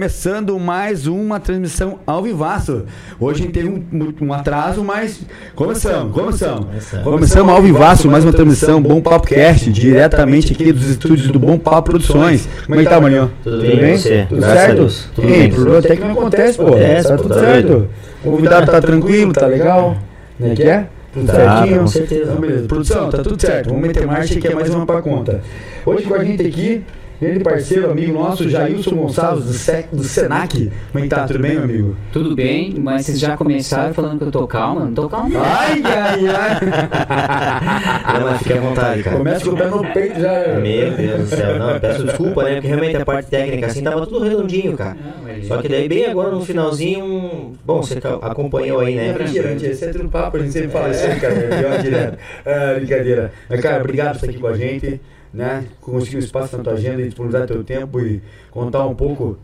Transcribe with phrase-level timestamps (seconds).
[0.00, 2.86] começando mais uma transmissão ao vivaço.
[3.20, 3.84] Hoje teve um,
[4.22, 5.20] um atraso, mas
[5.54, 6.66] começamos, começamos.
[7.04, 11.58] Começamos ao vivaço, mais uma transmissão Bom Papo Cast, diretamente aqui dos estúdios do Bom
[11.58, 12.48] Papo Produções.
[12.64, 13.30] Como é que tá, Maninho?
[13.44, 13.98] Tudo bem, bem?
[13.98, 14.24] Você?
[14.26, 14.88] Tudo certo?
[15.14, 15.50] Tudo bem.
[15.52, 16.68] problema até que não acontece, pô.
[16.68, 17.88] Acontece, Tá tudo certo.
[18.24, 19.98] O convidado tá tranquilo, tá legal?
[20.38, 20.86] Né que é?
[21.12, 21.80] Tudo Tá, certinho?
[21.80, 22.22] com certeza.
[22.22, 22.66] Então, beleza.
[22.68, 23.66] Produção, tá tudo certo.
[23.68, 25.42] Vamos meter marcha que é mais uma pra conta.
[25.84, 26.82] Hoje com a gente aqui,
[27.20, 30.72] grande parceiro, amigo nosso, Jailson Gonçalves, do, Se do Senac.
[30.90, 31.26] Como é que tá?
[31.26, 31.96] Tudo bem, meu amigo?
[32.12, 34.86] Tudo bem, mas vocês já começaram falando que eu tô calma?
[34.86, 35.28] Não tô calma.
[35.28, 35.42] não.
[35.44, 38.20] Ai, ai, ai.
[38.20, 39.16] Não, mas fique à vontade, cara.
[39.18, 40.60] Começa com o pé no peito já.
[40.60, 42.54] Meu Deus do céu, não, peço desculpa, né?
[42.54, 44.96] Porque realmente a parte técnica assim tava tudo redondinho, cara.
[44.96, 49.18] Não, Só que daí bem agora no finalzinho, bom, você acompanhou aí, É né?
[49.18, 49.72] mentira, mentira.
[49.72, 51.34] Isso é tudo papo, a gente sempre fala isso aí, cara.
[51.34, 52.18] É direto.
[52.44, 53.32] É, brincadeira.
[53.48, 55.00] Mas, cara, obrigado por estar aqui com a gente,
[55.32, 55.64] né?
[55.80, 59.38] Conseguir um espaço na tua agenda e disponibilizar teu tempo e contar um pouco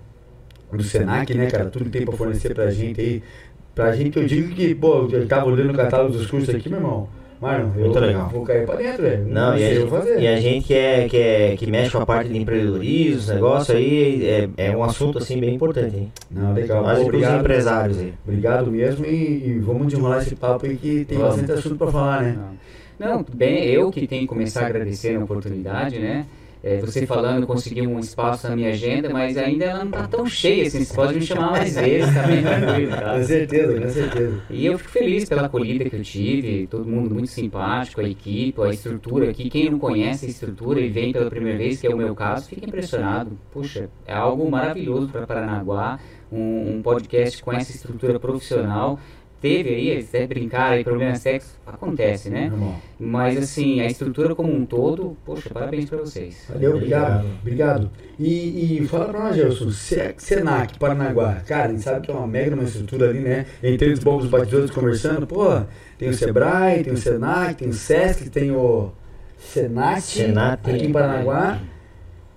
[0.73, 1.67] do Senac, né, cara?
[1.67, 3.23] Tudo tem pra fornecer pra gente aí.
[3.75, 6.79] Pra gente, eu digo que, pô, eu tava olhando o catálogo dos cursos aqui, meu
[6.79, 7.09] irmão.
[7.41, 8.31] Mano, eu Muito legal.
[8.31, 9.27] vou cair pra dentro, velho.
[9.27, 10.21] Não, e sei o a, fazer.
[10.21, 13.35] e a gente que, é, que, é, que mexe com a parte de empreendedorismo, esse
[13.35, 16.13] negócio aí, é, é um assunto assim bem importante, hein?
[16.31, 16.83] Não, legal.
[16.83, 17.41] Nós e obrigado.
[17.41, 18.15] empresários aí.
[18.27, 21.37] Obrigado mesmo e, e vamos desenrolar esse papo aí que tem Vamos.
[21.37, 22.39] bastante assunto pra falar, né?
[22.39, 22.57] Não,
[22.99, 26.27] não, tudo bem, eu que tenho que começar agradecendo a oportunidade, né?
[26.67, 30.27] É, você falando, consegui um espaço na minha agenda, mas ainda ela não tá tão
[30.27, 33.19] cheia, assim, você pode me chamar mais vezes, tá bem tranquilo, tá?
[33.19, 34.43] Com certeza, com certeza.
[34.51, 38.61] E eu fico feliz pela acolhida que eu tive, todo mundo muito simpático, a equipe,
[38.61, 39.49] a estrutura aqui.
[39.49, 42.49] Quem não conhece a estrutura e vem pela primeira vez, que é o meu caso,
[42.49, 43.39] fica impressionado.
[43.53, 46.01] Puxa, é algo maravilhoso para Paranaguá,
[46.33, 48.99] um, um podcast com essa estrutura profissional.
[49.41, 52.49] Teve aí, até brincar aí, problema de sexo, acontece, né?
[52.49, 52.77] Normal.
[52.99, 56.47] Mas assim, a estrutura como um todo, poxa, parabéns para vocês.
[56.49, 57.27] Valeu, obrigado.
[57.43, 57.91] Obrigado.
[58.19, 61.35] E, e fala pra nós, Gelson, Se- Senac, Paranaguá.
[61.47, 63.45] Cara, a gente sabe que é uma mega uma estrutura ali, né?
[63.63, 65.61] Entre os bons batidores conversando, pô,
[65.99, 68.91] tem o Sebrae, tem o Senac, tem o Sesc, tem o
[69.39, 70.71] Senat, Senat.
[70.71, 71.61] aqui em Paranaguá.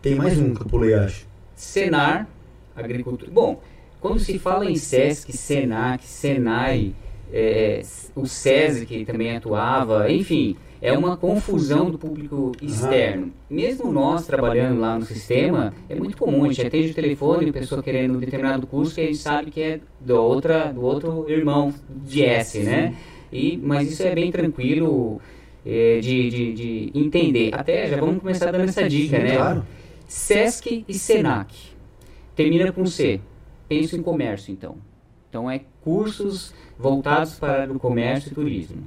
[0.01, 1.25] Tem mais um que eu pulei, acho.
[1.55, 2.27] Senar,
[2.75, 3.31] agricultura.
[3.31, 3.61] Bom,
[3.99, 6.93] quando se fala em SESC, SENAC, SENAI,
[7.31, 7.81] é,
[8.15, 13.31] o SESI que também atuava, enfim, é uma confusão do público externo.
[13.49, 17.53] Mesmo nós trabalhando lá no sistema, é muito comum, a gente atende o telefone, a
[17.53, 21.29] pessoa querendo um determinado curso que a gente sabe que é do, outra, do outro
[21.29, 22.95] irmão de S, né?
[23.31, 25.21] E, mas isso é bem tranquilo
[25.65, 27.51] é, de, de, de entender.
[27.53, 29.35] Até já vamos começar dando essa dica, Sim, né?
[29.35, 29.65] claro.
[30.07, 31.53] SESC e SENAC.
[32.35, 33.19] Termina com C.
[33.69, 34.75] Penso em comércio, então.
[35.29, 38.83] Então, é cursos voltados para o comércio e turismo.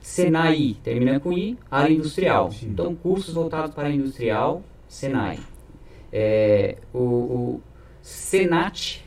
[0.00, 2.52] SENAI, termina com I, área industrial.
[2.52, 2.68] Sim.
[2.68, 5.40] Então, cursos voltados para a industrial, SENAI.
[6.12, 7.60] É, o, o
[8.00, 9.04] SENAT,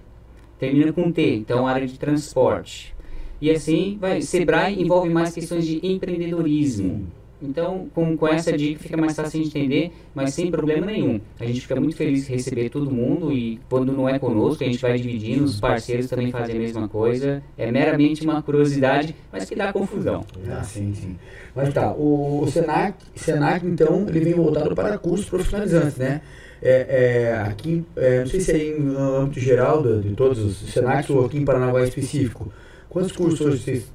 [0.59, 2.93] termina com T, então área de transporte.
[3.39, 4.21] E assim, vai.
[4.21, 7.07] Sebrae envolve mais questões de empreendedorismo.
[7.41, 11.21] Então, com, com essa dica fica mais fácil de entender, mas sem problema nenhum.
[11.39, 14.67] A gente fica muito feliz de receber todo mundo e quando não é conosco, a
[14.67, 17.43] gente vai dividindo, os parceiros também fazem a mesma coisa.
[17.57, 20.25] É meramente uma curiosidade, mas que dá confusão.
[20.49, 21.15] Ah, sim, sim.
[21.55, 26.21] Mas tá, o, o Senac, Senac, então, ele vem voltado para cursos profissionalizantes, né?
[26.59, 30.73] É, é, aqui, é, não sei se é em âmbito geral de, de todos os
[30.73, 32.51] Senacs ou aqui em Paranaguá em específico.
[32.89, 33.85] Quantos cursos vocês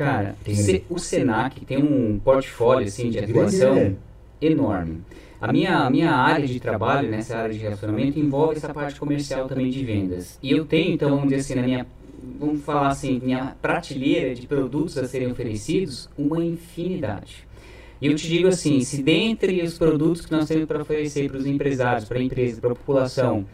[0.00, 3.94] Cara, Tem o Senac tem um portfólio assim, de Grande, atuação né?
[4.40, 5.02] enorme.
[5.38, 9.46] A minha, a minha área de trabalho nessa área de relacionamento envolve essa parte comercial
[9.46, 10.38] também de vendas.
[10.42, 11.86] E eu tenho, então, vamos dizer assim, na minha,
[12.38, 17.46] vamos falar assim, minha prateleira de produtos a serem oferecidos, uma infinidade.
[18.00, 21.36] E eu te digo assim, se dentre os produtos que nós temos para oferecer para
[21.36, 23.44] os empresários, para a empresa, para a população,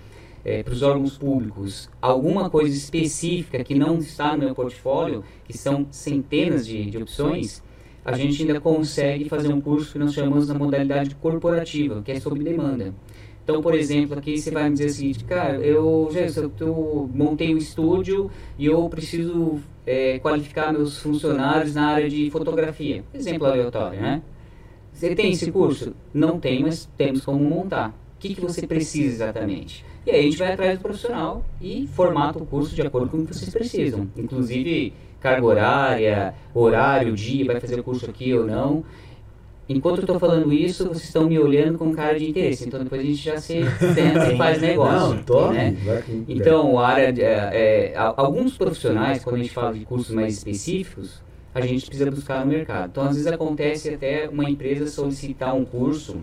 [0.47, 5.59] eh, para os órgãos públicos, alguma coisa específica que não está no meu portfólio, que
[5.59, 7.61] são centenas de, de opções,
[8.05, 12.21] a gente ainda consegue fazer um curso que nós chamamos na modalidade corporativa, que é
[12.21, 12.95] sob demanda.
[13.43, 16.21] Então, por exemplo, aqui você vai me dizer o seguinte, cara, eu já
[16.61, 23.03] eu, montei um estúdio e eu preciso eh, qualificar meus funcionários na área de fotografia.
[23.13, 24.23] Exemplo aleatório, né?
[24.93, 25.93] Você tem esse curso?
[26.15, 27.89] Não tem, mas temos como montar.
[28.15, 29.85] O que, que você precisa exatamente?
[30.07, 33.17] E aí a gente vai atrás do profissional e formata o curso de acordo com
[33.17, 34.09] o que vocês precisam.
[34.17, 38.85] Inclusive carga horária, horário, dia, vai fazer o curso aqui ou não.
[39.69, 42.69] Enquanto eu estou falando isso, vocês estão me olhando com cara de interesse.
[42.69, 43.65] Então depois a gente já se
[43.95, 45.17] senta e faz negócio.
[45.17, 45.55] Não, top.
[45.55, 45.77] né?
[46.29, 50.37] Então, a área de, é, é, alguns profissionais, quando a gente fala de cursos mais
[50.37, 51.21] específicos,
[51.53, 52.91] a gente precisa buscar no mercado.
[52.91, 56.19] Então, às vezes acontece até uma empresa solicitar um curso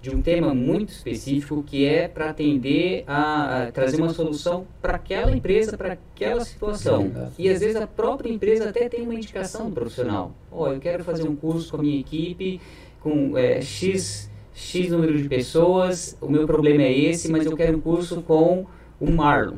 [0.00, 4.94] de um tema muito específico que é para atender a, a, trazer uma solução para
[4.94, 7.10] aquela empresa, para aquela situação.
[7.36, 10.32] E às vezes a própria empresa até tem uma indicação profissional.
[10.52, 12.60] Ó, oh, eu quero fazer um curso com a minha equipe,
[13.00, 17.78] com é, X, X número de pessoas, o meu problema é esse, mas eu quero
[17.78, 18.66] um curso com
[19.00, 19.56] o Marlon.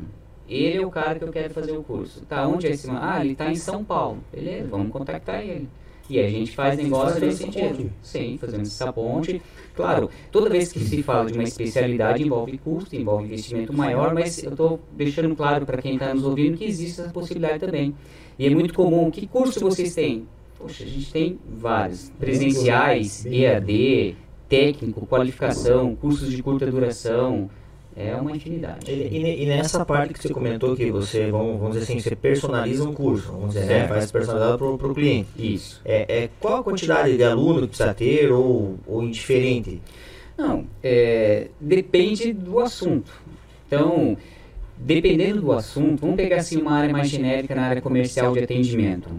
[0.49, 2.25] Ele é o cara que eu quero fazer o curso.
[2.25, 2.89] Tá, onde é esse?
[2.91, 4.17] Ah, ele está em São Paulo.
[4.33, 5.69] Beleza, vamos contactar ele.
[6.11, 7.89] E a gente faz negócio nesse sentido.
[8.01, 9.41] Sim, fazendo essa ponte.
[9.73, 14.43] Claro, toda vez que se fala de uma especialidade envolve custo, envolve investimento maior, mas
[14.43, 17.95] eu estou deixando claro para quem está nos ouvindo que existe essa possibilidade também.
[18.37, 19.09] E é muito comum.
[19.09, 20.27] Que curso vocês têm?
[20.57, 22.09] Poxa, a gente tem vários.
[22.19, 24.17] Presenciais, EAD,
[24.49, 27.49] técnico, qualificação, cursos de curta duração,
[28.09, 28.89] é uma infinidade.
[28.89, 32.15] E, e, e, nessa parte que você comentou que você, vamos, vamos dizer assim, você
[32.15, 35.29] personaliza um curso, vamos dizer, né, faz personalizado para o cliente.
[35.37, 35.81] Isso.
[35.85, 39.81] É, é, qual a quantidade de aluno que precisa ter ou, ou indiferente?
[40.37, 43.11] Não, é, depende do assunto.
[43.67, 44.17] Então,
[44.77, 49.09] dependendo do assunto, vamos pegar assim uma área mais genérica na área comercial de atendimento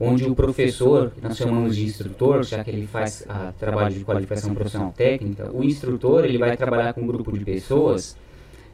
[0.00, 4.54] onde o professor, nós chamamos de instrutor, já que ele faz a, trabalho de qualificação
[4.54, 8.16] profissional técnica, o instrutor ele vai trabalhar com um grupo de pessoas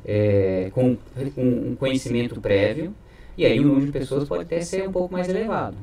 [0.05, 0.97] é, com
[1.37, 2.95] um conhecimento prévio,
[3.37, 5.77] e aí o número de pessoas pode até ser um pouco mais elevado.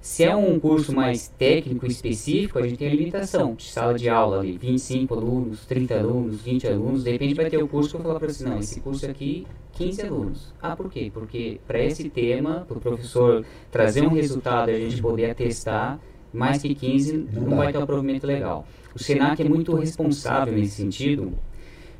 [0.00, 4.08] Se é um curso mais técnico específico, a gente tem a limitação de sala de
[4.08, 7.96] aula ali, 25 alunos, 30 alunos, 20 alunos, de repente vai ter o curso que
[7.96, 10.54] eu falar para você, não, esse curso aqui 15 alunos.
[10.62, 11.10] Ah, por quê?
[11.12, 16.00] Porque para esse tema, para o professor trazer um resultado e a gente poder atestar,
[16.32, 18.66] mais que 15 não vai ter um provimento legal.
[18.94, 21.32] O SENAC é muito responsável nesse sentido,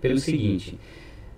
[0.00, 0.78] pelo seguinte,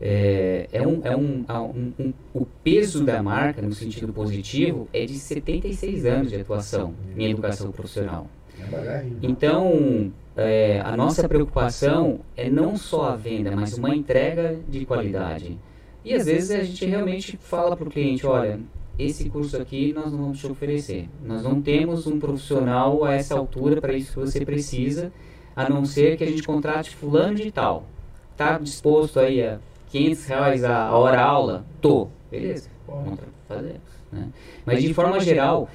[0.00, 5.04] é, é, um, é um, um, um, o peso da marca, no sentido positivo, é
[5.04, 8.26] de 76 anos de atuação em educação profissional.
[8.72, 14.86] É então, é, a nossa preocupação é não só a venda, mas uma entrega de
[14.86, 15.58] qualidade.
[16.02, 18.58] E às vezes a gente realmente fala para o cliente, olha,
[18.98, 21.08] esse curso aqui nós não vamos te oferecer.
[21.22, 25.12] Nós não temos um profissional a essa altura para isso que você precisa,
[25.54, 27.84] a não ser que a gente contrate fulano de tal.
[28.32, 29.58] Está disposto aí a
[29.90, 31.64] 500 reais a hora aula?
[31.80, 32.08] Tô.
[32.30, 33.80] Beleza, vamos fazer.
[34.12, 34.28] Né?
[34.64, 35.68] Mas de forma geral,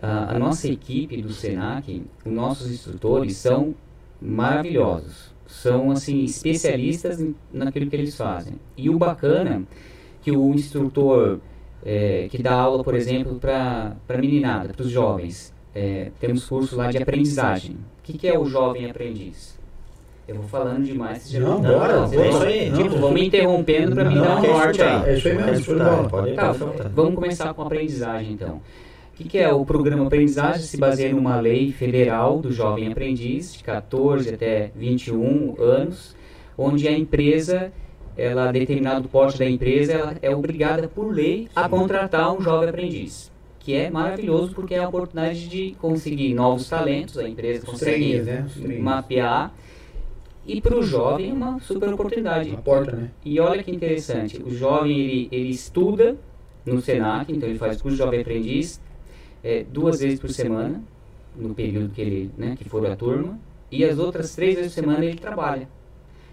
[0.00, 3.74] a, a nossa equipe do SENAC, os nossos instrutores são
[4.20, 8.54] maravilhosos são assim especialistas naquilo que eles fazem.
[8.76, 9.62] E o bacana
[10.22, 11.40] que o instrutor
[11.84, 16.76] é, que dá aula, por exemplo, para a meninada, para os jovens, é, temos curso
[16.76, 17.76] lá de aprendizagem.
[17.98, 19.60] O que, que é o jovem aprendiz?
[20.26, 21.22] Eu vou falando demais.
[21.22, 22.06] Você não, não, bora.
[22.06, 22.70] Não, é isso aí.
[22.70, 25.10] Não, tipo, vão me interrompendo para me dar um norte aí.
[25.10, 25.76] É isso aí mesmo.
[26.36, 26.52] Tá,
[26.94, 28.60] vamos começar com a aprendizagem, então.
[29.12, 30.62] O que, que, é o programa aprendizagem?
[30.62, 36.16] Se baseia numa lei federal do jovem aprendiz, de 14 até 21 anos,
[36.56, 37.70] onde a empresa,
[38.16, 43.30] ela, determinado porte da empresa, ela é obrigada por lei a contratar um jovem aprendiz.
[43.58, 48.46] Que é maravilhoso porque é a oportunidade de conseguir novos talentos, a empresa consegue né?
[48.80, 49.52] mapear.
[50.46, 52.50] E para o jovem é uma super oportunidade.
[52.50, 53.10] Uma porta, né?
[53.24, 56.16] E olha que interessante, o jovem ele, ele estuda
[56.66, 58.80] no Senac, então ele faz curso de jovem aprendiz,
[59.42, 60.82] é, duas vezes por semana,
[61.36, 63.38] no período que ele, né, que for a turma,
[63.70, 65.68] e as outras três vezes por semana ele trabalha.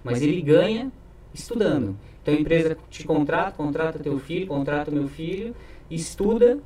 [0.03, 0.91] Mas ele ganha
[1.33, 1.95] estudando.
[2.21, 5.56] Então a empresa te contrata, contrata teu filho, contrata meu filho,
[5.89, 6.59] estuda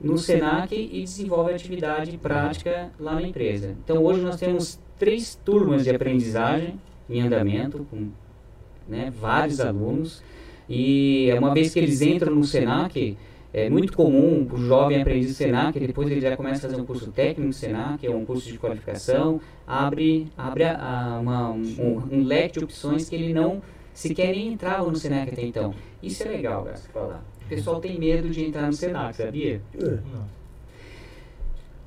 [0.00, 3.76] no Senac e desenvolve atividade prática lá na empresa.
[3.84, 8.08] Então hoje nós temos três turmas de aprendizagem em andamento, com
[8.88, 10.22] né, vários alunos,
[10.68, 13.16] e uma vez que eles entram no Senac,
[13.52, 16.84] é muito comum o jovem aprendiz do Senac, depois ele já começa a fazer um
[16.84, 21.50] curso técnico no Senac, que é um curso de qualificação, abre, abre a, a, uma,
[21.50, 23.62] um, um, leque de opções que ele não
[23.94, 25.74] sequer nem entrava no Senac até então.
[26.02, 27.24] Isso é legal, falar.
[27.44, 29.62] O pessoal tem medo de entrar no Senac, sabia?
[29.74, 29.84] É.
[29.84, 30.36] Não.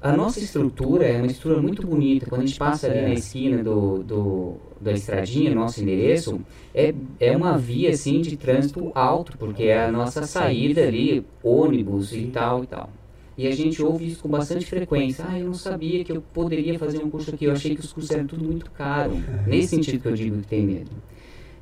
[0.01, 2.25] A nossa estrutura é uma estrutura muito bonita.
[2.25, 6.39] Quando a gente passa ali na esquina do, do, da estradinha, nosso endereço,
[6.73, 12.13] é, é uma via assim de trânsito alto, porque é a nossa saída ali, ônibus
[12.13, 12.89] e tal e tal.
[13.37, 15.25] E a gente ouve isso com bastante frequência.
[15.27, 17.45] Ah, eu não sabia que eu poderia fazer um curso aqui.
[17.45, 19.11] Eu achei que os cursos eram tudo muito caro.
[19.45, 20.91] Nesse sentido que eu digo que tem medo.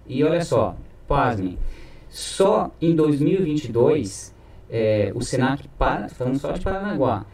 [0.07, 0.75] E olha só,
[1.07, 1.57] pasmem.
[2.09, 4.33] Só em 2022,
[4.69, 7.25] é, o Senac, para, falando só de Paranaguá,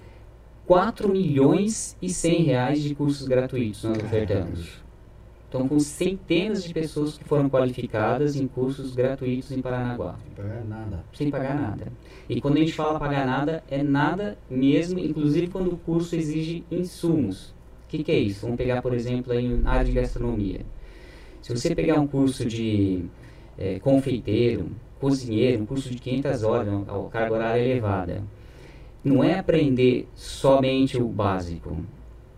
[0.65, 4.83] 4 milhões e 100 reais de cursos gratuitos nós ofertamos.
[5.49, 10.15] Então, com centenas de pessoas que foram qualificadas em cursos gratuitos em Paranaguá.
[10.15, 11.03] Sem pagar nada.
[11.13, 11.87] Sem pagar nada.
[12.27, 16.63] E quando a gente fala pagar nada, é nada mesmo, inclusive quando o curso exige
[16.71, 17.49] insumos.
[17.85, 18.41] O que, que é isso?
[18.41, 20.61] Vamos pegar, por exemplo, em área de gastronomia.
[21.39, 23.05] Se você pegar um curso de
[23.55, 28.23] é, confeiteiro, cozinheiro, um curso de 500 horas, a carga horária elevada,
[29.03, 31.77] não é aprender somente o básico.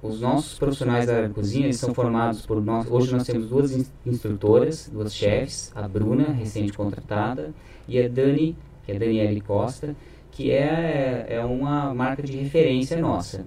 [0.02, 2.90] Os nossos profissionais da cozinha são formados por nós.
[2.90, 7.54] Hoje nós temos duas instrutoras, duas chefes, a Bruna, recente contratada,
[7.88, 9.96] e a Dani, que é a Daniele Costa,
[10.32, 13.46] que é, é uma marca de referência nossa.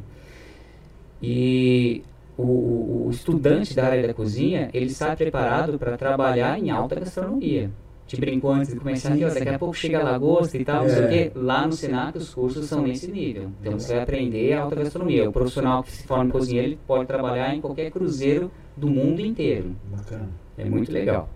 [1.23, 2.03] E
[2.37, 7.71] o, o estudante da área da cozinha, ele está preparado para trabalhar em alta gastronomia
[8.09, 10.85] te brincou antes de começar aqui, ó, daqui a pouco chega a lagosta e tal,
[10.85, 11.33] não sei o quê.
[11.35, 13.51] Lá no Senac os cursos são nesse nível.
[13.61, 15.29] Então você vai aprender a alta gastronomia.
[15.29, 19.21] O profissional que se forma em cozinheiro, ele pode trabalhar em qualquer cruzeiro do mundo
[19.21, 19.77] inteiro.
[19.95, 20.29] Bacana.
[20.57, 21.29] É muito legal.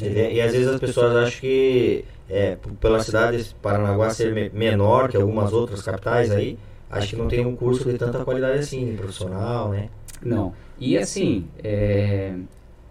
[0.00, 5.08] E, e às vezes as pessoas acham que é, pela cidade de Paranaguá ser menor
[5.08, 6.56] que algumas outras capitais aí,
[6.88, 9.88] acho que não tem um curso de tanta qualidade assim, profissional, né?
[10.22, 10.52] Não.
[10.78, 12.34] E assim, é,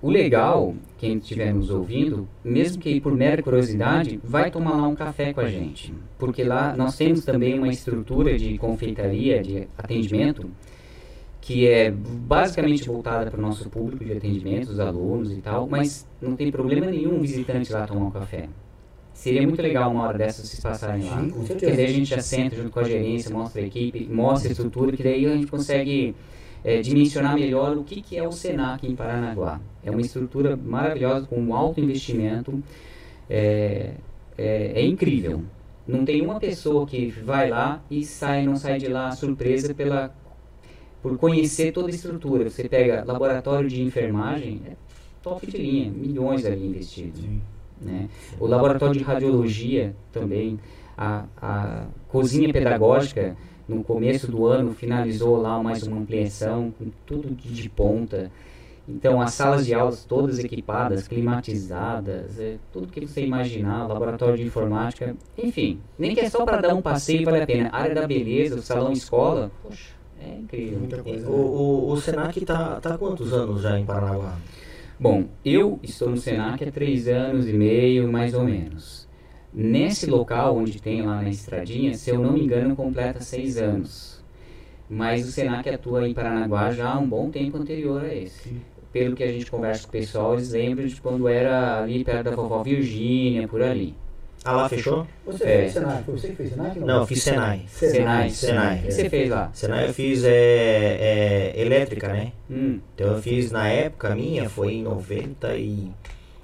[0.02, 4.96] o legal, quem estiver nos ouvindo, mesmo que por mera curiosidade, vai tomar lá um
[4.96, 5.94] café com a gente.
[6.20, 10.50] Porque lá nós temos também uma estrutura de confeitaria, de atendimento,
[11.42, 16.06] que é basicamente voltada para o nosso público de atendimento, os alunos e tal, mas
[16.22, 18.50] não tem problema nenhum visitante lá tomar um café.
[19.14, 21.20] Seria muito legal uma hora dessas vocês passarem lá.
[21.22, 24.50] Sim, Porque daí a gente já senta junto com a gerência, mostra a equipe, mostra
[24.50, 26.14] a estrutura, que daí a gente consegue
[26.64, 29.60] é, dimensionar melhor o que, que é o SENAC em Paranaguá.
[29.84, 32.62] É uma estrutura maravilhosa, com um alto investimento,
[33.30, 33.92] é,
[34.38, 35.44] é, é, incrível.
[35.88, 40.14] Não tem uma pessoa que vai lá e sai, não sai de lá surpresa pela,
[41.02, 42.50] por conhecer toda a estrutura.
[42.50, 44.74] Você pega laboratório de enfermagem, é
[45.24, 47.22] top de linha, milhões ali investidos.
[47.82, 48.10] Né?
[48.40, 50.60] O laboratório de radiologia também,
[50.98, 57.36] a, a cozinha pedagógica, no começo do ano finalizou lá mais uma ampliação com tudo
[57.36, 58.32] de ponta.
[58.88, 64.44] Então, as salas de aulas todas equipadas, climatizadas, é, tudo que você imaginar, laboratório de
[64.44, 67.70] informática, enfim, nem que é só para dar um passeio vale a pena.
[67.74, 70.80] A área da beleza, o salão escola, poxa, é incrível.
[70.80, 74.38] Muita coisa, o, o, o Senac está tá há quantos anos já em Paranaguá?
[74.98, 79.07] Bom, eu estou no Senac há três anos e meio, mais ou menos.
[79.54, 84.24] Nesse local onde tem lá na estradinha, se eu não me engano, completa seis anos.
[84.90, 88.56] Mas o Senac atua em Paranaguá já há um bom tempo anterior a esse.
[88.92, 92.30] Pelo que a gente conversa com o pessoal, eles lembram de quando era ali perto
[92.30, 93.96] da vovó Virgínia, por ali.
[94.46, 95.06] Ah, lá fechou?
[95.26, 95.48] Você é.
[95.48, 96.04] fez Senai?
[96.04, 96.72] Foi você que fez Senai?
[96.76, 97.66] Não, não eu fiz Senai.
[97.68, 98.30] Senai.
[98.30, 98.80] Senai.
[98.80, 99.50] O que você fez lá?
[99.54, 102.32] Senai eu fiz é, é elétrica, né?
[102.50, 102.80] Hum.
[102.96, 105.92] Então eu fiz, na época minha, foi em 90 e...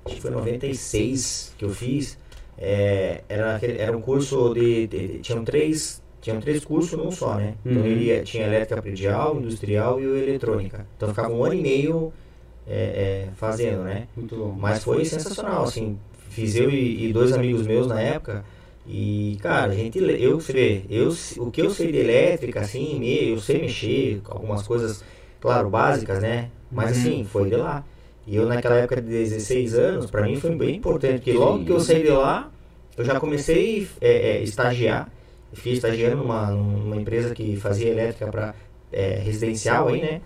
[0.05, 2.17] Acho que foi 96 que eu fiz.
[2.57, 6.01] É, era, era um curso de, de, de, Tinham três.
[6.21, 7.55] Tinham três cursos num só, né?
[7.65, 7.87] Então uhum.
[7.87, 10.87] ele tinha elétrica predial, industrial e eletrônica.
[10.95, 12.13] Então ficava um ano e meio
[12.65, 14.07] é, é, fazendo, né?
[14.57, 15.97] Mas foi sensacional, assim.
[16.29, 18.45] Fiz eu e, e dois amigos meus na época.
[18.87, 23.39] E, cara, a gente, eu, você eu, o que eu sei de elétrica, assim, eu
[23.39, 25.03] sei mexer, algumas coisas,
[25.39, 26.49] claro, básicas, né?
[26.71, 27.01] Mas, uhum.
[27.01, 27.83] assim, foi de lá.
[28.25, 31.71] E eu, naquela época de 16 anos, para mim foi bem importante, porque logo que
[31.71, 32.49] eu saí de lá,
[32.97, 35.09] eu já comecei a é, é, estagiar.
[35.51, 38.55] Fiz estagiando numa, numa empresa que fazia elétrica para
[38.91, 40.21] é, residencial aí, né?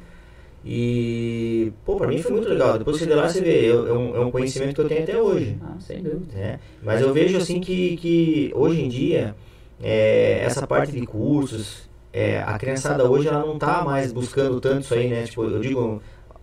[0.70, 2.78] E, pô, pra mim foi muito legal.
[2.78, 4.88] Depois que você de lá, você vê, eu, é, um, é um conhecimento que eu
[4.88, 5.58] tenho até hoje.
[5.62, 6.34] Ah, sem dúvida.
[6.34, 6.60] Né?
[6.84, 9.36] Mas eu vejo, assim, que, que hoje em dia,
[9.82, 14.82] é, essa parte de cursos, é, a criançada hoje, ela não tá mais buscando tanto
[14.82, 15.24] isso aí, né?
[15.24, 16.02] Tipo, eu digo,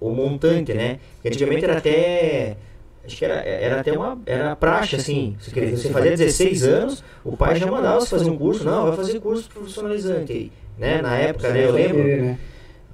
[0.08, 0.98] o montante, né?
[1.14, 2.56] Porque antigamente era até
[3.04, 5.36] acho que era, era até uma era praxe assim.
[5.38, 8.64] Você, você fazia 16 anos o pai já mandava você fazer um curso.
[8.64, 11.00] Não vai fazer curso profissionalizante aí né?
[11.00, 11.64] Na época né?
[11.64, 12.02] Eu lembro.
[12.02, 12.38] né?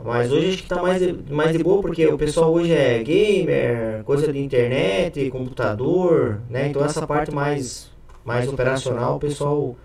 [0.02, 3.02] mas hoje acho que está mais de, mais de boa porque o pessoal hoje é
[3.02, 6.68] gamer coisa de internet computador né?
[6.68, 7.90] Então essa parte mais
[8.24, 9.76] mais operacional o pessoal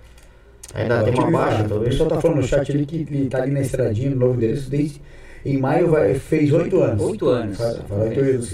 [0.74, 3.62] ainda tem uma baixa o pessoal está falando no chat ali que está ali na
[3.62, 5.02] estradinha no novo endereço desde
[5.46, 7.04] em maio vai, fez oito anos.
[7.04, 7.58] Oito anos.
[7.58, 8.50] Fala oito anos.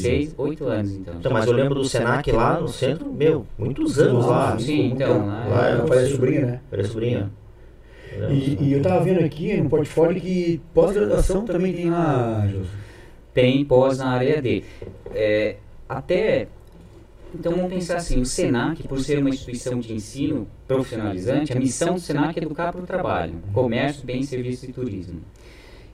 [0.00, 1.14] Seis, oito anos, então.
[1.18, 1.32] então.
[1.32, 4.58] Mas eu lembro do Senac lá no centro, meu, muitos anos lá.
[4.58, 5.26] Sim, então.
[5.26, 6.60] Lá, lá é, parece sobrinha, né?
[6.70, 7.30] Parece sobrinha.
[8.30, 12.68] E, e, eu tava vendo aqui no portfólio que pós-graduação também tem lá, José.
[13.32, 14.64] Tem pós na área D.
[15.14, 15.56] É,
[15.88, 16.48] até
[17.34, 21.94] então vamos pensar assim, o SENAC, por ser uma instituição de ensino profissionalizante, a missão
[21.94, 25.20] do SENAC é educar para o trabalho, comércio, bem, serviço e turismo.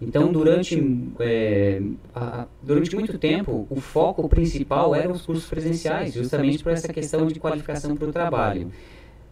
[0.01, 0.83] Então, durante,
[1.21, 1.81] é,
[2.15, 7.27] a, durante muito tempo, o foco principal eram os cursos presenciais, justamente por essa questão
[7.27, 8.71] de qualificação para o trabalho.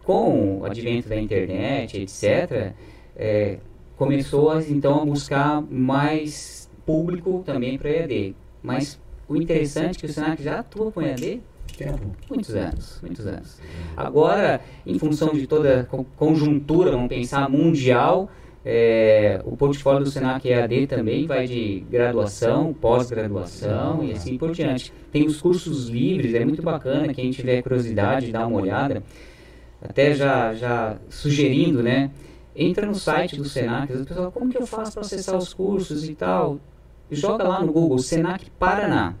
[0.03, 2.73] Com o advento da internet, etc.,
[3.15, 3.57] é,
[3.95, 8.35] começou então a buscar mais público também para EAD.
[8.61, 11.41] Mas o interessante é que o Senac já atua com EAD
[11.77, 11.99] Tempo.
[12.29, 13.59] muitos anos, muitos anos.
[13.95, 18.29] Agora, em função de toda a co- conjuntura, vamos pensar mundial,
[18.65, 24.93] é, o portfólio do Senac EAD também vai de graduação, pós-graduação e assim por diante.
[25.11, 29.03] Tem os cursos livres, é muito bacana, quem tiver curiosidade, dá uma olhada.
[29.81, 32.09] Até já, já sugerindo, né?
[32.55, 36.07] Entra no site do Senac, o pessoal, como que eu faço para acessar os cursos
[36.07, 36.59] e tal?
[37.11, 39.15] Joga lá no Google, Senac Paraná.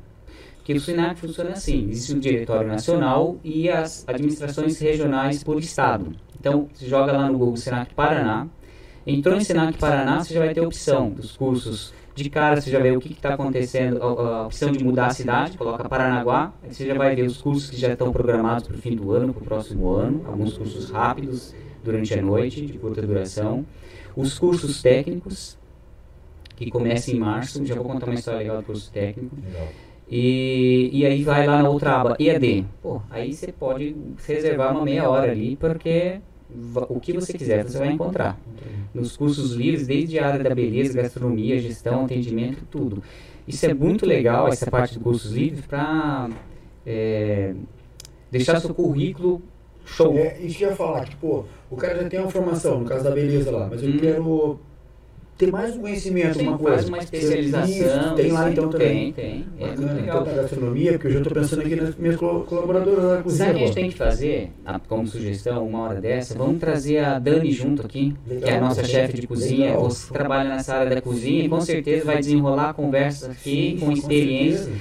[0.57, 6.13] Porque o Senac funciona assim: existe o Diretório Nacional e as administrações regionais por estado.
[6.39, 8.47] Então, joga lá no Google Senac Paraná.
[9.05, 11.93] Entrou em Senac Paraná, você já vai ter a opção dos cursos.
[12.15, 15.09] De cara, você já vê o que está acontecendo, a, a opção de mudar a
[15.09, 16.53] cidade, coloca Paranaguá.
[16.69, 19.33] Você já vai ver os cursos que já estão programados para o fim do ano,
[19.33, 20.23] para o próximo ano.
[20.25, 23.65] Alguns cursos rápidos, durante a noite, de curta duração.
[24.15, 25.57] Os cursos técnicos,
[26.55, 27.65] que começam em março.
[27.65, 29.35] Já vou contar uma história legal do curso técnico.
[29.43, 29.67] Legal.
[30.07, 32.65] E, e aí vai lá na outra aba, EAD.
[32.81, 33.95] Pô, aí você pode
[34.27, 36.19] reservar uma meia hora ali, porque
[36.89, 38.39] o que você quiser você vai encontrar.
[38.93, 43.01] Nos cursos livres, desde a área da beleza, gastronomia, gestão, atendimento, tudo.
[43.47, 46.29] Isso é muito legal, essa parte dos cursos livres, para
[48.31, 49.41] deixar seu currículo
[49.85, 50.15] show.
[50.17, 53.03] É, isso que eu ia falar, pô, o cara já tem uma formação, no caso
[53.03, 53.97] da beleza lá, mas eu Hum.
[53.99, 54.59] quero
[55.37, 56.87] ter mais um conhecimento, Sim, uma coisa.
[56.87, 57.67] uma especialização.
[57.67, 59.11] Isso, tem lá então também.
[59.11, 59.45] Tem, tem.
[59.59, 60.23] É Bacana, muito legal.
[60.23, 63.45] tanto na gastronomia, porque eu já estou pensando aqui nas minhas colaboradoras lá na cozinha.
[63.47, 66.37] Sabe o que a gente tem que fazer, a- como sugestão, uma hora dessa?
[66.37, 68.61] Vamos trazer a Dani junto aqui, que é a Legal.
[68.61, 69.65] nossa chefe de cozinha.
[69.71, 69.83] Legal.
[69.83, 73.91] Você trabalha nessa área da cozinha e com certeza vai desenrolar conversas aqui Sim, com
[73.91, 74.71] experiência.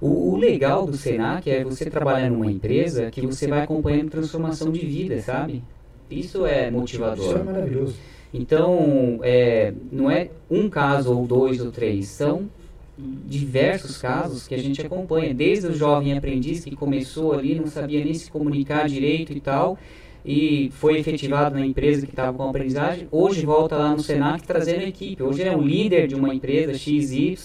[0.00, 4.72] O, o legal do Senac é você trabalhar numa empresa que você vai acompanhando transformação
[4.72, 5.62] de vida, sabe?
[6.10, 7.44] Isso é Isso é motivador.
[7.44, 7.94] maravilhoso.
[8.32, 12.48] Então, é, não é um caso ou dois ou três, são
[12.96, 18.04] diversos casos que a gente acompanha, desde o jovem aprendiz que começou ali, não sabia
[18.04, 19.78] nem se comunicar direito e tal,
[20.24, 24.80] e foi efetivado na empresa que estava com aprendizagem, hoje volta lá no Senac trazendo
[24.80, 27.36] a equipe, hoje é um líder de uma empresa XY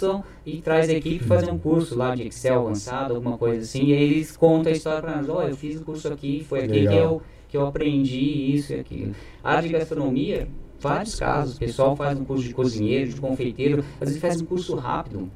[0.45, 3.93] e traz a equipe fazer um curso lá de Excel avançado, alguma coisa assim, e
[3.93, 6.85] aí eles contam a história para nós, ó, eu fiz o curso aqui, foi aqui
[6.85, 9.15] que eu, que eu aprendi isso e aquilo.
[9.41, 10.49] A de gastronomia,
[10.89, 14.45] vários casos, o pessoal faz um curso de cozinheiro, de confeiteiro, às vezes faz um
[14.45, 15.29] curso rápido,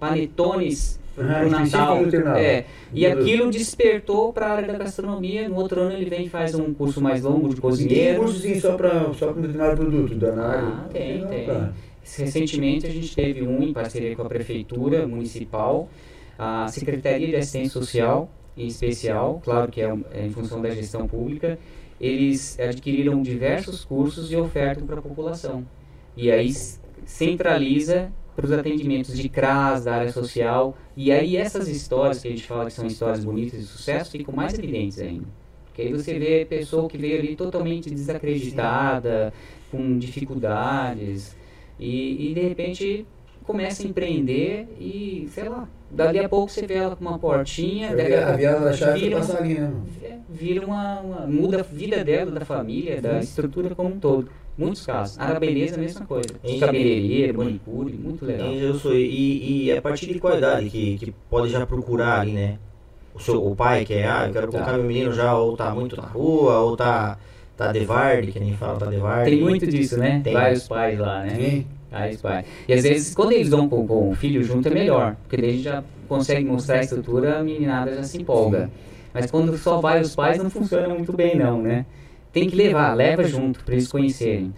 [0.00, 1.98] panetones Ah, Natal.
[2.36, 5.48] É, e aquilo despertou para a área da gastronomia.
[5.48, 8.18] No outro ano ele vem e faz um curso mais longo de E tem cozinheiro.
[8.18, 11.46] cursozinho só para só pra determinado produto da Ah, tem, tem.
[12.02, 15.88] Recentemente a gente teve um em parceria com a prefeitura municipal,
[16.36, 21.06] a Secretaria de Assistência Social, em especial, claro que é, é em função da gestão
[21.06, 21.58] pública,
[22.04, 25.66] eles adquiriram diversos cursos e ofertam para a população.
[26.14, 26.52] E aí
[27.06, 32.30] centraliza para os atendimentos de CRAS, da área social, e aí essas histórias que a
[32.30, 35.26] gente fala que são histórias bonitas de sucesso ficam mais evidentes ainda.
[35.64, 39.32] Porque aí você vê a pessoa que veio ali totalmente desacreditada,
[39.70, 41.34] com dificuldades,
[41.78, 43.06] e, e de repente
[43.44, 47.90] começa a empreender e, sei lá, dali a pouco você vê ela com uma portinha,
[47.90, 49.72] A daqui vi- a virada da chave vira, passa ali, né?
[50.02, 54.28] é, vira uma, uma- muda a vida dela, da família, da estrutura como um todo.
[54.56, 55.18] Muitos casos.
[55.18, 56.28] A beleza, a mesma coisa.
[56.44, 58.48] E- Cabeleireiro, manicure, muito legal.
[58.48, 62.20] É, Eu sou, e, e a partir de qual idade que, que pode já procurar
[62.20, 62.58] ali, né?
[63.14, 64.76] O, seu, o pai que é, ah, eu quero colocar Tá.
[64.78, 67.16] meu menino já ou tá muito na rua, ou tá,
[67.56, 69.30] tá devarde, que nem fala, tá devarde.
[69.30, 70.20] Tem muito disso, né?
[70.22, 70.32] Tem.
[70.32, 71.34] Vários pais lá, né?
[71.36, 71.66] Sim.
[71.94, 72.46] Pais.
[72.68, 75.16] E às vezes, quando eles vão com, com o filho junto, é melhor.
[75.22, 78.70] Porque daí a gente já consegue mostrar a estrutura, a meninada já se empolga.
[79.12, 81.86] Mas quando só vai os pais, não funciona muito bem, não, né?
[82.32, 84.52] Tem que levar, leva junto para eles conhecerem.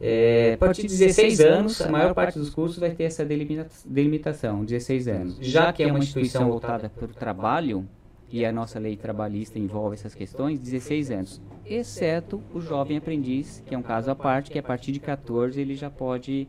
[0.00, 3.66] É, a partir de 16 anos, a maior parte dos cursos vai ter essa delimita-
[3.84, 5.38] delimitação, 16 anos.
[5.40, 7.84] Já que é uma instituição voltada para o trabalho,
[8.30, 11.40] e a nossa lei trabalhista envolve essas questões, 16 anos.
[11.66, 15.60] Exceto o jovem aprendiz, que é um caso à parte, que a partir de 14
[15.60, 16.46] ele já pode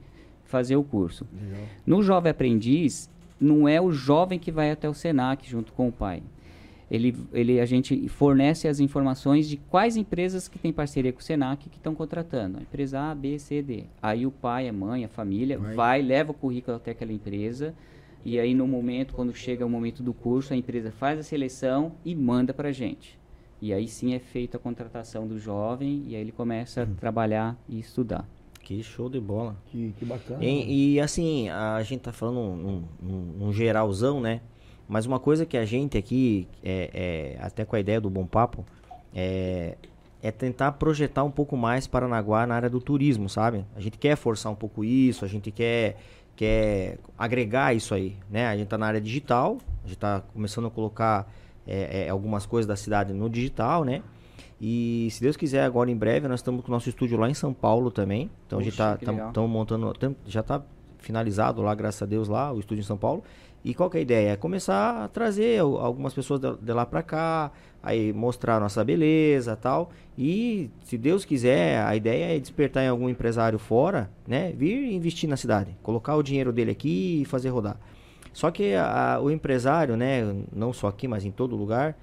[0.50, 1.26] fazer o curso.
[1.86, 3.10] No jovem aprendiz,
[3.40, 6.22] não é o jovem que vai até o SENAC junto com o pai.
[6.90, 11.24] Ele, ele, a gente fornece as informações de quais empresas que têm parceria com o
[11.24, 12.58] Senac que estão contratando.
[12.58, 13.84] A empresa A, B, C, D.
[14.02, 15.76] Aí o pai, a mãe, a família Vai.
[15.76, 17.76] vai, leva o currículo até aquela empresa.
[18.26, 21.92] E aí no momento, quando chega o momento do curso, a empresa faz a seleção
[22.04, 23.20] e manda para a gente.
[23.62, 27.56] E aí sim é feita a contratação do jovem e aí ele começa a trabalhar
[27.68, 28.28] e estudar.
[28.70, 29.56] Que show de bola.
[29.72, 30.46] Que, que bacana.
[30.46, 34.42] E, e, assim, a gente tá falando num, num- num geralzão, né?
[34.88, 36.92] Mas uma coisa que a gente aqui, é,
[37.40, 38.64] é, até com a ideia do Bom Papo,
[39.12, 39.76] é,
[40.22, 43.66] é tentar projetar um pouco mais Paranaguá na área do turismo, sabe?
[43.76, 45.98] A gente quer forçar um pouco isso, a gente quer,
[46.36, 48.46] quer agregar isso aí, né?
[48.46, 51.28] A gente está na área digital, a gente está começando a colocar
[51.66, 54.04] é, é, algumas coisas da cidade no digital, né?
[54.62, 57.34] E se Deus quiser, agora em breve, nós estamos com o nosso estúdio lá em
[57.34, 58.30] São Paulo também.
[58.46, 60.62] Então Poxa, a gente está montando, tam, já está
[60.98, 63.24] finalizado lá, graças a Deus, lá, o estúdio em São Paulo.
[63.64, 64.30] E qual que é a ideia?
[64.32, 67.52] É começar a trazer algumas pessoas de, lá para cá,
[67.84, 69.92] aí mostrar a nossa beleza tal.
[70.18, 74.54] E se Deus quiser, a ideia é despertar em algum empresário fora, né?
[74.54, 77.78] Vir investir na cidade, colocar o dinheiro dele aqui e fazer rodar.
[78.32, 80.22] Só que a, o empresário, né,
[80.54, 81.98] não só aqui, mas em todo lugar,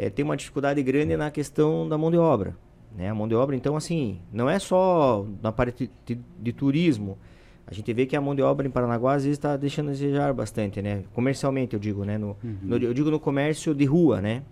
[0.00, 2.56] é, tem uma dificuldade grande na questão da mão de obra.
[2.96, 3.10] Né?
[3.10, 7.18] A mão de obra, então, assim, não é só na parte de, de, de turismo.
[7.66, 9.92] A gente vê que a mão de obra em Paranaguá às vezes está deixando a
[9.92, 11.04] desejar bastante, né?
[11.12, 12.16] Comercialmente, eu digo, né?
[12.16, 12.56] No, uhum.
[12.62, 14.42] no, eu digo no comércio de rua, né?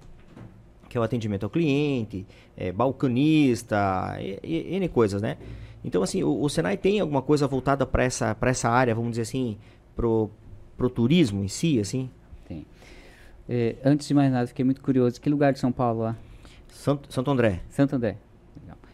[0.86, 5.38] Que é o atendimento ao cliente, é, balconista, e, e, N coisas, né?
[5.82, 9.22] Então, assim, o, o Senai tem alguma coisa voltada para essa, essa área, vamos dizer
[9.22, 9.56] assim,
[9.96, 10.30] pro,
[10.76, 12.10] pro turismo em si, assim?
[13.48, 15.20] É, antes de mais nada, fiquei muito curioso.
[15.20, 16.16] Que lugar de São Paulo lá?
[16.68, 17.60] Santo, Santo André.
[17.70, 18.16] Santo André.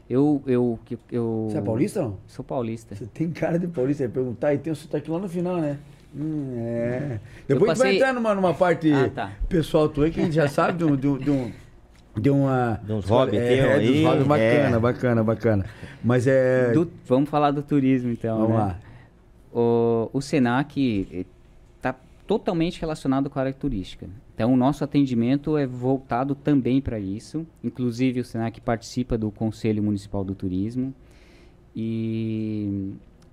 [0.08, 0.78] Eu, eu,
[1.10, 2.18] eu, Você é paulista ou não?
[2.26, 2.94] Sou paulista.
[2.94, 5.78] Você tem cara de paulista, ia perguntar e tem o sotaque lá no final, né?
[6.14, 7.20] Hum, é.
[7.48, 7.88] Depois passei...
[7.88, 9.32] a gente vai entrar numa, numa parte ah, tá.
[9.48, 10.94] pessoal tua que a gente já sabe de um.
[10.94, 11.50] De, de um
[12.16, 12.80] de uma.
[12.84, 14.78] De uns hobbies, é, é, aí, dos hobbies bacana, é.
[14.78, 15.66] bacana, bacana.
[16.02, 16.70] Mas é.
[16.70, 18.36] Do, vamos falar do turismo então.
[18.38, 18.56] Vamos né?
[18.56, 18.78] lá.
[19.52, 21.26] O, o Senac
[22.26, 24.08] totalmente relacionado com a área turística.
[24.34, 27.46] Então, o nosso atendimento é voltado também para isso.
[27.62, 30.94] Inclusive, o Senac participa do Conselho Municipal do Turismo.
[31.76, 32.92] E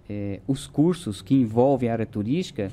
[0.10, 2.72] é, os cursos que envolvem a área turística,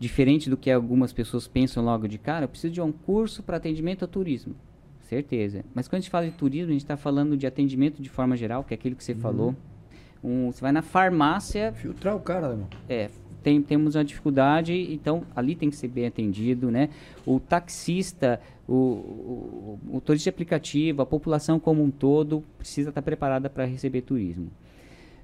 [0.00, 3.56] diferente do que algumas pessoas pensam logo de cara, eu preciso de um curso para
[3.56, 4.54] atendimento ao turismo.
[5.02, 5.64] Certeza.
[5.74, 8.36] Mas quando a gente fala de turismo, a gente está falando de atendimento de forma
[8.36, 9.20] geral, que é aquilo que você uhum.
[9.20, 9.56] falou.
[10.24, 11.72] Um, você vai na farmácia.
[11.72, 12.68] Filtrar o cara, irmão.
[12.88, 13.10] É,
[13.42, 16.88] tem, temos uma dificuldade, então ali tem que ser bem atendido, né?
[17.26, 23.50] O taxista, o, o, o turista aplicativo, a população como um todo precisa estar preparada
[23.50, 24.50] para receber turismo.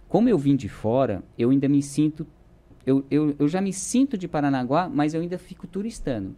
[0.09, 2.27] Como eu vim de fora, eu ainda me sinto,
[2.87, 6.35] eu, eu, eu já me sinto de Paranaguá, mas eu ainda fico turistando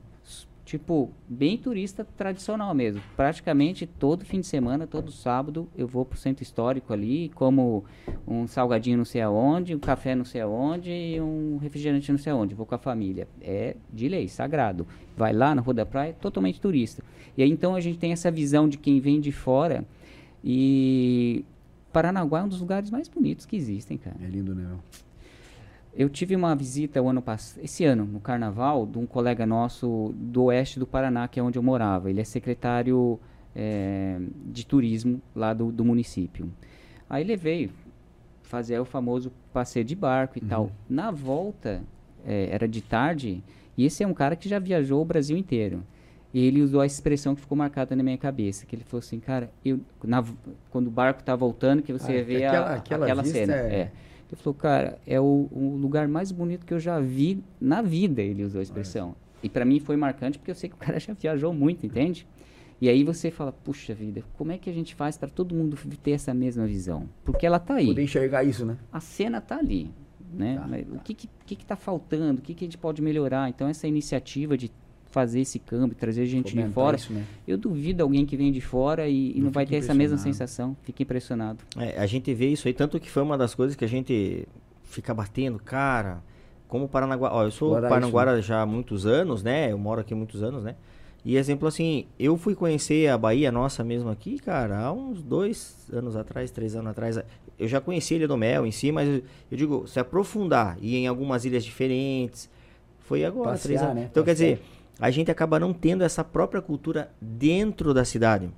[0.70, 3.02] tipo, bem turista tradicional mesmo.
[3.16, 7.84] Praticamente todo fim de semana, todo sábado, eu vou pro centro histórico ali, como
[8.24, 12.32] um salgadinho não sei aonde, um café não sei aonde e um refrigerante não sei
[12.32, 12.54] aonde.
[12.54, 13.26] Vou com a família.
[13.40, 14.86] É de lei, sagrado.
[15.16, 17.02] Vai lá na Rua da Praia, totalmente turista.
[17.36, 19.84] E aí então a gente tem essa visão de quem vem de fora
[20.44, 21.44] e
[21.92, 24.16] Paranaguá é um dos lugares mais bonitos que existem, cara.
[24.22, 24.68] É lindo, né?
[25.94, 30.14] Eu tive uma visita o ano passado, esse ano, no carnaval, de um colega nosso
[30.16, 32.08] do oeste do Paraná, que é onde eu morava.
[32.08, 33.18] Ele é secretário
[33.54, 36.50] é, de turismo lá do, do município.
[37.08, 37.70] Aí levei
[38.42, 40.48] fazer o famoso passeio de barco e uhum.
[40.48, 40.72] tal.
[40.88, 41.82] Na volta,
[42.24, 43.42] é, era de tarde,
[43.76, 45.82] e esse é um cara que já viajou o Brasil inteiro.
[46.32, 49.18] E ele usou a expressão que ficou marcada na minha cabeça, que ele falou assim,
[49.18, 50.24] cara, eu, na,
[50.70, 53.54] quando o barco está voltando, que você ah, vê aquela, a, aquela, aquela cena.
[53.54, 53.74] É...
[53.74, 53.92] é
[54.34, 58.22] ele falou, cara, é o, o, lugar mais bonito que eu já vi na vida,
[58.22, 59.14] ele usou a expressão.
[59.42, 62.26] E para mim foi marcante porque eu sei que o cara já viajou muito, entende?
[62.80, 65.76] E aí você fala, puxa vida, como é que a gente faz para todo mundo
[66.02, 67.08] ter essa mesma visão?
[67.24, 67.86] Porque ela tá aí.
[67.86, 68.78] Poder enxergar isso, né?
[68.90, 69.90] A cena tá ali,
[70.32, 70.56] né?
[70.56, 70.96] Tá, tá.
[70.96, 72.38] O que que, que que tá faltando?
[72.38, 73.50] O que que a gente pode melhorar?
[73.50, 74.70] Então essa iniciativa de
[75.10, 76.96] fazer esse câmbio, trazer gente de fora.
[76.96, 77.24] Isso, né?
[77.46, 80.16] Eu duvido alguém que vem de fora e, e não, não vai ter essa mesma
[80.16, 80.76] sensação.
[80.82, 81.58] Fica impressionado.
[81.76, 84.46] É, a gente vê isso aí, tanto que foi uma das coisas que a gente
[84.84, 86.22] fica batendo, cara.
[86.68, 87.32] Como Paranaguá.
[87.32, 88.42] Ó, eu sou Guará Paranaguara né?
[88.42, 89.72] já há muitos anos, né?
[89.72, 90.76] Eu moro aqui há muitos anos, né?
[91.24, 95.86] E exemplo assim, eu fui conhecer a Bahia nossa mesmo aqui, cara, há uns dois
[95.92, 97.18] anos atrás, três anos atrás.
[97.58, 100.78] Eu já conheci a Ilha do Mel em si, mas eu, eu digo, se aprofundar
[100.80, 102.48] e em algumas ilhas diferentes,
[103.00, 103.94] foi agora, Passear, três anos.
[103.96, 104.08] Né?
[104.10, 104.54] Então Passear.
[104.54, 104.62] quer dizer,
[105.00, 108.50] a gente acaba não tendo essa própria cultura dentro da cidade.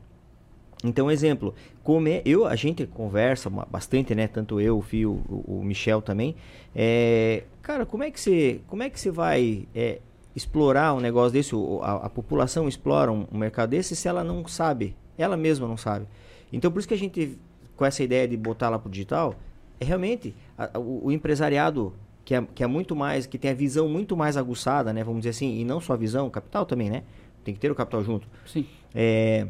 [0.84, 4.26] Então, exemplo, como é, eu, a gente conversa bastante, né?
[4.26, 6.34] Tanto eu, o Fio, o, o Michel também.
[6.74, 10.00] É, cara, como é que você, como é que você vai é,
[10.34, 11.54] explorar um negócio desse?
[11.82, 15.76] A, a população explora um, um, mercado desse se ela não sabe, ela mesma não
[15.76, 16.06] sabe.
[16.52, 17.38] Então, por isso que a gente,
[17.76, 19.36] com essa ideia de botar lá pro digital,
[19.78, 23.54] é realmente a, o, o empresariado que é, que é muito mais, que tem a
[23.54, 25.02] visão muito mais aguçada, né?
[25.02, 27.02] Vamos dizer assim, e não só a visão, capital também, né?
[27.44, 28.28] Tem que ter o capital junto.
[28.46, 28.66] Sim.
[28.94, 29.48] É,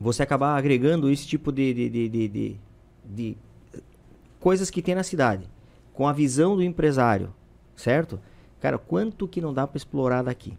[0.00, 2.56] você acabar agregando esse tipo de, de, de, de, de,
[3.04, 3.36] de
[4.40, 5.48] coisas que tem na cidade,
[5.94, 7.32] com a visão do empresário,
[7.76, 8.18] certo?
[8.60, 10.58] Cara, quanto que não dá para explorar daqui?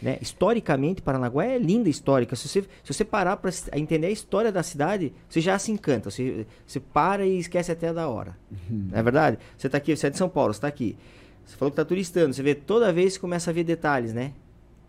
[0.00, 0.18] Né?
[0.20, 2.34] Historicamente, Paranaguá é linda histórica.
[2.34, 6.10] Se você, se você parar para entender a história da cidade, você já se encanta.
[6.10, 8.36] Você, você para e esquece até da hora.
[8.50, 8.88] Uhum.
[8.90, 9.38] Não é verdade?
[9.56, 10.96] Você está aqui, você é de São Paulo, você está aqui.
[11.44, 14.32] Você falou que tá turistando, você vê toda vez começa a ver detalhes, né?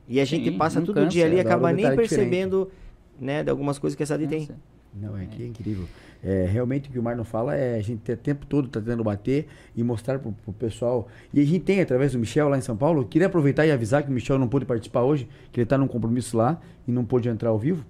[0.08, 2.71] E a gente Sim, passa todo cansa, dia ali e adoro acaba nem detalhe percebendo,
[3.19, 4.49] né, de algumas coisas que essa ali tem.
[4.95, 5.86] Não, é que é incrível.
[6.23, 9.03] É, realmente o que o Marlon fala é a gente o tempo todo tá tentando
[9.03, 11.08] bater e mostrar pro, pro pessoal.
[11.34, 14.03] E a gente tem, através do Michel lá em São Paulo, queria aproveitar e avisar
[14.03, 17.03] que o Michel não pôde participar hoje, que ele tá num compromisso lá e não
[17.03, 17.84] pôde entrar ao vivo.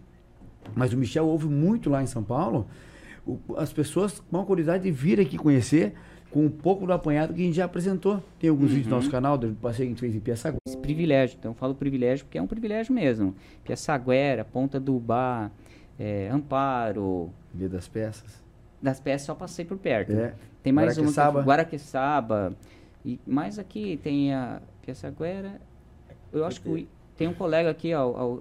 [0.76, 2.66] Mas o Michel ouve muito lá em São Paulo.
[3.28, 5.94] O- as pessoas com a curiosidade de vir aqui conhecer
[6.32, 8.24] com um pouco do apanhado que a gente já apresentou.
[8.40, 10.58] Tem alguns vídeos no nosso canal do passeio que a gente fez em Piaçaguá.
[10.68, 13.36] Esse privilégio, então eu falo privilégio porque é um privilégio mesmo.
[13.64, 15.52] Piaçaguera, Ponta do Bar,
[16.00, 18.44] é, Amparo, Dia das Peças.
[18.82, 20.12] das peças só passei por perto.
[20.14, 20.34] É.
[20.62, 21.40] Tem mais uma Guaraqueçaba.
[21.40, 22.54] fui- Guaraqueçaba.
[23.06, 25.60] E mais aqui tem a Piaçaguera.
[26.32, 28.34] Eu acho que o tem um colega aqui, ó, o,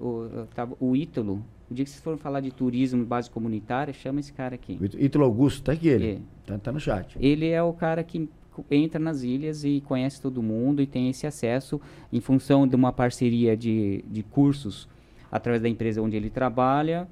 [0.42, 1.44] o, tava- o Ítalo.
[1.70, 4.78] O dia que vocês forem falar de turismo base comunitária, chama esse cara aqui.
[4.80, 6.10] O Ítalo- Augusto, tá aqui ele.
[6.12, 6.18] É.
[6.46, 7.16] Tá, tá no chat.
[7.20, 8.28] Ele é o cara que
[8.70, 11.80] entra nas ilhas e conhece todo mundo e tem esse acesso
[12.12, 14.88] em função de uma parceria de, de cursos
[15.30, 17.08] através da empresa onde ele trabalha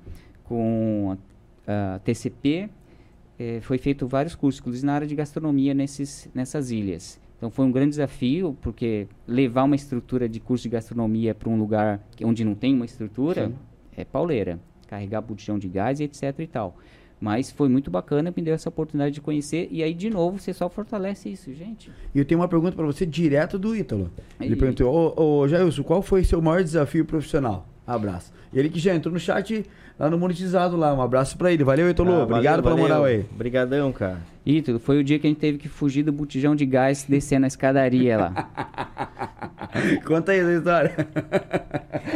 [0.50, 1.16] com
[1.66, 2.68] a, a TCP.
[3.38, 7.18] eh, foi feito vários cursos, inclusive na área de gastronomia nesses, nessas ilhas.
[7.38, 11.56] Então foi um grande desafio, porque levar uma estrutura de curso de gastronomia para um
[11.58, 13.54] lugar que- onde não tem uma estrutura Sim.
[13.96, 14.58] é pauleira.
[14.88, 16.76] Carregar botijão de gás e etc e tal.
[17.20, 19.68] Mas foi muito bacana, me deu essa oportunidade de conhecer.
[19.70, 21.90] E aí, de novo, você só fortalece isso, gente.
[22.14, 24.10] E eu tenho uma pergunta pra você direto do Ítalo.
[24.40, 24.58] Ele Aí.
[24.58, 27.68] perguntou, ô, ô Jailson, qual foi seu maior desafio profissional?
[27.86, 28.32] Abraço.
[28.52, 29.64] E ele que já entrou no chat
[30.00, 30.92] lá no monetizado lá.
[30.94, 31.62] Um abraço pra ele.
[31.62, 32.10] Valeu, Ítalo.
[32.12, 33.18] Ah, Obrigado valeu, pela moral valeu.
[33.18, 33.24] aí.
[33.32, 34.18] Obrigadão, cara.
[34.44, 37.44] Ítalo, foi o dia que a gente teve que fugir do botijão de gás descendo
[37.44, 38.50] a escadaria lá.
[40.04, 40.92] Conta aí essa história.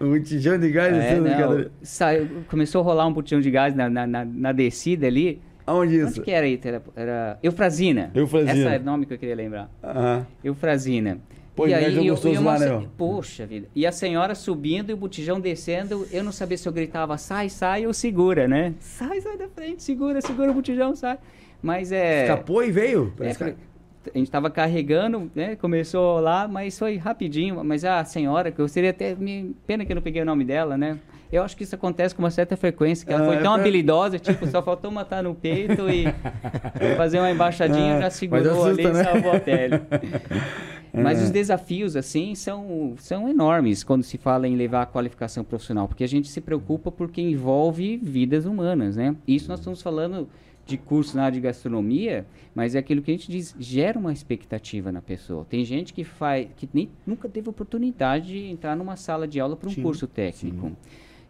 [0.00, 3.50] o tijão de gás É, descendo de cada- saiu- começou a rolar um botijão de
[3.50, 5.40] gás na, na, na- na descida ali.
[5.66, 6.06] Aonde isso?
[6.08, 6.76] Onde que era, Ítalo?
[6.96, 8.10] Era, era Eufrazina.
[8.14, 8.52] Eufrazina.
[8.52, 9.70] Esse é o nome que eu queria lembrar.
[9.82, 10.26] Aham.
[10.42, 11.18] Eufrazina.
[11.60, 12.88] Pô, e é jogo eu- gostoso eu lá, né, meu?
[12.96, 13.68] Poxa vida.
[13.74, 17.48] E a senhora subindo e o botijão descendo, eu não sabia se eu gritava sai,
[17.48, 18.74] sai ou segura, né?
[18.80, 21.18] Sai, sai da frente, segura, segura o botijão, sai.
[21.62, 22.22] Mas é.
[22.22, 23.12] Escapou e veio?
[23.20, 23.30] é,
[24.14, 25.56] a gente estava carregando, né?
[25.56, 27.62] Começou lá, mas foi rapidinho.
[27.62, 29.14] Mas a senhora, que eu seria até.
[29.14, 30.98] Me, pena que eu não peguei o nome dela, né?
[31.30, 33.52] Eu acho que isso acontece com uma certa frequência, que ela Ah, foi é tão
[33.52, 36.04] pra- habilidosa, tipo, só faltou matar no peito e
[36.96, 39.04] fazer uma embaixadinha, Ah, já segurou assusta, ali e né?
[39.04, 39.80] salvou a pele.
[40.92, 41.24] Mas É.
[41.24, 46.04] os desafios, assim, são, são enormes quando se fala em levar a qualificação profissional, porque
[46.04, 49.14] a gente se preocupa porque envolve vidas humanas, né?
[49.26, 50.28] Isso nós estamos falando
[50.66, 52.24] de curso na área de gastronomia,
[52.54, 55.44] mas é aquilo que a gente diz, gera uma expectativa na pessoa.
[55.48, 59.56] Tem gente que faz, que nem, nunca teve oportunidade de entrar numa sala de aula
[59.56, 60.72] para um Sim, curso técnico.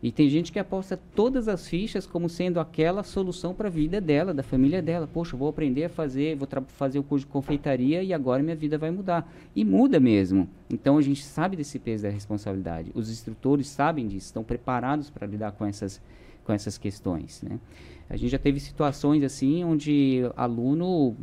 [0.02, 4.00] E tem gente que aposta todas as fichas como sendo aquela solução para a vida
[4.00, 5.06] dela, da família dela.
[5.06, 8.78] Poxa, vou aprender a fazer, vou fazer o curso de confeitaria e agora minha vida
[8.78, 9.30] vai mudar.
[9.54, 10.48] E muda mesmo.
[10.70, 12.90] Então a gente sabe desse peso da responsabilidade.
[12.94, 16.00] Os instrutores sabem disso, estão preparados para lidar com essas,
[16.44, 17.42] com essas questões.
[17.42, 17.58] Né?
[18.08, 21.14] A gente já teve situações assim onde aluno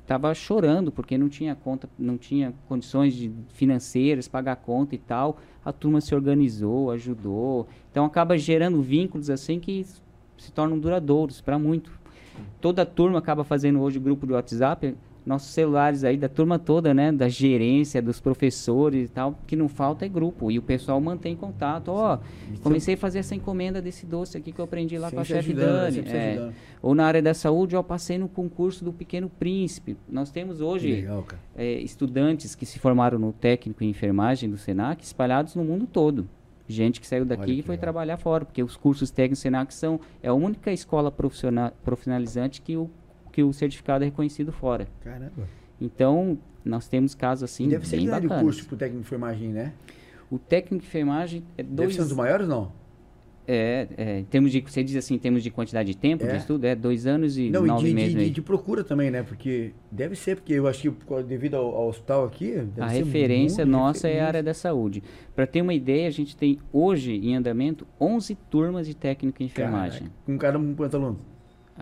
[0.00, 5.38] estava chorando porque não tinha conta, não tinha condições de financeiras, pagar conta e tal.
[5.64, 7.68] A turma se organizou, ajudou.
[7.90, 9.86] Então acaba gerando vínculos assim que
[10.36, 11.92] se tornam duradouros para muito.
[12.60, 17.12] Toda turma acaba fazendo hoje grupo de WhatsApp, nossos celulares aí da turma toda, né,
[17.12, 21.36] da gerência, dos professores e tal, que não falta é grupo e o pessoal mantém
[21.36, 21.88] contato.
[21.88, 22.18] Ó,
[22.62, 25.42] comecei a fazer essa encomenda desse doce aqui que eu aprendi lá com a Sempre
[25.42, 25.64] chefe né?
[25.64, 25.94] Dani.
[25.94, 26.52] Sempre é.
[26.80, 29.96] Ou na área da saúde, eu passei no concurso do Pequeno Príncipe.
[30.08, 31.24] Nós temos hoje legal,
[31.56, 36.26] é, estudantes que se formaram no técnico em enfermagem do Senac espalhados no mundo todo.
[36.66, 37.82] Gente que saiu daqui Olha e foi legal.
[37.82, 42.76] trabalhar fora, porque os cursos técnicos Senac são é a única escola profissional, profissionalizante que
[42.76, 42.88] o,
[43.32, 44.86] que o certificado é reconhecido fora.
[45.02, 45.48] Caramba.
[45.80, 49.48] Então, nós temos casos assim E deve ser bem o curso pro técnico de enfermagem,
[49.48, 49.72] né?
[50.30, 52.70] O técnico de enfermagem é Deve dois ser um dos maiores, não?
[53.44, 56.28] é, é, em termos de você diz assim, em termos de quantidade de tempo É.
[56.30, 58.14] de estudo, é dois anos e Não, e nove de, meses.
[58.14, 59.24] de, de, de procura também, né?
[59.24, 62.52] Porque deve ser, porque eu acho que devido ao, ao hospital aqui.
[62.52, 64.26] deve A referência nossa é a referência.
[64.28, 65.02] área da saúde.
[65.34, 69.46] Para ter uma ideia, a gente tem hoje em andamento 11 turmas de técnico em
[69.46, 70.02] enfermagem.
[70.02, 71.31] Caraca, Com cada um quantos alunos?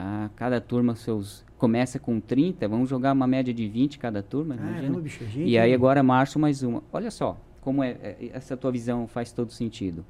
[0.03, 4.57] Ah, cada turma seus começa com 30, vamos jogar uma média de 20 cada turma,
[4.57, 5.01] Caramba, imagina.
[5.01, 5.47] bicho, gente.
[5.47, 6.83] E aí agora março mais uma.
[6.91, 10.03] Olha só como é, é, essa tua visão faz todo sentido.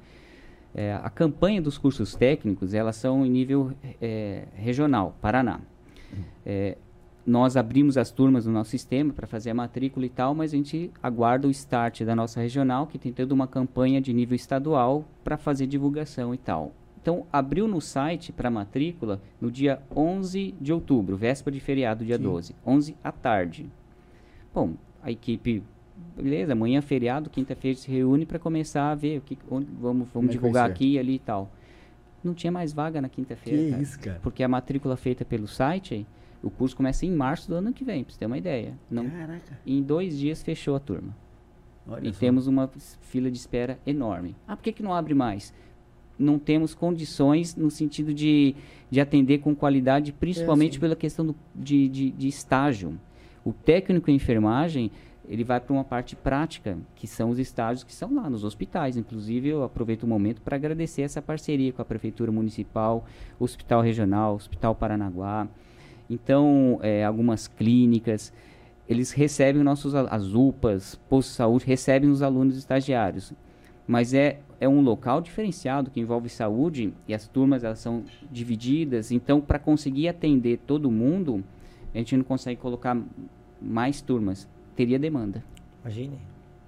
[0.73, 5.59] É, a campanha dos cursos técnicos, elas são em nível é, regional, Paraná.
[6.45, 6.77] É,
[7.25, 10.55] nós abrimos as turmas no nosso sistema para fazer a matrícula e tal, mas a
[10.55, 15.05] gente aguarda o start da nossa regional, que tem toda uma campanha de nível estadual
[15.21, 16.71] para fazer divulgação e tal.
[17.01, 22.17] Então, abriu no site para matrícula no dia 11 de outubro, véspera de feriado, dia
[22.17, 22.23] Sim.
[22.23, 23.65] 12, 11 à tarde.
[24.53, 25.63] Bom, a equipe,
[26.15, 30.09] beleza, amanhã é feriado, quinta-feira se reúne para começar a ver o que onde, vamos,
[30.13, 31.51] vamos é divulgar aqui ali e tal.
[32.23, 33.63] Não tinha mais vaga na quinta-feira.
[33.63, 34.19] Que cara, isso, cara.
[34.21, 36.05] Porque a matrícula feita pelo site,
[36.43, 38.77] o curso começa em março do ano que vem, pra você ter uma ideia.
[38.91, 39.59] Não, Caraca.
[39.65, 41.15] em dois dias fechou a turma.
[41.87, 42.19] Olha e só.
[42.19, 42.69] temos uma
[43.01, 44.35] fila de espera enorme.
[44.47, 45.51] Ah, por que, que não abre mais?
[46.17, 48.55] Não temos condições no sentido de,
[48.89, 50.79] de atender com qualidade, principalmente sim.
[50.79, 52.99] pela questão do, de, de, de estágio.
[53.43, 54.91] O técnico em enfermagem,
[55.27, 58.97] ele vai para uma parte prática, que são os estágios que são lá nos hospitais.
[58.97, 63.05] Inclusive, eu aproveito o momento para agradecer essa parceria com a Prefeitura Municipal,
[63.39, 65.47] Hospital Regional, Hospital Paranaguá.
[66.09, 68.33] Então, eh, algumas clínicas,
[68.87, 73.33] eles recebem nossos as UPAs, postos de saúde, recebem os alunos estagiários.
[73.91, 79.11] Mas é, é um local diferenciado que envolve saúde e as turmas elas são divididas.
[79.11, 81.43] Então, para conseguir atender todo mundo,
[81.93, 82.97] a gente não consegue colocar
[83.61, 84.47] mais turmas.
[84.77, 85.43] Teria demanda.
[85.83, 86.19] Imagine.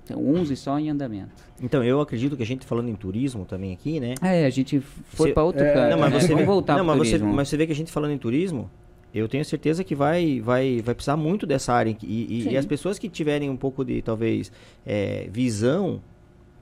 [0.03, 1.31] Então, 11 só em andamento.
[1.62, 4.15] Então, eu acredito que a gente falando em turismo também aqui, né?
[4.21, 5.91] É, a gente foi para outro é, canto.
[5.91, 6.19] Não, mas né?
[6.19, 8.69] você vê, voltar não, mas você, mas você vê que a gente falando em turismo,
[9.15, 11.95] eu tenho certeza que vai, vai, vai precisar muito dessa área.
[12.03, 14.51] E, e- e as pessoas que tiverem um pouco de, talvez,
[14.86, 16.01] é, visão,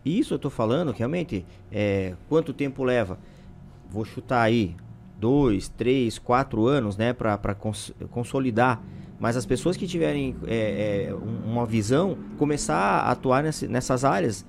[0.06, 3.18] isso eu tô falando, realmente, é, quanto tempo leva?
[3.90, 4.76] Vou chutar aí,
[5.20, 8.82] dois, três, quatro anos, né, para cons consolidar.
[9.20, 14.04] Mas as pessoas que tiverem é, é, um- uma visão, começar a atuar nesse- nessas
[14.04, 14.44] áreas,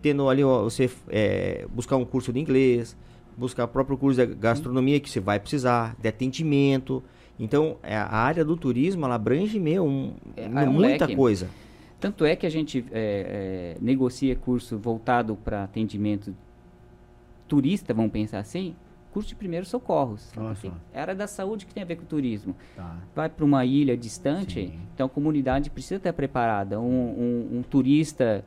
[0.00, 2.96] tendo ali ó, você é, buscar um curso de inglês,
[3.36, 7.02] buscar o próprio curso de gastronomia que você vai precisar, de atendimento.
[7.38, 11.14] Então, é, a área do turismo, ela abrange meu, um, É, um muita leque.
[11.14, 11.48] coisa.
[11.98, 16.34] Tanto é que a gente é, é, negocia curso voltado para atendimento
[17.48, 18.74] turista, vamos pensar assim,
[19.12, 20.30] curso de primeiros socorros.
[20.36, 20.74] Olha Assim, só.
[20.98, 22.54] a área da saúde que tem a ver com turismo.
[22.74, 22.96] Tá.
[23.14, 24.78] Vai para uma ilha distante, Sim.
[24.94, 26.78] então a comunidade precisa estar preparada.
[26.80, 26.84] Um,
[27.52, 28.44] um- um turista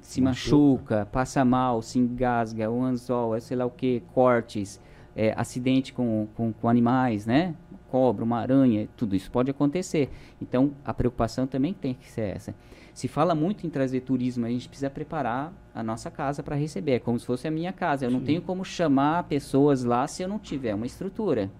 [0.00, 0.56] se Machuca.
[1.00, 4.80] machuca, passa mal, se engasga, um anzol, é sei lá o que, cortes,
[5.16, 7.54] é, acidente com, com, com animais, né?
[7.90, 10.10] Cobra, uma aranha, tudo isso pode acontecer.
[10.40, 12.54] Então a preocupação também tem que ser essa.
[13.00, 16.92] Se fala muito em trazer turismo, a gente precisa preparar a nossa casa para receber,
[16.92, 18.04] é como se fosse a minha casa.
[18.04, 21.50] Eu não tenho como chamar pessoas lá se eu não tiver uma estrutura.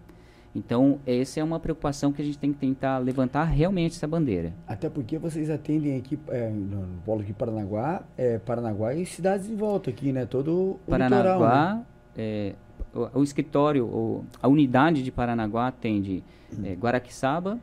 [0.54, 4.52] Então, essa é uma preocupação que a gente tem que tentar levantar realmente essa bandeira.
[4.68, 9.56] Até porque vocês atendem aqui é, no, polo aqui Paranaguá, é, Paranaguá e cidades em
[9.56, 10.26] volta aqui, né?
[10.26, 11.08] Todo o litoral, né?
[11.08, 11.82] Paranaguá,
[12.18, 12.54] é,
[12.94, 16.22] o, o escritório, o- a unidade de Paranaguá atende
[16.62, 17.58] é, Guaraqueçaba,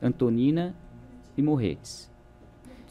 [0.00, 0.74] Antonina
[1.36, 2.08] e Morretes.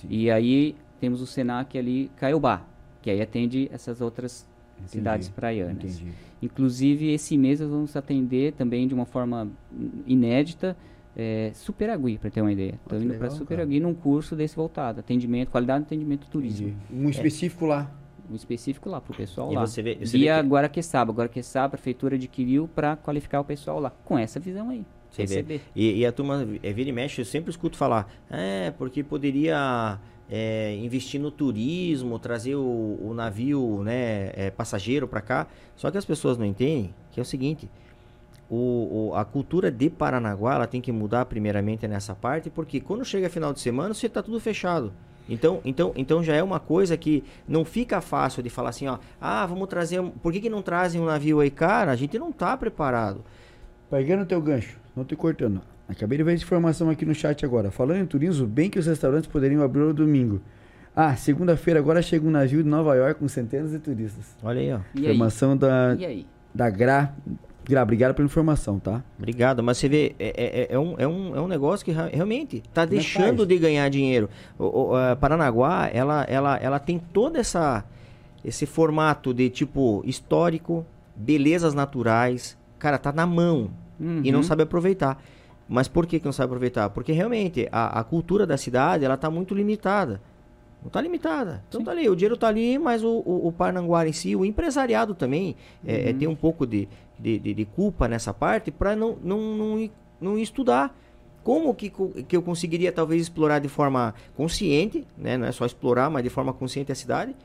[0.09, 2.63] E aí temos o Senac ali, Caiobá,
[3.01, 5.99] que aí atende essas outras Entendi, cidades praianas.
[5.99, 6.11] Entendi.
[6.41, 9.49] Inclusive, esse mês nós vamos atender também de uma forma
[10.05, 10.75] inédita
[11.15, 12.75] é, Superagui, para ter uma ideia.
[12.83, 16.67] Estou que indo para Superagui num curso desse voltado, atendimento, qualidade de atendimento turismo.
[16.69, 17.05] Entendi.
[17.05, 17.91] Um específico lá.
[18.29, 19.65] Um específico lá para o pessoal E lá.
[19.65, 21.11] você vê- você Via vê que- Guaraqueçaba.
[21.13, 23.89] Guaraqueçaba, a prefeitura adquiriu para qualificar o pessoal lá.
[24.05, 24.85] Com essa visão aí.
[25.27, 25.43] Você.
[25.75, 29.97] E, e a turma é, vira e mexe, eu sempre escuto falar, é, porque poderia
[30.29, 35.47] é, investir no turismo, trazer o, o navio né, é, passageiro para cá.
[35.75, 37.69] Só que as pessoas não entendem que é o seguinte,
[38.49, 43.03] o, o- a cultura de Paranaguá ela tem que mudar primeiramente nessa parte, porque quando
[43.03, 44.93] chega final de semana, você está tudo fechado.
[45.29, 48.97] Então, então, então já é uma coisa que não fica fácil de falar assim, ó,
[49.19, 51.49] ah, vamos trazer, um- por que, que não trazem um navio aí?
[51.49, 53.25] Cara, a gente não tá preparado.
[53.89, 55.62] Pegando o teu gancho, não te cortando.
[55.88, 57.71] Acabei de ver essa informação aqui no chat agora.
[57.71, 60.41] Falando em turismo, bem que os restaurantes poderiam abrir no domingo.
[60.95, 64.36] Ah, segunda-feira agora chega um navio de Nova York com centenas de turistas.
[64.41, 64.79] Olha aí, ó.
[64.95, 65.13] E aí?
[65.13, 66.25] informação da, E aí?
[66.53, 67.13] da Gra.
[67.63, 69.03] Gra, obrigado pela informação, tá?
[69.17, 72.57] Obrigado, mas você vê, é, é, é um, é, um, é um negócio que realmente
[72.57, 74.29] está Como é deixando de ganhar dinheiro.
[74.57, 77.83] O, o, a Paranaguá, ela, ela, ela tem todo essa,
[78.43, 82.57] esse formato de tipo histórico, belezas naturais.
[82.79, 84.43] Cara, tá na mão e não Uhum.
[84.43, 85.21] sabe aproveitar.
[85.67, 86.89] Mas por que, que não sabe aproveitar?
[86.91, 90.21] Porque realmente a, a cultura da cidade ela tá muito limitada.
[90.81, 91.63] Não tá limitada.
[91.67, 91.85] Então Sim.
[91.85, 95.13] tá ali, o dinheiro tá ali, mas o, o, o Paranaguá em si, o empresariado
[95.15, 96.87] também, é, é, tem um pouco de,
[97.19, 99.89] de, de- de culpa nessa parte para não, não, não,
[100.21, 100.95] não estudar.
[101.43, 101.89] Como que,
[102.27, 105.37] que eu conseguiria talvez explorar de forma consciente, né?
[105.37, 107.35] não é só explorar, mas de forma consciente a cidade,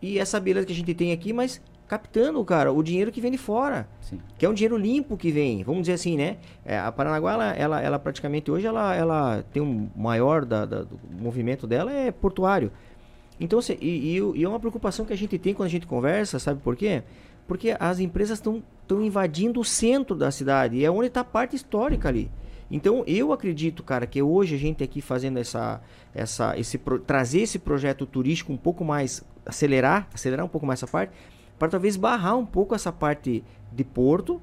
[0.00, 3.30] e essa beleza que a gente tem aqui, mas captando, cara, o dinheiro que vem
[3.32, 4.20] de fora Sim.
[4.36, 6.36] que é um dinheiro limpo que vem, vamos dizer assim, né?
[6.64, 10.82] É, a Paranaguá, ela, ela, ela praticamente hoje, ela, ela tem um maior da, da-
[10.82, 12.70] do movimento dela é portuário.
[13.40, 15.86] Então, cê- e, e e é uma preocupação que a gente tem quando a gente
[15.86, 17.02] conversa, sabe por quê?
[17.46, 18.62] Porque as empresas estão
[19.02, 22.30] invadindo o centro da cidade, e é onde está a parte histórica ali.
[22.70, 25.80] Então eu acredito, cara, que hoje a gente aqui fazendo essa,
[26.14, 26.76] essa, esse
[27.06, 31.12] trazer esse projeto turístico um pouco mais, acelerar, acelerar um pouco mais essa parte,
[31.58, 34.40] para talvez barrar um pouco essa parte de porto,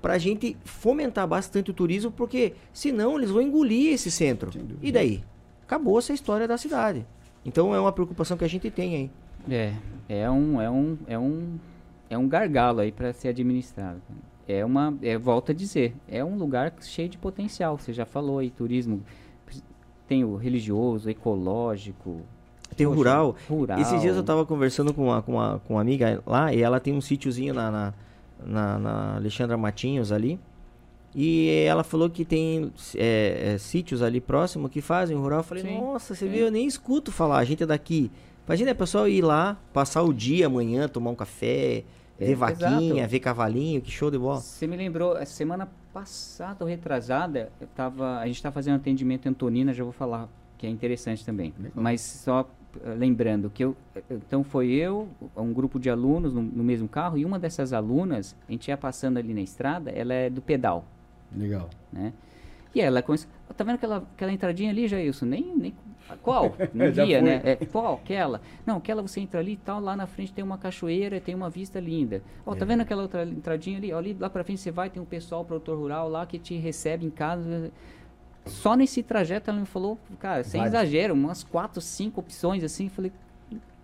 [0.00, 4.50] para a gente fomentar bastante o turismo, porque senão eles vão engolir esse centro.
[4.80, 5.22] E daí?
[5.62, 7.06] Acabou essa história da cidade.
[7.44, 9.10] Então é uma preocupação que a gente tem aí.
[9.48, 9.74] É,
[10.08, 11.58] é um, é um, é um,
[12.10, 14.00] é um gargalo aí para ser administrado.
[14.46, 17.78] É uma, é, volta a dizer, é um lugar cheio de potencial.
[17.78, 19.02] Você já falou aí, turismo
[20.12, 22.20] tem o religioso, ecológico,
[22.84, 23.36] tem o rural.
[23.48, 23.80] rural.
[23.80, 26.80] Esses dias eu estava conversando com uma, com, uma, com uma amiga lá e ela
[26.80, 27.94] tem um sítiozinho na, na,
[28.44, 30.38] na, na Alexandra Matinhos ali.
[31.14, 35.40] E ela falou que tem é, é, sítios ali próximo que fazem rural.
[35.40, 35.78] Eu falei, Sim.
[35.78, 36.46] nossa, você viu?
[36.46, 38.10] Eu nem escuto falar, a gente é daqui.
[38.46, 41.84] Imagina o pessoal ir lá, passar o dia amanhã, tomar um café,
[42.18, 43.10] é, ver vaquinha, exato.
[43.10, 44.40] ver cavalinho, que show de bola.
[44.40, 49.30] Você me lembrou, semana passada ou retrasada, eu tava, a gente está fazendo atendimento em
[49.30, 51.52] Antonina, já vou falar, que é interessante também.
[51.58, 51.72] Legal.
[51.76, 52.48] Mas só
[52.96, 53.76] lembrando que eu,
[54.10, 58.36] então foi eu, um grupo de alunos no, no mesmo carro, e uma dessas alunas,
[58.48, 60.84] a gente ia passando ali na estrada, ela é do pedal.
[61.34, 61.68] Legal.
[61.92, 62.12] Né?
[62.74, 65.26] E ela começou, tá vendo aquela, aquela entradinha ali, Jailson?
[65.26, 65.74] Nem, nem
[66.22, 66.54] qual?
[66.74, 67.40] Não via, né?
[67.44, 67.94] É, qual?
[67.94, 68.40] Aquela?
[68.66, 71.48] Não, aquela você entra ali e tal, lá na frente tem uma cachoeira, tem uma
[71.48, 72.22] vista linda.
[72.44, 72.68] Ó, oh, tá é.
[72.68, 73.92] vendo aquela outra entradinha ali?
[73.92, 76.56] Ó, ali lá pra frente você vai, tem um pessoal produtor rural lá que te
[76.56, 77.70] recebe em casa.
[78.46, 82.88] Só nesse trajeto ela me falou, cara, sem exagero, umas quatro, cinco opções assim.
[82.88, 83.12] Falei,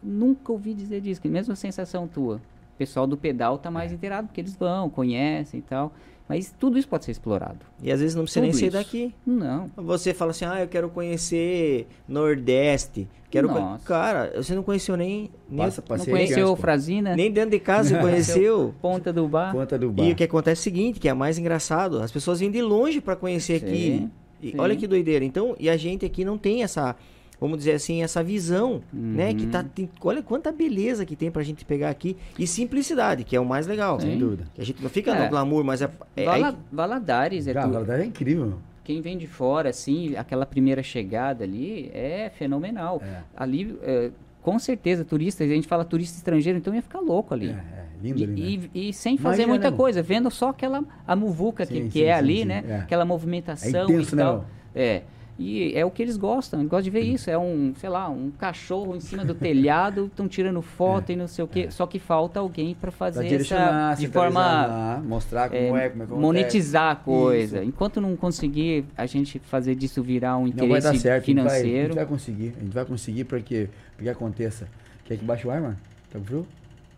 [0.03, 1.21] nunca ouvi dizer disso.
[1.21, 2.37] Que mesma sensação tua.
[2.37, 3.95] O pessoal do pedal tá mais é.
[3.95, 5.93] inteirado, porque eles vão, conhecem e tal.
[6.29, 7.59] Mas tudo isso pode ser explorado.
[7.83, 9.15] E às vezes não precisa tudo nem ser daqui.
[9.25, 9.71] Não.
[9.77, 13.09] Você fala assim, ah, eu quero conhecer Nordeste.
[13.31, 13.85] Quero Nossa.
[13.85, 15.31] Cara, você não conheceu nem.
[15.49, 17.15] nem Passa, não conheceu Frazina?
[17.15, 18.75] Nem dentro de casa você conheceu.
[18.81, 19.53] Ponta do Bar.
[19.53, 20.05] Ponta do Bar.
[20.05, 22.01] E o que acontece é o seguinte, que é mais engraçado.
[22.01, 24.09] As pessoas vêm de longe para conhecer sim, aqui.
[24.43, 25.25] E olha que doideira.
[25.25, 26.97] Então, e a gente aqui não tem essa
[27.41, 29.15] vamos dizer assim, essa visão, uhum.
[29.15, 29.33] né?
[29.33, 32.17] Que tá, tem, olha quanta beleza que tem pra gente pegar aqui.
[32.39, 34.01] E simplicidade, que é o mais legal.
[34.01, 34.45] Sem dúvida.
[34.55, 35.23] Que a gente não fica é.
[35.23, 35.91] no glamour, mas é.
[36.17, 37.73] é Vala, Valadares é tudo.
[37.73, 38.59] Valadares é incrível.
[38.83, 43.03] Quem vem de fora, assim, aquela primeira chegada ali é fenomenal.
[43.05, 43.23] É.
[43.37, 44.11] Ali, é,
[44.43, 47.49] com certeza, turistas, a gente fala turista estrangeiro, então ia ficar louco ali.
[47.49, 48.71] É, é lindo ali, e, né?
[48.75, 51.83] e, e, sem fazer Imagina, muita né, coisa, vendo só aquela a muvuca sim, que,
[51.83, 52.65] sim, que é sim, ali, né?
[52.69, 52.77] É.
[52.77, 54.39] Aquela movimentação é intenso, e tal.
[54.39, 54.45] Né,
[54.75, 55.03] é.
[55.39, 57.31] E é o que eles gostam, eles gostam de ver isso.
[57.31, 61.17] É um, sei lá, um cachorro em cima do telhado, estão tirando foto é, e
[61.17, 61.67] não sei o quê.
[61.69, 61.71] É.
[61.71, 63.95] Só que falta alguém para fazer essa.
[63.95, 65.01] De forma.
[65.07, 67.59] Mostrar como é, é como é que Monetizar a coisa.
[67.59, 67.69] Isso.
[67.69, 71.69] Enquanto não conseguir a gente fazer disso virar um interesse não vai dar certo, financeiro.
[71.69, 72.55] A gente, vai, a gente vai conseguir.
[72.57, 74.67] A gente vai conseguir para que, que aconteça.
[75.05, 75.77] Quer que baixe o ar, mano?
[76.11, 76.47] Tá com frio?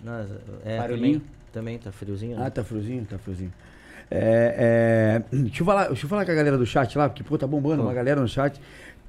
[0.04, 0.26] Não,
[0.64, 1.20] é, Barulhinho?
[1.20, 1.22] Também,
[1.52, 2.36] também tá friozinho.
[2.36, 2.44] Né?
[2.46, 3.06] Ah, tá friozinho?
[3.08, 3.52] Tá friozinho.
[4.10, 7.22] É, é, deixa, eu falar, deixa eu falar com a galera do chat lá, porque,
[7.22, 8.60] pô, tá bombando uma galera no chat.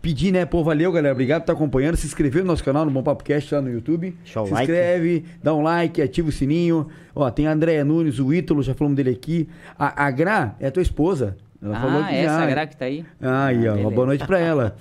[0.01, 1.13] Pedir, né, pô, valeu, galera.
[1.13, 1.95] Obrigado por estar acompanhando.
[1.95, 4.15] Se inscrever no nosso canal, no Bom Papo Cast lá no YouTube.
[4.25, 4.63] Show Se like.
[4.63, 6.87] inscreve, dá um like, ativa o sininho.
[7.13, 9.47] Ó, tem a Andréia Nunes, o Ítalo, já falamos dele aqui.
[9.77, 11.37] A, a Gra é a tua esposa.
[11.63, 12.45] Ela ah, falou que essa já...
[12.47, 13.05] Gra que tá aí?
[13.21, 14.75] Ah, aí, ah, ó, uma boa noite pra ela.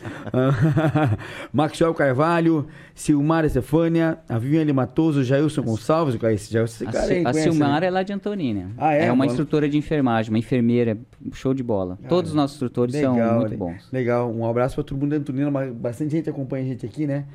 [1.53, 7.83] Maxwell Carvalho, Silmar Estefânia, a Viviane Matoso, Jailson Gonçalves, esse, esse cara aí, A Silmar
[7.83, 7.89] né?
[7.89, 8.71] é lá de Antonina.
[8.79, 9.07] Ah, é?
[9.07, 10.97] É uma instrutora de enfermagem, uma enfermeira,
[11.35, 11.99] show de bola.
[12.03, 13.93] Ah, Todos os nossos instrutores legal, são muito bons.
[13.93, 17.27] Legal, um abraço pra todo mundo de Antonina, bastante gente acompanha a gente aqui, né?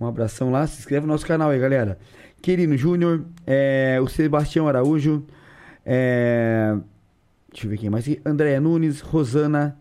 [0.00, 1.98] Um abração lá, se inscreve no nosso canal aí, galera.
[2.40, 5.24] Quirino Júnior, é, o Sebastião Araújo,
[5.84, 6.74] é,
[7.54, 8.04] Deixa eu ver quem mais.
[8.26, 9.78] Andréia Nunes, Rosana.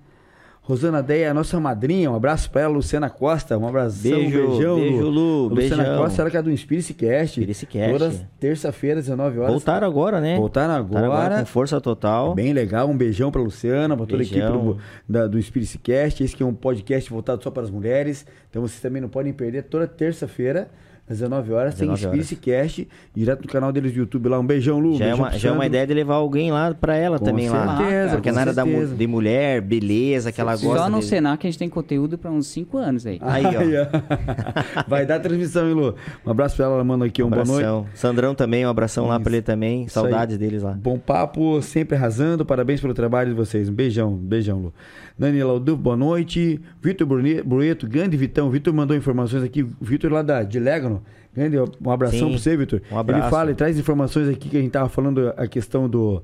[0.62, 4.76] Rosana Deia, nossa madrinha, um abraço pra ela, Luciana Costa, um abraço, beijo, beijão.
[4.78, 6.02] Beijo, Lu, Luciana beijão.
[6.02, 7.38] Costa, ela que é do Inspirice Cast.
[7.42, 7.92] Inspirice Cast.
[7.92, 9.52] Todas terça-feira, 19 horas.
[9.52, 10.38] Voltaram agora, né?
[10.38, 11.02] Voltaram agora.
[11.02, 12.34] Voltaram agora com força total.
[12.34, 14.40] Bem legal, um beijão pra Luciana, pra toda beijão.
[14.40, 14.78] a equipe do,
[15.10, 16.24] da, do Inspirice Cast.
[16.24, 18.26] Esse que é um podcast voltado só para as mulheres.
[18.50, 20.70] Então vocês também não podem perder toda terça-feira
[21.08, 24.40] às 19 horas, 19 tem Space Cast, direto no canal deles do YouTube lá.
[24.40, 24.98] Um beijão, Lu.
[24.98, 27.50] Já, é, uma, já é uma ideia de levar alguém lá pra ela com também
[27.50, 28.12] certeza, lá.
[28.14, 30.84] Porque na área da, de mulher, beleza, que ela gosta.
[30.84, 31.06] Só no de...
[31.06, 33.20] Senac a gente tem conteúdo pra uns 5 anos aí.
[33.22, 34.84] Aí, ó.
[34.88, 35.96] Vai dar transmissão, hein, Lu?
[36.26, 37.90] Um abraço pra ela, ela manda aqui um, um boa noite.
[37.96, 39.12] Sandrão também, um abração Isso.
[39.12, 39.88] lá pra ele também.
[39.90, 40.72] Saudades deles lá.
[40.72, 42.46] Bom papo, sempre arrasando.
[42.46, 43.68] Parabéns pelo trabalho de vocês.
[43.68, 44.74] Um beijão, beijão, Lu.
[45.18, 46.60] Daniela Alduf, boa noite.
[46.82, 48.50] Vitor Bruneto, grande Vitão.
[48.50, 49.64] Vitor mandou informações aqui.
[49.82, 51.04] Vitor lá da, de Legano.
[51.36, 52.82] Grande, um abração para você, Vitor.
[52.92, 53.24] Um abraço.
[53.24, 56.22] Ele fala e traz informações aqui que a gente tava falando a questão do,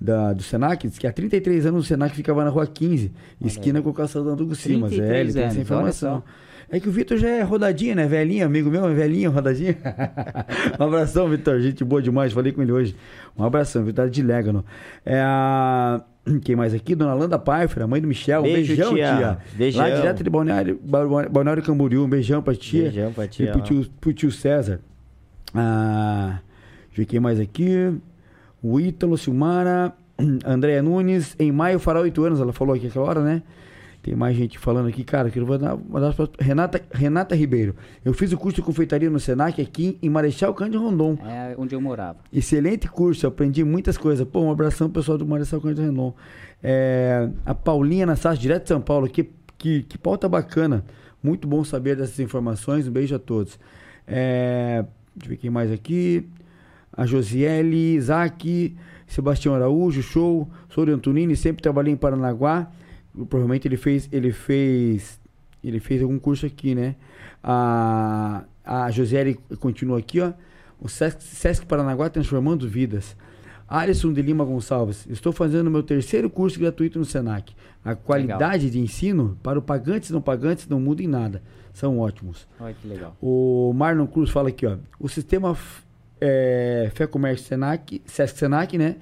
[0.00, 3.12] da, do Senac, diz que há 33 anos o Senac ficava na rua 15,
[3.44, 4.92] esquina com o calçadão do Simas.
[4.92, 6.22] É, ele tem essa informação.
[6.70, 8.06] É que o Vitor já é rodadinha, né?
[8.06, 9.74] Velhinho, amigo meu, é velhinho, rodadinha.
[10.78, 11.58] um abração, Vitor.
[11.60, 12.30] Gente boa demais.
[12.32, 12.94] Falei com ele hoje.
[13.38, 14.62] Um abração, Vitor de Légano.
[15.04, 16.02] É a.
[16.42, 16.94] Quem mais aqui?
[16.94, 18.40] Dona Landa Pfeiffer, mãe do Michel.
[18.40, 19.16] Um Beijo, beijão, tia.
[19.16, 19.38] tia.
[19.56, 19.82] Beijão.
[19.88, 22.04] Lá direto de Balneário, Ba- Balneário Camboriú.
[22.04, 22.82] Um beijão pra tia.
[22.84, 24.80] Beijão pra tia, E pro tio, pro tio César.
[25.54, 26.38] Ah,
[27.06, 27.92] quem mais aqui.
[28.62, 29.92] O Ítalo, Silmara,
[30.44, 31.34] Andréia Nunes.
[31.38, 33.42] Em maio fará oito anos, ela falou aqui aquela hora, né?
[34.02, 37.74] Tem mais gente falando aqui, cara, que eu vou dar uma das Renata, Renata Ribeiro.
[38.04, 41.18] Eu fiz o curso de confeitaria no Senac aqui em Marechal Cândido Rondon.
[41.24, 42.18] É onde eu morava.
[42.32, 44.26] Excelente curso, aprendi muitas coisas.
[44.26, 46.14] Pô, um abração pessoal do Marechal Cândido Rondon.
[46.62, 49.28] É, a Paulinha Nassas, direto de São Paulo, que,
[49.58, 50.84] que, que pauta bacana.
[51.22, 52.86] Muito bom saber dessas informações.
[52.86, 53.58] Um beijo a todos.
[54.06, 54.84] É,
[55.16, 56.28] deixa eu ver quem mais aqui.
[56.92, 58.76] A Josiele, Isaac,
[59.08, 60.48] Sebastião Araújo, show.
[60.68, 62.70] Sou de Antonini, sempre trabalhei em Paranaguá.
[63.26, 65.20] Provavelmente ele fez, ele fez,
[65.62, 66.94] ele fez algum curso aqui, né?
[67.42, 70.32] A, a Josiele continua aqui, ó.
[70.80, 73.16] O Sesc, Sesc Paranaguá transformando vidas.
[73.68, 77.52] Alisson de Lima Gonçalves, estou fazendo meu terceiro curso gratuito no Senac.
[77.84, 81.42] A qualidade de ensino para o pagantes e não pagantes não muda em nada.
[81.74, 82.48] São ótimos.
[82.58, 83.14] Olha que legal.
[83.20, 84.78] O Marlon Cruz fala aqui, ó.
[84.98, 85.56] O sistema
[86.20, 88.96] é, Fé Comércio Senac, Sesc Senac, né?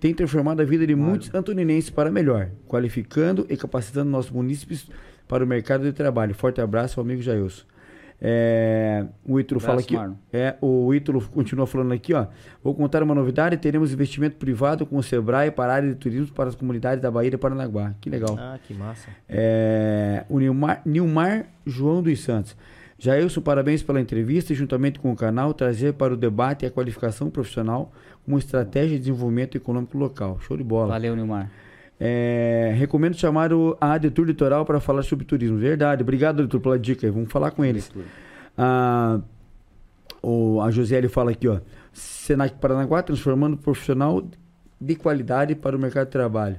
[0.00, 4.88] Tem transformado a vida de muitos antoninenses para melhor, qualificando e capacitando nossos munícipes
[5.26, 6.34] para o mercado de trabalho.
[6.34, 7.64] Forte abraço, amigo Jailson.
[8.20, 9.94] É, o Ítalo fala aqui.
[9.94, 10.14] Marlon.
[10.32, 12.26] É, o Ítalo continua falando aqui, ó.
[12.62, 16.34] Vou contar uma novidade: teremos investimento privado com o Sebrae para a área de turismo
[16.34, 17.94] para as comunidades da Bahia e Paranaguá.
[18.00, 18.36] Que legal.
[18.38, 19.08] Ah, que massa.
[19.28, 22.56] É, o Nilmar, Nilmar João dos Santos.
[22.98, 27.30] Jailson, parabéns pela entrevista e juntamente com o canal trazer para o debate a qualificação
[27.30, 27.92] profissional
[28.24, 30.38] como estratégia de desenvolvimento econômico local.
[30.40, 30.88] Show de bola.
[30.88, 31.48] Valeu, Nilmar.
[32.00, 35.56] É, recomendo chamar o, a Adetur Litoral para falar sobre turismo.
[35.56, 36.02] Verdade.
[36.02, 37.10] Obrigado, Adetur, pela dica.
[37.10, 37.90] Vamos falar com eles.
[38.56, 39.20] Ah,
[40.20, 41.60] o, a Josiele fala aqui, ó.
[41.92, 44.24] Senac Paranaguá transformando profissional
[44.80, 46.56] de qualidade para o mercado de trabalho.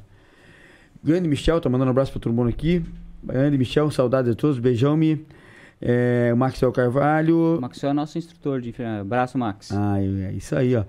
[1.03, 2.83] Grande Michel, tá mandando um abraço para todo mundo aqui.
[3.23, 4.57] Grande Michel, saudades a todos.
[4.57, 5.25] Beijão, me.
[5.82, 7.57] É, o Maxwell Carvalho.
[7.57, 9.01] O Max é nosso instrutor de enfermagem.
[9.01, 9.71] Abraço, Max.
[9.71, 10.84] Ah, é isso aí, ó.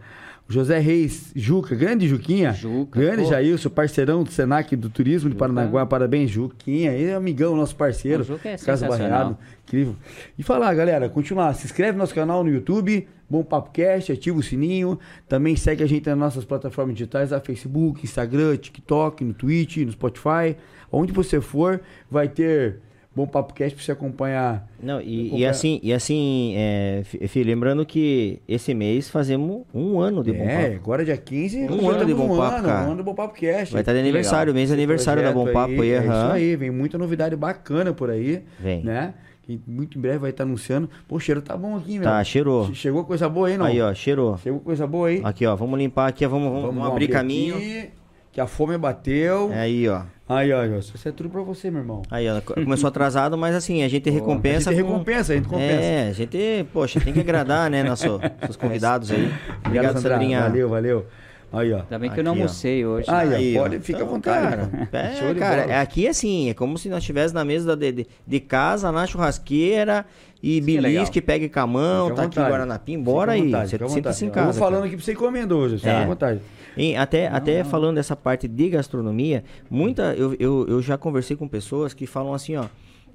[0.48, 2.52] José Reis, Juca, grande Juquinha.
[2.52, 3.28] Juca, Grande pô.
[3.28, 5.38] Jailson, parceirão do Senac do Turismo de Juca.
[5.38, 5.86] Paranaguá.
[5.86, 6.90] Parabéns, Juquinha.
[6.90, 8.22] Ele é amigão, nosso parceiro.
[8.22, 8.98] O Juca é Casa sensacional.
[8.98, 9.38] Barreado.
[9.64, 9.94] Incrível.
[10.36, 11.54] E falar, galera, continuar.
[11.54, 14.98] Se inscreve no nosso canal no YouTube, Bom Papo Cast, ativa o sininho.
[15.28, 19.92] Também segue a gente nas nossas plataformas digitais, a Facebook, Instagram, TikTok, no Twitch, no
[19.92, 20.56] Spotify.
[20.90, 21.80] Onde você for,
[22.10, 22.80] vai ter
[23.14, 24.68] Bom Papo Cast pra você acompanhar.
[24.80, 29.62] Não, e, Acompanhar- e assim, e assim é, fi- fi- lembrando que esse mês fazemos
[29.74, 30.76] um ano de Bom é, Papo.
[30.76, 32.82] agora dia 15, Um ano de Bom um Papo, ano, cara.
[32.82, 33.72] um ano do Bom Papo Cast.
[33.72, 34.10] Vai estar de Legal.
[34.10, 36.06] aniversário, mês de aniversário da Bom Papo aí, É aham.
[36.24, 38.42] isso aí, vem muita novidade bacana por aí.
[38.60, 38.82] Vem.
[38.84, 39.12] Né?
[39.42, 40.88] Que muito em breve vai estar anunciando.
[41.08, 42.04] Pô, o cheiro tá bom aqui, meu.
[42.04, 42.66] Tá, cheirou.
[42.66, 43.66] Che- Chegou coisa boa aí, não?
[43.66, 44.38] Aí, ó, cheirou.
[44.38, 45.20] Chegou coisa boa aí.
[45.24, 47.56] Aqui, ó, vamos limpar aqui, vamos, vamos, vamos abrir caminho.
[47.56, 47.88] aqui,
[48.32, 49.50] que a fome bateu.
[49.52, 50.02] É aí, ó.
[50.28, 52.02] Aí, ó, isso é tudo pra você, meu irmão.
[52.10, 54.70] Aí, ó, começou atrasado, mas assim, a gente recompensa.
[54.70, 55.82] a gente com- recompensa, a gente compensa.
[55.82, 59.28] É, a gente, poxa, tem que agradar, né, nosso, nossos convidados aí.
[59.66, 60.12] Obrigado, Sandra.
[60.14, 60.40] Sandrinha.
[60.42, 61.06] Valeu, valeu.
[61.52, 61.78] Aí, ó.
[61.80, 62.44] Ainda bem que eu não Aqui, ó.
[62.44, 63.10] almocei hoje.
[63.10, 63.62] Aí, Aí, ó, ó.
[63.64, 64.56] pode, fica à Então, vontade.
[64.56, 64.86] cara, pô.
[64.96, 68.38] É, cara, é aqui assim, é como se nós estivéssemos na mesa de, de, de
[68.40, 70.06] casa, na churrasqueira,
[70.40, 72.52] e Isso que é belisque, pegue com a mão, Fica tá aqui vontade.
[72.52, 73.50] Guaranapim, bora Fica aí.
[73.50, 74.46] vontade, Você fica sinta-se em vontade.
[74.46, 74.56] casa.
[74.58, 76.02] Eu vou falando aqui pra você comendo hoje, fica É.
[76.04, 76.40] à vontade.
[76.76, 81.46] Hein, até até falando dessa parte de gastronomia, muita eu, eu, eu já conversei com
[81.48, 82.66] pessoas que falam assim, ó,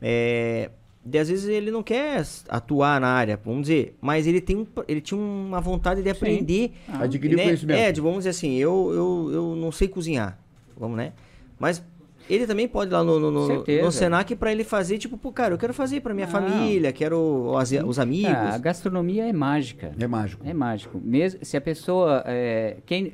[0.02, 0.70] é,
[1.06, 4.66] de às vezes ele não quer atuar na área, vamos dizer, mas ele tem um,
[4.88, 7.44] ele tinha uma vontade de aprender, Ah, Adquirir né?
[7.44, 7.78] conhecimento.
[7.78, 10.38] É, de, vamos dizer assim, eu, eu, eu não sei cozinhar,
[10.78, 11.14] vamos né?
[11.60, 11.82] Mas
[12.30, 13.48] ele também pode ir lá no, no, no,
[13.84, 16.32] no Senac pra ele fazer, tipo, pô, cara, eu quero fazer pra minha Não.
[16.32, 18.32] família, quero as- os amigos.
[18.34, 19.92] Ah, a gastronomia é mágica.
[20.00, 20.44] É mágico.
[20.46, 21.00] É mágico.
[21.04, 22.24] Mesmo se a pessoa.
[22.26, 23.14] é, quem,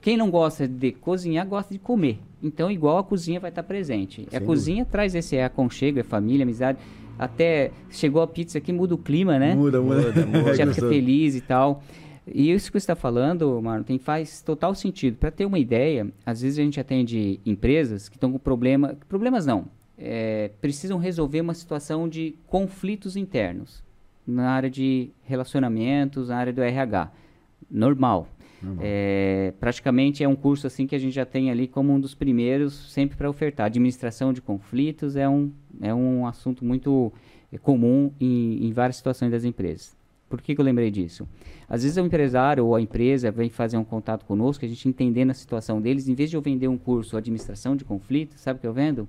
[0.00, 2.18] quem não gosta de cozinhar, gosta de comer.
[2.42, 4.26] Então, igual a cozinha vai estar presente.
[4.28, 6.78] a Sem cozinha traz esse aconchego, é família, amizade.
[7.18, 9.54] Até chegou a pizza aqui, muda o clima, né?
[9.54, 10.02] Muda, muda.
[10.02, 10.54] Muda, muda.
[10.54, 11.82] Já fica feliz e tal.
[12.26, 15.16] E isso que você está falando, Marlon, tem, faz total sentido.
[15.16, 18.96] Para ter uma ideia, às vezes a gente atende empresas que estão com problema.
[19.08, 19.66] Problemas não.
[19.98, 23.82] é, precisam resolver uma situação de conflitos internos
[24.24, 27.10] na área de relacionamentos, na área do RH.
[27.68, 28.28] Normal.
[28.80, 32.14] É, praticamente é um curso assim que a gente já tem ali como um dos
[32.14, 33.66] primeiros sempre para ofertar.
[33.66, 37.12] Administração de conflitos é um, é um assunto muito
[37.52, 39.96] é, comum em, em várias situações das empresas.
[40.28, 41.26] Por que, que eu lembrei disso?
[41.68, 45.30] Às vezes o empresário ou a empresa vem fazer um contato conosco, a gente entendendo
[45.30, 48.60] a situação deles, em vez de eu vender um curso administração de conflitos, sabe o
[48.60, 49.08] que eu vendo?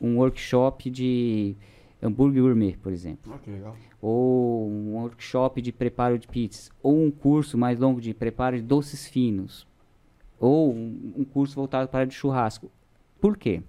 [0.00, 1.56] Um workshop de
[2.02, 3.32] hambúrguer gourmet, por exemplo.
[3.34, 3.76] Ah, que legal.
[4.00, 6.70] Ou um workshop de preparo de pizzas.
[6.82, 9.66] Ou um curso mais longo de preparo de doces finos.
[10.38, 12.70] Ou um, um curso voltado para de churrasco.
[13.20, 13.62] Por quê?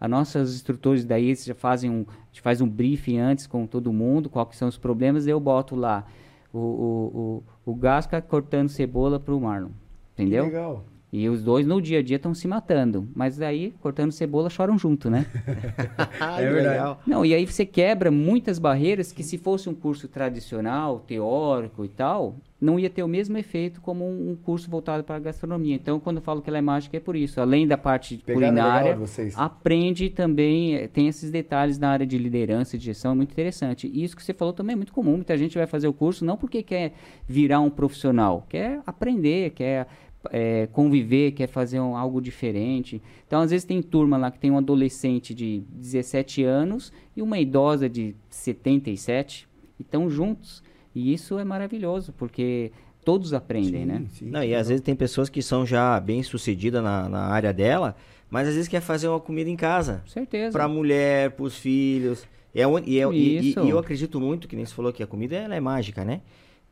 [0.00, 2.06] As nossas instrutores daí já fazem um,
[2.40, 6.06] faz um briefing antes com todo mundo, quais são os problemas, e eu boto lá
[6.52, 9.70] o, o, o, o Gasca cortando cebola para o Marlon.
[10.14, 10.44] Entendeu?
[10.44, 10.84] Que legal.
[11.10, 13.08] E os dois no dia a dia estão se matando.
[13.14, 15.26] Mas aí, cortando cebola, choram junto, né?
[16.38, 16.98] É verdade.
[17.06, 21.88] Não, e aí você quebra muitas barreiras que se fosse um curso tradicional, teórico e
[21.88, 25.74] tal, não ia ter o mesmo efeito como um, um curso voltado para a gastronomia.
[25.74, 27.40] Então, quando eu falo que ela é mágica, é por isso.
[27.40, 28.98] Além da parte culinária,
[29.36, 33.30] aprende também, eh, tem esses detalhes na área de liderança e de gestão, é muito
[33.30, 33.86] interessante.
[33.86, 35.16] E isso que você falou também é muito comum.
[35.16, 36.92] Muita gente vai fazer o curso não porque quer
[37.26, 39.86] virar um profissional, quer aprender, quer
[40.30, 43.00] eh, conviver, quer fazer um- algo diferente.
[43.26, 47.38] Então, às vezes tem turma lá que tem um adolescente de 17 anos e uma
[47.38, 49.48] idosa de 77
[49.78, 50.62] e estão juntos.
[50.94, 52.72] E isso é maravilhoso, porque
[53.04, 54.04] todos aprendem, né?
[54.10, 57.52] Sim, Não, e às vezes tem pessoas que são já bem sucedidas na, na área
[57.52, 57.94] dela,
[58.30, 60.00] mas às vezes quer fazer uma comida em casa.
[60.04, 60.52] Com certeza.
[60.52, 62.26] Pra mulher, pros filhos.
[62.54, 62.64] É, e,
[62.98, 65.54] é- e- e- e eu acredito muito, que nem você falou que a comida ela
[65.54, 66.22] é mágica, né?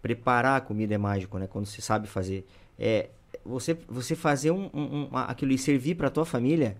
[0.02, 1.46] Preparar a comida é mágico, né?
[1.46, 2.44] Quando você sabe fazer.
[2.78, 3.08] É,
[3.44, 6.76] você, você fazer um, um- um- aquilo e servir pra tua família.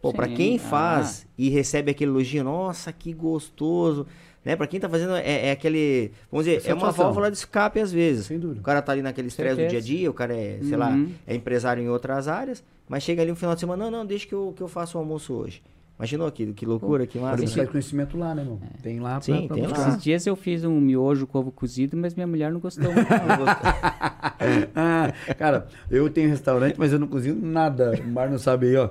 [0.00, 0.60] Pô, pra Sim, quem ah.
[0.60, 4.06] faz e recebe aquele elogio, nossa, que gostoso.
[4.44, 4.54] Né?
[4.54, 6.12] Pra quem tá fazendo, é, é aquele.
[6.30, 7.04] Vamos dizer, é uma Satisfação.
[7.06, 8.26] válvula de escape às vezes.
[8.26, 8.60] Sem dúvida.
[8.60, 10.90] O cara tá ali naquele estresse do dia a dia, o cara é, sei lá,
[10.90, 11.12] Uhum.
[11.26, 14.26] é empresário em outras áreas, mas chega ali no final de semana, não, não, deixa
[14.26, 15.60] que eu, que eu faço o almoço hoje.
[15.98, 16.54] Imaginou aquilo?
[16.54, 17.40] Que loucura, que massa.
[17.42, 17.46] Hein?
[17.46, 18.60] buscar conhecimento lá, né, irmão?
[18.82, 19.80] Tem lá pra, Sim, pra tem buscar.
[19.80, 19.88] lá.
[19.88, 23.08] Esses dias eu fiz um miojo com ovo cozido, mas minha mulher não gostou muito.
[23.10, 23.18] não.
[24.74, 27.92] Ah, cara, eu tenho restaurante, mas eu não cozinho nada.
[28.00, 28.88] O Mar não sabe aí, ó.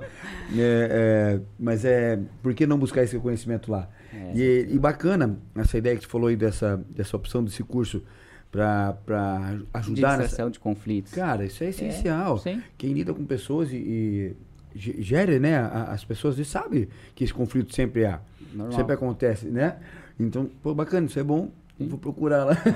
[0.54, 2.18] É, é, mas é.
[2.42, 3.88] Por que não buscar esse conhecimento lá?
[4.12, 4.32] É.
[4.36, 8.02] E, e bacana essa ideia que você falou aí dessa, dessa opção desse curso
[8.50, 10.22] pra, pra de ajudar nessa.
[10.24, 11.12] distração de conflitos.
[11.12, 12.36] Cara, isso é essencial.
[12.38, 12.62] sim.
[12.76, 14.36] Quem lida com pessoas e, e
[14.74, 15.58] gere, né,
[15.88, 18.20] as pessoas e sabe que esse conflito sempre há.
[18.52, 18.72] Normal.
[18.78, 19.76] Sempre acontece, né?
[20.18, 21.50] Então, pô, bacana, isso é bom.
[21.78, 22.56] Vou procurar lá.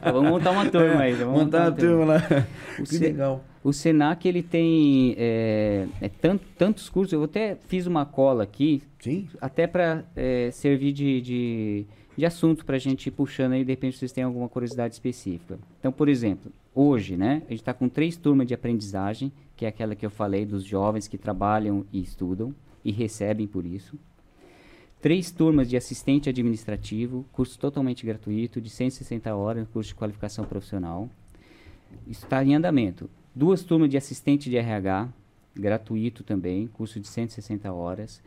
[0.00, 1.12] Então, vamos montar uma turma aí.
[1.14, 2.22] vamos Montar a turma lá.
[2.78, 3.44] O que C- legal.
[3.62, 7.12] O Senac, ele tem é, é tant- tantos cursos.
[7.12, 9.28] Eu até fiz uma cola aqui, Sim?
[9.40, 10.04] até para
[10.52, 14.24] servir de, de, de assunto para a gente ir puxando aí, de repente vocês têm
[14.24, 15.58] alguma curiosidade específica.
[15.80, 19.68] Então, por exemplo, hoje, né, a gente está com três turmas de aprendizagem, que é
[19.68, 23.98] aquela que eu falei dos jovens que trabalham e estudam e recebem por isso.
[25.00, 31.10] Três turmas de assistente administrativo, curso totalmente gratuito, de 160 horas, curso de qualificação profissional.
[32.06, 33.08] Isso está em andamento.
[33.34, 35.08] Duas turmas de assistente de RH,
[35.54, 38.22] gratuito também, curso de 160 horas.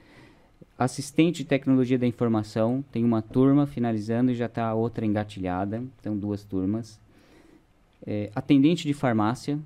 [0.77, 6.15] Assistente de tecnologia da informação, tem uma turma finalizando e já está outra engatilhada, então
[6.15, 6.99] duas turmas.
[8.05, 9.59] É, atendente de farmácia,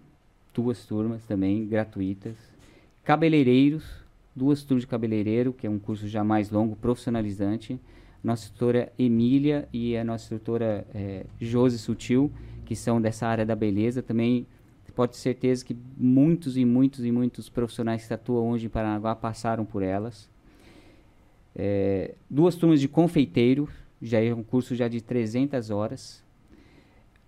[0.54, 2.36] duas turmas também, gratuitas.
[3.04, 3.84] Cabeleireiros,
[4.36, 7.80] duas turmas de cabeleireiro, que é um curso já mais longo, profissionalizante.
[8.24, 12.32] Nossa instrutora Emília e a nossa instrutora é, Josi Sutil,
[12.66, 14.46] que são dessa área da beleza, também
[14.96, 19.16] pode ter certeza que muitos e muitos e muitos profissionais que atuam hoje em Paranaguá
[19.16, 20.30] passaram por elas.
[21.56, 23.68] É, duas turmas de confeiteiro,
[24.02, 26.24] já é um curso já de 300 horas.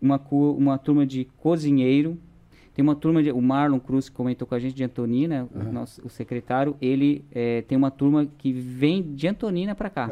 [0.02, 2.18] Uma, uma turma de cozinheiro.
[2.74, 3.32] Tem uma turma de.
[3.32, 7.24] O Marlon Cruz que comentou com a gente de Antonina, o, nosso, o secretário, ele
[7.32, 10.08] é, tem uma turma que vem de Antonina para cá.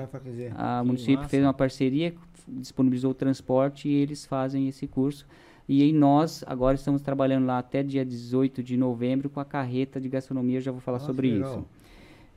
[0.56, 1.30] A Que município massa.
[1.30, 2.14] fez uma parceria,
[2.48, 5.26] disponibilizou o transporte e eles fazem esse curso.
[5.68, 10.00] E aí nós agora estamos trabalhando lá até dia 18 de novembro com a carreta
[10.00, 11.66] de gastronomia, eu já vou falar Nossa, sobre isso.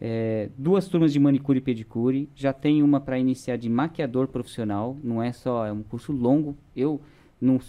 [0.01, 4.97] É, duas turmas de manicure e pedicure, já tem uma para iniciar de maquiador profissional,
[5.03, 6.57] não é só, é um curso longo.
[6.77, 7.01] Eu,
[7.41, 7.61] não-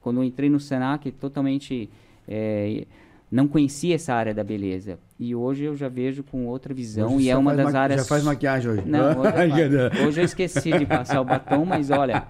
[0.00, 1.90] quando eu entrei no Senac, totalmente
[2.28, 2.86] é,
[3.30, 4.98] não conhecia essa área da beleza.
[5.18, 8.02] E hoje eu já vejo com outra visão Hoje e é uma das áreas...
[8.02, 8.82] Já faz maquiagem hoje.
[8.86, 9.32] Não, hoje.
[10.06, 12.24] Hoje eu esqueci de passar o batom, mas olha,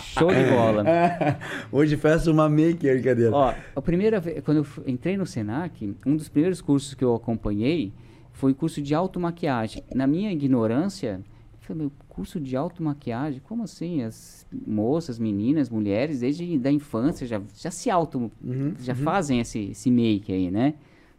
[0.00, 0.84] show de bola.
[1.70, 3.30] hoje faço uma maker, brincadeira.
[3.32, 7.14] Ó, a primeira vez, quando eu entrei no Senac, um dos primeiros cursos que eu
[7.14, 7.92] acompanhei
[8.32, 9.84] foi o curso de automaquiagem.
[9.94, 11.20] Na minha ignorância,
[11.66, 13.40] falei, meu, curso de automaquiagem?
[13.44, 14.02] Como assim?
[14.02, 19.70] As moças, meninas, mulheres, desde da infância já, já se auto, Uhum, já fazem esse,
[19.70, 20.74] esse make aí, né?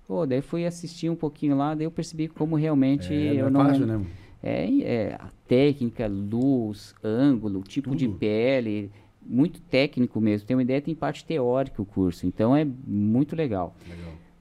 [0.08, 3.62] Pô, daí fui assistir um pouquinho lá, daí eu percebi como realmente É, eu não
[3.62, 3.70] é não...
[3.72, 4.06] fácil, né?
[4.42, 8.18] É, é a técnica, luz, ângulo, tipo de Tudo.
[8.18, 8.92] pele,
[9.26, 10.46] muito técnico mesmo.
[10.46, 13.74] Tem uma ideia, tem parte teórica o curso, então é muito legal.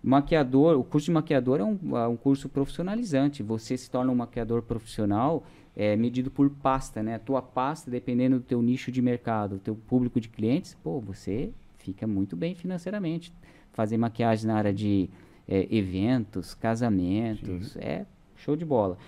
[0.03, 3.41] Maquiador, o curso de maquiador é um, é um curso profissionalizante.
[3.45, 5.45] Você se torna um maquiador profissional
[5.77, 7.15] é, medido por pasta, né?
[7.15, 11.51] A tua pasta, dependendo do teu nicho de mercado, teu público de clientes, pô, você
[11.79, 13.33] fica muito bem financeiramente.
[13.73, 15.09] Fazer maquiagem na área de
[15.49, 17.79] é, eventos, casamentos, Sim.
[17.81, 18.07] é
[18.37, 18.99] show de bola.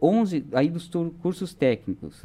[0.00, 0.90] 11 aí dos
[1.20, 2.24] cursos técnicos.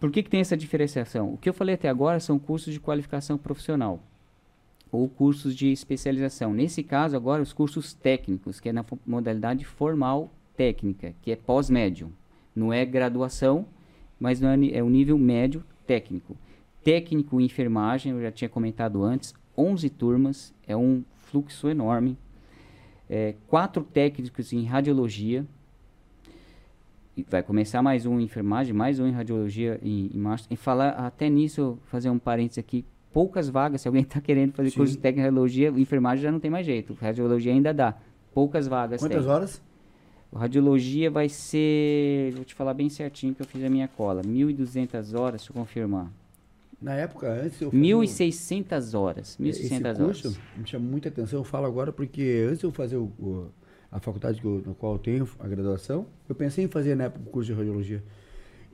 [0.00, 1.34] Por que, que tem essa diferenciação?
[1.34, 4.02] O que eu falei até agora são cursos de qualificação profissional
[4.90, 6.52] ou cursos de especialização.
[6.52, 12.12] Nesse caso, agora, os cursos técnicos, que é na modalidade formal técnica, que é pós-médio.
[12.60, 13.64] Não é graduação,
[14.18, 16.36] mas não é, é o nível médio técnico.
[16.84, 22.18] Técnico em enfermagem, eu já tinha comentado antes, 11 turmas, é um fluxo enorme.
[23.08, 25.46] É, quatro técnicos em radiologia.
[27.16, 30.46] E vai começar mais um em enfermagem, mais um em radiologia em, em março.
[30.50, 33.80] E falar até nisso, fazer um parênteses aqui, poucas vagas.
[33.82, 34.76] Se alguém está querendo fazer Sim.
[34.76, 36.92] curso de técnica em radiologia, enfermagem já não tem mais jeito.
[37.00, 37.96] Radiologia ainda dá.
[38.34, 39.00] Poucas vagas.
[39.00, 39.32] Quantas tem.
[39.32, 39.69] horas?
[40.32, 45.18] Radiologia vai ser, vou te falar bem certinho que eu fiz a minha cola, 1.200
[45.18, 46.10] horas, deixa eu confirmar.
[46.80, 50.38] Na época, antes eu 1.600 horas, 1.600 horas.
[50.56, 53.50] me chama muita atenção, eu falo agora porque antes de eu fazer o, o,
[53.90, 57.28] a faculdade eu, no qual eu tenho a graduação, eu pensei em fazer na época
[57.28, 58.02] o curso de radiologia.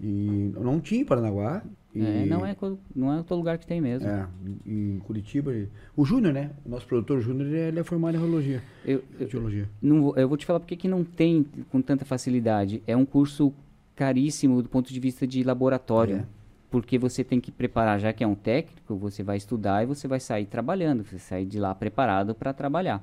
[0.01, 1.63] E não tinha em Paranaguá.
[1.95, 2.55] É, não é,
[2.95, 4.07] não é todo lugar que tem mesmo.
[4.07, 4.27] É,
[4.67, 5.53] em Curitiba.
[5.97, 6.51] O Júnior, né?
[6.65, 8.63] O nosso produtor Júnior, ele é formado em radiologia.
[8.85, 12.83] Eu, eu, não, eu vou te falar porque que não tem com tanta facilidade.
[12.87, 13.53] É um curso
[13.95, 16.17] caríssimo do ponto de vista de laboratório.
[16.17, 16.25] É.
[16.71, 20.07] Porque você tem que preparar, já que é um técnico, você vai estudar e você
[20.07, 21.03] vai sair trabalhando.
[21.05, 23.03] Você sai de lá preparado para trabalhar.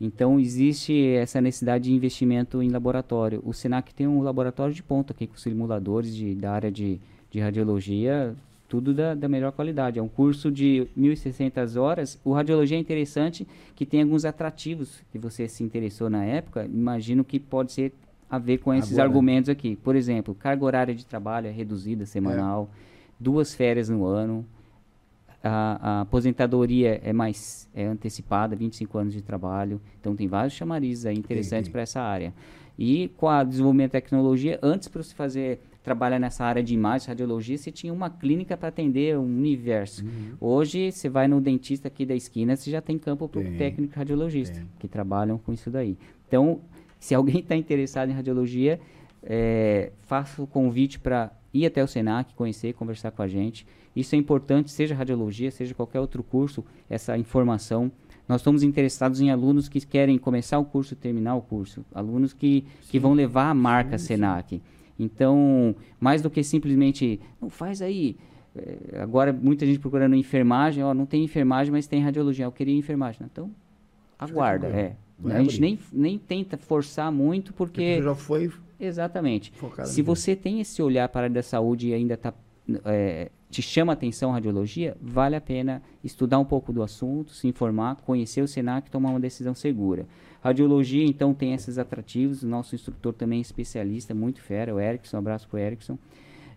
[0.00, 3.42] Então, existe essa necessidade de investimento em laboratório.
[3.44, 6.98] O SENAC tem um laboratório de ponta aqui com simuladores de, da área de,
[7.30, 8.34] de radiologia,
[8.66, 9.98] tudo da, da, melhor qualidade.
[9.98, 12.18] É um curso de 1.600 horas.
[12.24, 16.64] O Radiologia é interessante que tem alguns atrativos que você se interessou na época.
[16.64, 17.92] Imagino que pode ser
[18.30, 19.08] a ver com esses Agora.
[19.08, 19.74] argumentos aqui.
[19.74, 22.76] Por exemplo, carga horária de trabalho é reduzida semanal, é.
[23.18, 24.46] duas férias no ano,
[25.42, 29.80] a, a, aposentadoria é mais é antecipada, 25 anos de trabalho.
[30.00, 32.34] Então tem vários chamarizes aí interessantes para essa área.
[32.78, 37.08] E com o desenvolvimento da tecnologia, antes para você fazer trabalhar nessa área de imagem,
[37.08, 40.04] radiologia, você tinha uma clínica para atender um universo.
[40.04, 40.34] Uhum.
[40.40, 43.94] Hoje, você vai no dentista aqui da esquina, você já tem campo para o técnico
[43.96, 44.68] radiologista, tem.
[44.78, 45.96] que trabalham com isso daí.
[46.28, 46.60] Então,
[46.98, 48.78] se alguém está interessado em radiologia,
[49.22, 53.66] é, faça o convite para ir até o SENAC, conhecer, conversar com a gente.
[53.94, 57.90] Isso é importante, seja radiologia, seja qualquer outro curso, essa informação.
[58.28, 62.32] Nós estamos interessados em alunos que querem começar o curso e terminar o curso, alunos
[62.32, 64.56] que, que vão levar a marca sim, SENAC.
[64.56, 64.62] Sim.
[64.98, 68.16] Então, mais do que simplesmente, não faz aí.
[68.54, 72.44] É, agora, muita gente procurando enfermagem, ó, não tem enfermagem, mas tem radiologia.
[72.44, 73.22] Eu queria enfermagem.
[73.24, 73.50] Então,
[74.18, 74.66] aguarda.
[74.68, 74.94] É.
[75.24, 77.96] A gente nem, nem tenta forçar muito, porque.
[77.96, 78.50] Você já foi.
[78.80, 79.52] Exatamente.
[79.84, 82.32] Se você tem esse olhar para a área da saúde e ainda está
[82.84, 87.48] é, te chama atenção a radiologia, vale a pena estudar um pouco do assunto, se
[87.48, 90.06] informar, conhecer o SENAC e tomar uma decisão segura.
[90.42, 92.42] Radiologia, então, tem esses atrativos.
[92.42, 95.98] O nosso instrutor também é especialista, muito fera, o Erickson, um abraço para o Erickson.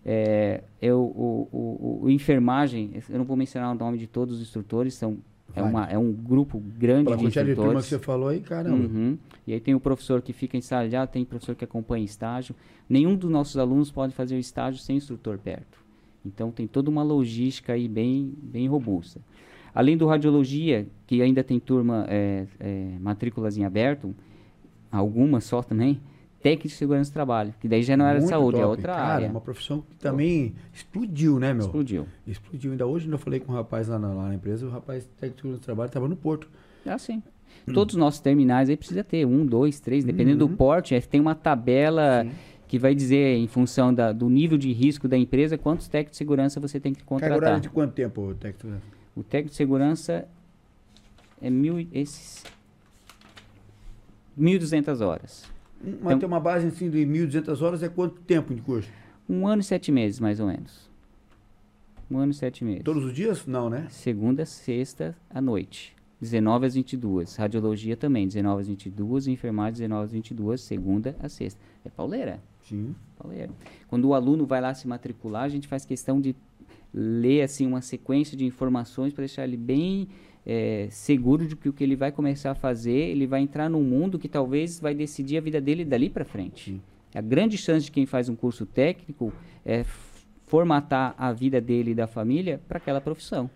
[0.06, 4.42] É, eu, o, o, o, enfermagem, eu não vou mencionar o nome de todos os
[4.42, 5.18] instrutores, são
[5.54, 7.56] é, uma, é um grupo grande Pela de instrutores.
[7.56, 8.76] de turma que você falou aí, caramba.
[8.76, 9.18] Uhum.
[9.46, 12.54] E aí tem o professor que fica aula, tem professor que acompanha estágio.
[12.88, 15.78] Nenhum dos nossos alunos pode fazer o estágio sem instrutor perto.
[16.24, 19.20] Então tem toda uma logística aí bem, bem robusta.
[19.74, 24.14] Além do radiologia, que ainda tem turma, é, é, matrículas em aberto,
[24.90, 26.00] algumas só também,
[26.44, 28.62] técnico de segurança do trabalho, que daí já não era Muito saúde, é top.
[28.62, 29.30] é outra Cara, área.
[29.30, 31.64] uma profissão que também explodiu, né, meu?
[31.64, 32.06] Explodiu.
[32.26, 32.72] Explodiu.
[32.72, 35.36] Ainda hoje eu falei com um rapaz lá na, lá na empresa, o rapaz técnico
[35.36, 36.46] de segurança do trabalho estava no Porto.
[36.84, 37.22] Ah, sim.
[37.66, 37.72] Hum.
[37.72, 40.50] Todos os nossos terminais aí precisa ter um, dois, três, dependendo uhum.
[40.50, 42.24] do porte, é, tem uma tabela...
[42.24, 42.30] Sim
[42.66, 46.16] que vai dizer, em função da, do nível de risco da empresa, quantos técnicos de
[46.16, 47.38] segurança você tem que contratar.
[47.38, 48.86] Carga de quanto tempo o técnico de segurança?
[49.14, 50.28] O técnico de segurança
[51.40, 52.42] é mil, esses,
[54.36, 55.53] 1.200 horas.
[55.84, 58.88] Mas então, tem uma base assim de 1.200 horas é quanto tempo de curso?
[59.28, 60.90] Um ano e sete meses, mais ou menos.
[62.10, 62.82] Um ano e sete meses.
[62.82, 63.46] Todos os dias?
[63.46, 63.86] Não, né?
[63.90, 65.94] Segunda, sexta, à noite.
[66.20, 67.36] 19 às 22.
[67.36, 69.26] Radiologia também, 19 às 22.
[69.26, 70.60] Enfermagem, 19 às 22.
[70.60, 71.60] Segunda a sexta.
[71.84, 72.40] É pauleira.
[72.62, 72.94] Sim.
[73.18, 73.50] Pauleira.
[73.88, 76.34] Quando o aluno vai lá se matricular, a gente faz questão de
[76.92, 80.08] ler assim uma sequência de informações para deixar ele bem
[80.46, 83.82] é, seguro de que o que ele vai começar a fazer, ele vai entrar num
[83.82, 86.80] mundo que talvez vai decidir a vida dele dali para frente.
[87.14, 89.32] A grande chance de quem faz um curso técnico
[89.64, 89.84] é
[90.46, 93.48] formatar a vida dele e da família para aquela profissão.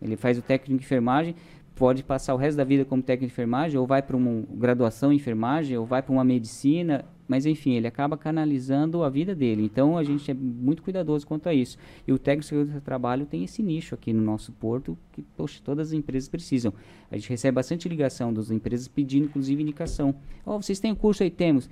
[0.00, 1.34] Ele faz o técnico de enfermagem,
[1.76, 5.12] pode passar o resto da vida como técnico de enfermagem, ou vai para uma graduação
[5.12, 9.62] em enfermagem, ou vai para uma medicina, mas enfim, ele acaba canalizando a vida dele.
[9.62, 11.76] Então a gente é muito cuidadoso quanto a isso.
[12.08, 15.88] E o técnico de trabalho tem esse nicho aqui no nosso porto que, poxa, todas
[15.88, 16.72] as empresas precisam.
[17.10, 20.14] A gente recebe bastante ligação das empresas pedindo, inclusive, indicação.
[20.46, 21.30] Oh, vocês têm o curso aí?
[21.30, 21.68] Temos.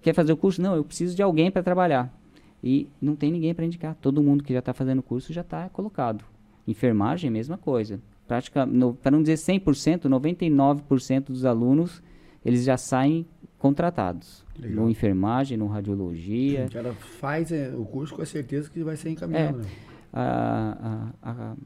[0.00, 0.62] Quer fazer o curso?
[0.62, 2.16] Não, eu preciso de alguém para trabalhar.
[2.62, 3.96] E não tem ninguém para indicar.
[3.96, 6.24] Todo mundo que já está fazendo o curso já está colocado.
[6.68, 8.00] Enfermagem, mesma coisa.
[8.30, 8.64] Prática,
[9.02, 12.00] para não dizer 100%, 99% dos alunos
[12.44, 13.26] eles já saem
[13.58, 14.46] contratados.
[14.56, 14.84] Legal.
[14.84, 16.66] No enfermagem, no radiologia.
[16.66, 19.58] O cara faz é, o curso com a certeza que vai ser encaminhado.
[19.58, 19.68] É, né?
[20.12, 21.56] a, a, a,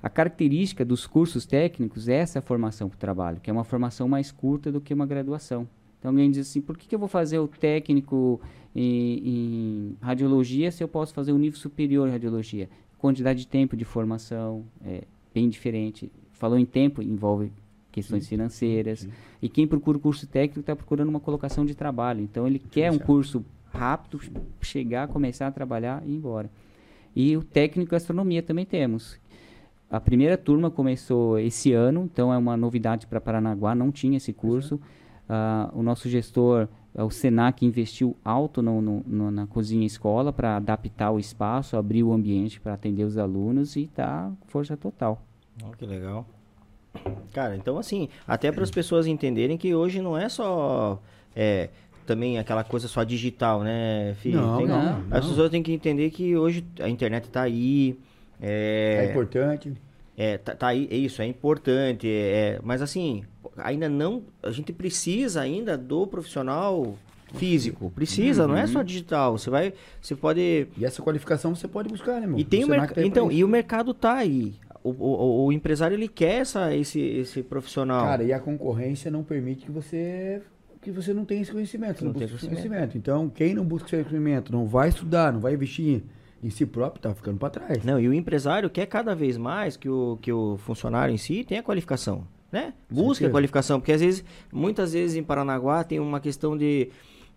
[0.00, 4.06] a, característica dos cursos técnicos é essa formação para o trabalho, que é uma formação
[4.06, 5.66] mais curta do que uma graduação.
[5.98, 8.40] Então alguém diz assim, por que, que eu vou fazer o técnico
[8.76, 12.70] em, em, radiologia se eu posso fazer o nível superior em radiologia?
[12.96, 15.02] Quantidade de tempo de formação é
[15.34, 16.10] bem diferente.
[16.32, 17.52] Falou em tempo, envolve
[17.90, 19.00] questões sim, financeiras.
[19.00, 19.10] Sim.
[19.42, 22.20] E quem procura o curso técnico está procurando uma colocação de trabalho.
[22.20, 24.20] Então ele quer um curso rápido,
[24.60, 26.50] chegar, começar a trabalhar e ir embora.
[27.14, 29.18] E o técnico de astronomia também temos.
[29.90, 34.32] A primeira turma começou esse ano, então é uma novidade para Paranaguá, não tinha esse
[34.32, 34.76] curso.
[34.76, 40.56] Uh, o nosso gestor, o Senac, investiu alto no, no, no, na cozinha escola para
[40.56, 45.22] adaptar o espaço, abrir o ambiente para atender os alunos e está força total.
[45.64, 46.26] Oh, que legal.
[47.32, 51.00] Cara, então assim, até para as pessoas entenderem que hoje não é só
[51.36, 51.70] é,
[52.04, 54.40] também aquela coisa só digital, né, filho?
[54.40, 57.96] Não, Tem, não, As pessoas têm que entender que hoje a internet está aí.
[58.40, 59.72] É, é importante.
[60.22, 62.06] É, tá, tá, aí, é isso, é importante.
[62.06, 63.24] É, mas assim,
[63.56, 64.22] ainda não.
[64.42, 66.94] A gente precisa ainda do profissional
[67.36, 67.90] físico.
[67.90, 68.48] Precisa, uhum.
[68.48, 68.84] não é só uhum.
[68.84, 69.38] digital.
[69.38, 69.72] Você vai.
[69.98, 70.68] Você pode.
[70.76, 72.38] E essa qualificação você pode buscar, né, irmão?
[72.38, 72.98] E tem o merc...
[72.98, 74.52] Então, e o mercado tá aí
[74.82, 78.04] o, o, o, empresário ele quer essa, esse, esse profissional.
[78.04, 80.42] Cara, e a concorrência não permite que você
[80.82, 82.56] que você não tenha esse conhecimento, não, não busca conhecimento.
[82.56, 82.98] conhecimento.
[82.98, 86.02] Então, quem não busca esse conhecimento, não vai estudar, não vai investir
[86.42, 87.84] em si próprio, tá ficando para trás.
[87.84, 91.44] Não, e o empresário quer cada vez mais que o, que o funcionário em si
[91.44, 92.72] tenha qualificação, né?
[92.90, 96.90] Busca a qualificação, porque às vezes, muitas vezes em Paranaguá tem uma questão de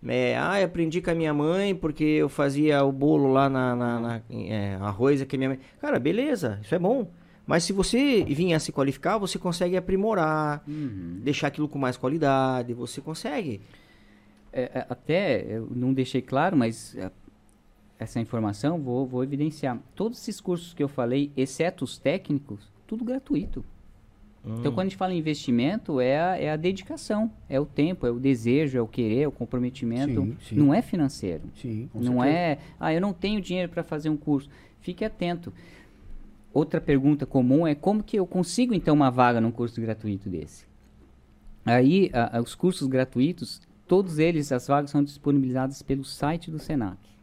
[0.06, 4.00] é, ah, aprendi com a minha mãe porque eu fazia o bolo lá na, na,
[4.00, 5.58] na é, arroz que minha mãe.
[5.80, 7.08] Cara, beleza, isso é bom.
[7.46, 11.20] Mas se você vir a se qualificar, você consegue aprimorar, uhum.
[11.22, 13.60] deixar aquilo com mais qualidade, você consegue.
[14.52, 17.10] É, é até, eu não deixei claro, mas é,
[17.98, 19.78] essa informação vou, vou evidenciar.
[19.94, 23.64] Todos esses cursos que eu falei, exceto os técnicos, tudo gratuito.
[24.44, 24.56] Hum.
[24.58, 28.06] Então, quando a gente fala em investimento, é a, é a dedicação, é o tempo,
[28.06, 30.22] é o desejo, é o querer, é o comprometimento.
[30.22, 30.56] Sim, sim.
[30.56, 31.44] Não é financeiro.
[31.54, 32.26] Sim, não certeza.
[32.28, 34.50] é, ah, eu não tenho dinheiro para fazer um curso.
[34.80, 35.52] Fique atento.
[36.52, 40.66] Outra pergunta comum é como que eu consigo então uma vaga num curso gratuito desse?
[41.64, 46.58] Aí, a, a, os cursos gratuitos, todos eles, as vagas são disponibilizadas pelo site do
[46.58, 47.13] Senac.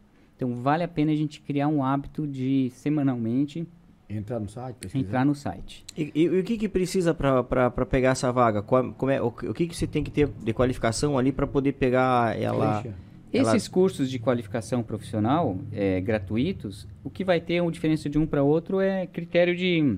[0.42, 3.64] Então, vale a pena a gente criar um hábito de semanalmente
[4.10, 5.04] entrar no site, pesquisar.
[5.06, 5.84] entrar no site.
[5.96, 8.60] E, e, e o que, que precisa para pegar essa vaga?
[8.60, 11.46] Qual, como é, o, o que, que você tem que ter de qualificação ali para
[11.46, 12.82] poder pegar ela?
[12.82, 12.96] Deixa.
[13.32, 13.72] Esses ela...
[13.72, 18.42] cursos de qualificação profissional é, gratuitos, o que vai ter uma diferença de um para
[18.42, 19.96] outro é critério de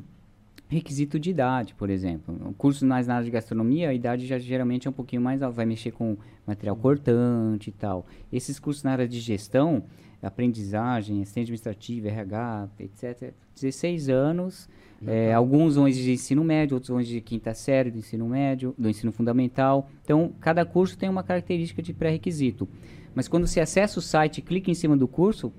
[0.68, 2.36] requisito de idade, por exemplo.
[2.46, 5.42] O curso mais na área de gastronomia, a idade já geralmente é um pouquinho mais
[5.42, 6.16] alta, vai mexer com
[6.46, 8.06] material cortante e tal.
[8.32, 9.84] Esses cursos na área de gestão,
[10.24, 14.68] aprendizagem, assistente administrativa, RH, etc., 16 anos,
[15.06, 18.88] é, alguns vão exigir ensino médio, outros vão exigir quinta série do ensino médio, do
[18.88, 19.88] ensino fundamental.
[20.02, 22.68] Então, cada curso tem uma característica de pré-requisito.
[23.14, 25.52] Mas quando você acessa o site e clica em cima do curso,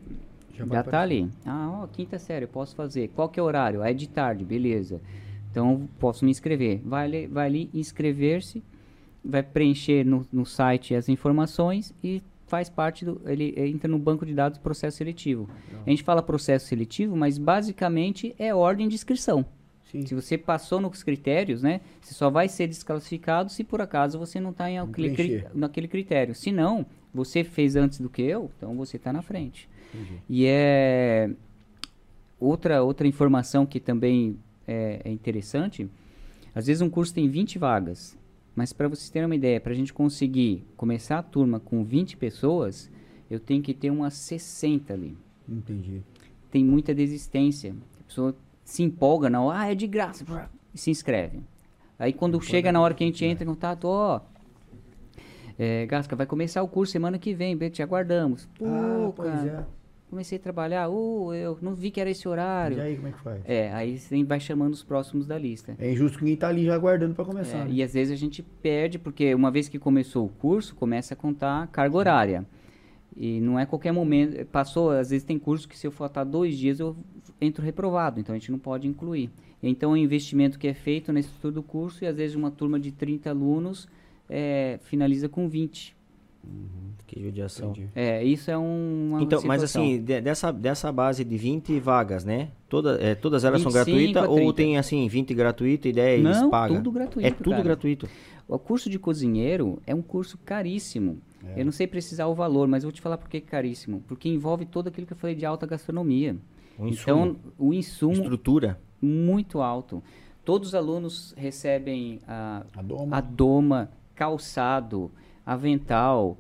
[0.54, 1.30] já está ali.
[1.46, 3.10] Ah, ó, quinta série, eu posso fazer.
[3.10, 3.82] Qual que é o horário?
[3.82, 5.02] Ah, é de tarde, beleza.
[5.52, 6.82] Então, posso me inscrever.
[6.84, 8.64] Vai, ali, vai ali inscrever-se,
[9.24, 13.22] vai preencher no, no site as informações e faz parte do.
[13.26, 15.50] Ele entra no banco de dados do processo seletivo.
[15.86, 19.46] A gente fala processo seletivo, mas basicamente é ordem de inscrição.
[19.92, 20.06] Sim.
[20.06, 21.82] Se você passou nos critérios, né?
[22.02, 24.66] Você só vai ser desclassificado se por acaso você não está
[25.54, 26.36] naquele critério.
[26.36, 29.70] Se não, você fez antes do que eu, então você está na frente.
[29.94, 30.22] Entendi.
[30.30, 31.30] E é
[32.40, 34.38] outra outra informação que também
[34.68, 35.90] é, é, interessante.
[36.54, 38.18] Às vezes um curso tem 20 vagas,
[38.56, 42.18] mas para vocês terem uma ideia, para a gente conseguir começar a turma com 20
[42.18, 42.90] pessoas,
[43.30, 45.18] eu tenho que ter umas 60 ali.
[45.48, 46.02] Entendi.
[46.50, 47.76] Tem muita desistência.
[48.00, 50.26] A pessoa se empolga, não, ah, é de graça,
[50.74, 51.42] e se inscreve.
[52.00, 54.22] Aí quando chega na hora que a gente entra em contato, ó,
[55.58, 58.48] é, Gasca, vai começar o curso semana que vem, te aguardamos.
[58.58, 59.68] Pô, ah, cara.
[60.08, 60.10] É.
[60.10, 62.78] comecei a trabalhar, uh, eu não vi que era esse horário.
[62.78, 63.42] E aí, como é que faz?
[63.46, 65.76] É, aí você vai chamando os próximos da lista.
[65.80, 67.60] É injusto quem tá ali já aguardando para começar.
[67.60, 67.72] É, né?
[67.72, 71.18] e às vezes a gente perde, porque uma vez que começou o curso, começa a
[71.18, 72.46] contar carga horária.
[73.16, 74.46] E não é qualquer momento.
[74.48, 76.96] Passou, às vezes tem curso que se eu faltar dois dias eu
[77.40, 79.30] entro reprovado, então a gente não pode incluir.
[79.64, 82.80] Então o investimento que é feito na estrutura do curso, e às vezes uma turma
[82.80, 83.88] de 30 alunos
[84.30, 85.95] é, finaliza com 20.
[87.08, 87.70] Que judiação.
[87.72, 87.90] Entendi.
[87.94, 89.84] É, isso é um, uma Então, mas situação.
[89.84, 92.50] assim, de- dessa, dessa base de 20 vagas, né?
[92.68, 94.54] Toda, é, todas elas são 25 gratuitas ou 30?
[94.54, 96.74] tem assim, 20 gratuito e 10 Não, paga?
[96.76, 97.64] tudo gratuito, É tudo cara.
[97.64, 98.10] gratuito.
[98.48, 101.20] O curso de cozinheiro é um curso caríssimo.
[101.56, 101.62] É.
[101.62, 104.04] Eu não sei precisar o valor, mas eu vou te falar por que é caríssimo.
[104.08, 106.36] Porque envolve todo aquilo que eu falei de alta gastronomia.
[106.78, 108.80] Um então, o insumo Estrutura.
[109.02, 110.02] muito alto.
[110.44, 113.18] Todos os alunos recebem a, A doma.
[113.18, 115.12] a doma, calçado,
[115.46, 116.38] avental,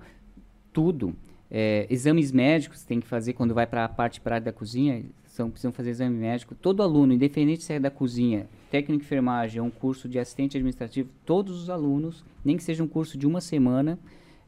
[0.74, 1.16] tudo.
[1.49, 5.49] É, exames médicos tem que fazer quando vai para a parte prática da cozinha, são,
[5.49, 6.56] precisam fazer exame médico.
[6.56, 10.58] Todo aluno, independente se é da cozinha, técnico de enfermagem ou um curso de assistente
[10.58, 13.99] administrativo, todos os alunos, nem que seja um curso de uma semana,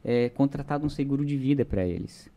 [0.04, 2.30] é contratado um seguro de vida para eles.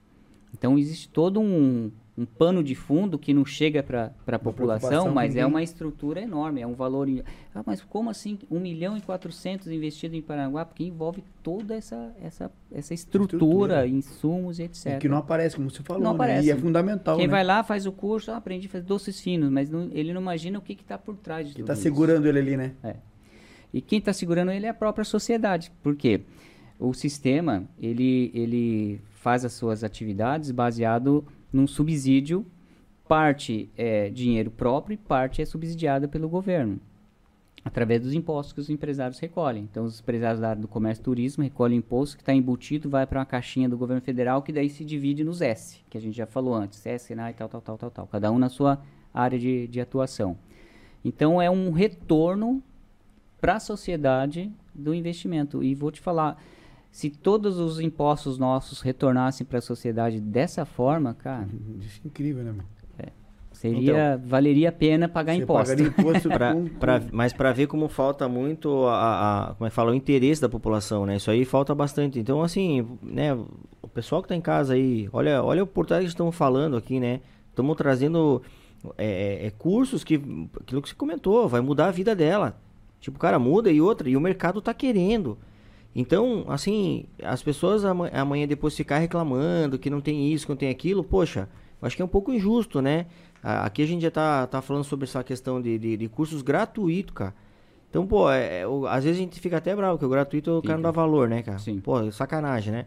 [0.54, 5.32] Então existe todo um, um pano de fundo que não chega para a população, mas
[5.32, 7.08] é ninguém- uma estrutura enorme, é um valor.
[7.56, 10.66] Ah, mas como assim 1 milhão e 400 investido em Paranaguá?
[10.66, 13.36] Porque envolve toda essa, essa, essa estrutura,
[13.86, 13.88] Estrutura.
[13.88, 14.86] insumos e etc.
[14.88, 16.16] E que não aparece, como você falou, Não né?
[16.16, 16.48] aparece.
[16.48, 17.32] E é fundamental, Quem né?
[17.32, 20.22] vai lá faz o curso, ah, aprendi a fazer doces finos, mas não- ele não
[20.22, 21.82] imagina o que está por trás de Que tudo tá isso.
[21.82, 22.74] segurando ele ali, né?
[23.74, 25.72] E quem está segurando ele é a própria sociedade.
[25.82, 26.22] Por quê?
[26.78, 32.46] O sistema, ele, ele faz as suas atividades baseado num subsídio.
[33.08, 36.80] Parte é dinheiro próprio e parte é subsidiada pelo governo.
[37.64, 39.68] Através dos impostos que os empresários recolhem.
[39.70, 43.06] Então, os empresários da área do comércio e turismo recolhem imposto que está embutido, vai
[43.06, 46.16] para uma caixinha do governo federal, que daí se divide nos S, que a gente
[46.16, 46.84] já falou antes.
[46.86, 48.08] S, Senai, tal, tal, tal, tal, tal.
[48.08, 48.82] Cada um na sua
[49.14, 50.38] área de, de atuação.
[51.06, 52.64] Então, é um retorno
[53.40, 55.64] para a sociedade do investimento.
[55.64, 56.42] E vou te falar,
[56.92, 61.48] se todos os impostos nossos retornassem para a sociedade dessa forma, cara,
[61.80, 62.66] Isso é incrível, né, mano?
[63.54, 65.80] seria valeria a pena pagar imposto.
[65.84, 69.92] imposto Pra, pra- mas para ver como falta muito a, a- como é que fala,
[69.92, 71.18] o interesse da população, né?
[71.18, 72.18] Isso aí falta bastante.
[72.20, 73.34] Então, assim, né,
[73.82, 77.00] o pessoal que tá em casa aí, olha, olha o portal que estamos falando aqui,
[77.00, 77.20] né?
[77.50, 78.42] Estamos trazendo
[78.98, 80.16] é, é, cursos que,
[80.60, 82.58] aquilo que você comentou, vai mudar a vida dela.
[83.00, 85.38] Tipo, cara, muda e outra, e o mercado tá querendo.
[85.96, 90.58] Então, assim, as pessoas ama- amanhã depois ficar reclamando que não tem isso, que não
[90.58, 91.50] tem aquilo, poxa,
[91.82, 93.08] eu acho que é um pouco injusto, né?
[93.44, 97.14] Aqui a gente já tá, tá falando sobre essa questão de, de, de cursos gratuitos,
[97.14, 97.34] cara.
[97.90, 100.60] Então, pô, é, é, o- às vezes a gente fica até bravo, que o gratuito
[100.60, 101.60] o cara não dá valor, né, cara?
[101.60, 101.80] Sim.
[101.82, 102.86] Pô, sacanagem, né?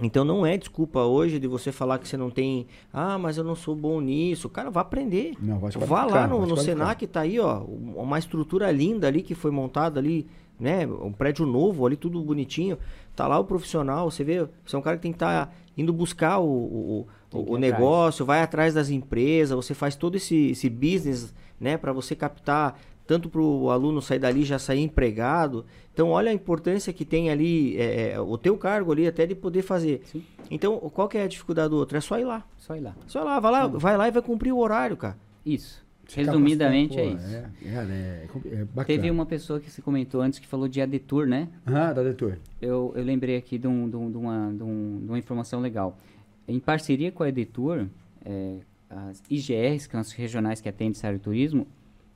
[0.00, 2.66] Então não é desculpa hoje de você falar que você não tem.
[2.92, 4.48] Ah, mas eu não sou bom nisso.
[4.48, 5.34] Cara, vá aprender.
[5.38, 6.56] Não, vai Vá lá no, no.
[6.56, 7.58] Senac, tá aí, ó.
[7.60, 10.26] Uma estrutura linda ali que foi montada ali,
[10.62, 10.86] né?
[10.86, 12.78] Um prédio novo ali, tudo bonitinho.
[13.16, 15.52] Tá lá o profissional, você vê, você é um cara que tem que estar tá
[15.76, 20.52] indo buscar o, o, o, o negócio, vai atrás das empresas, você faz todo esse,
[20.52, 21.76] esse business, né?
[21.76, 25.66] para você captar tanto para o aluno sair dali já sair empregado.
[25.92, 29.34] Então, olha a importância que tem ali, é, é, o teu cargo ali, até de
[29.34, 30.02] poder fazer.
[30.04, 30.24] Sim.
[30.50, 31.98] Então, qual que é a dificuldade do outro?
[31.98, 32.44] É só ir lá.
[32.56, 32.94] Só ir lá.
[33.06, 35.18] Só ir lá, vai lá, vai lá e vai cumprir o horário, cara.
[35.44, 35.81] Isso.
[36.14, 37.26] Resumidamente é isso.
[37.26, 38.64] É, é, é.
[38.86, 41.48] Teve uma pessoa que se comentou antes que falou de ADTUR, né?
[41.66, 42.38] Ah, da Detor.
[42.60, 45.60] Eu, eu lembrei aqui de, um- de um- de uma, de, um- de uma informação
[45.60, 45.98] legal.
[46.46, 47.86] Em parceria com a Edetur,
[48.24, 48.56] é,
[48.90, 51.66] as IGRs, que são as regionais que atendem de turismo,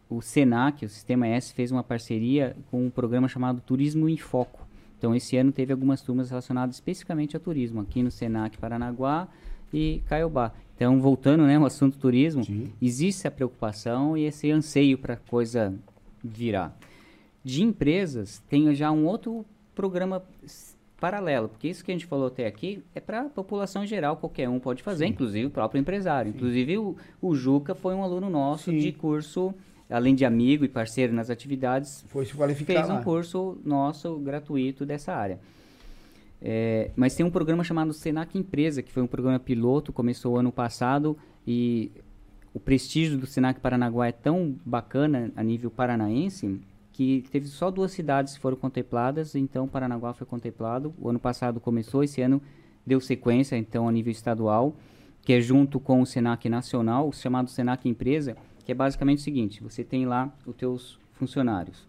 [0.09, 4.67] o SENAC, o Sistema S, fez uma parceria com um programa chamado Turismo em Foco.
[4.99, 9.29] Então, esse ano teve algumas turmas relacionadas especificamente a turismo, aqui no SENAC Paranaguá
[9.73, 10.53] e Caiobá.
[10.77, 12.71] Então, voltando né, ao assunto turismo, Sim.
[12.81, 15.75] existe essa preocupação e esse anseio para a coisa
[16.23, 16.77] virar.
[17.43, 20.23] De empresas, tem já um outro programa
[21.01, 24.49] paralelo, porque isso que a gente falou até aqui é para a população geral, qualquer
[24.49, 26.31] um pode fazer, inclusive o próprio empresário.
[26.31, 28.79] Inclusive o, o Juca foi um aluno nosso Sim.
[28.79, 29.55] de curso,
[29.89, 32.05] além de amigo e parceiro nas atividades,
[32.65, 33.03] fez um lá.
[33.03, 35.39] curso nosso gratuito dessa área.
[36.41, 40.53] É, mas tem um programa chamado Senac Empresa, que foi um programa piloto, começou ano
[40.53, 41.17] passado
[41.47, 41.91] e
[42.53, 46.61] o prestígio do Senac Paranaguá é tão bacana a nível paranaense
[46.97, 50.95] que teve só duas cidades que foram contempladas, então Paranaguá foi contemplado.
[50.99, 52.41] O ano passado começou, esse ano
[52.87, 54.75] deu sequência, então a nível estadual,
[55.21, 58.35] que é junto com o Senac Nacional, chamado Senac Empresa,
[58.65, 61.87] que é basicamente o seguinte: você tem lá os teus funcionários.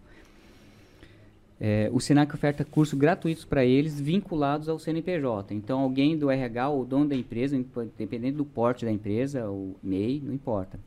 [1.60, 5.54] É, o Senac oferta cursos gratuitos para eles vinculados ao CNPJ.
[5.54, 10.22] Então, alguém do RH ou dono da empresa, independente do porte da empresa, ou MEI,
[10.24, 10.78] não importa.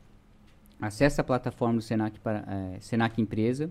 [0.80, 3.70] Acesse a plataforma do Senac, para, é, Senac Empresa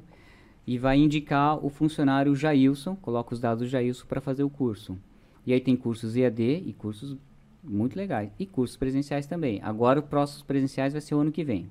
[0.65, 4.97] e vai indicar o funcionário Jailson, coloca os dados do Jailson para fazer o curso.
[5.45, 7.17] E aí tem cursos EAD e cursos
[7.63, 8.29] muito legais.
[8.39, 9.59] E cursos presenciais também.
[9.63, 11.69] Agora, o próximo presenciais vai ser o ano que vem.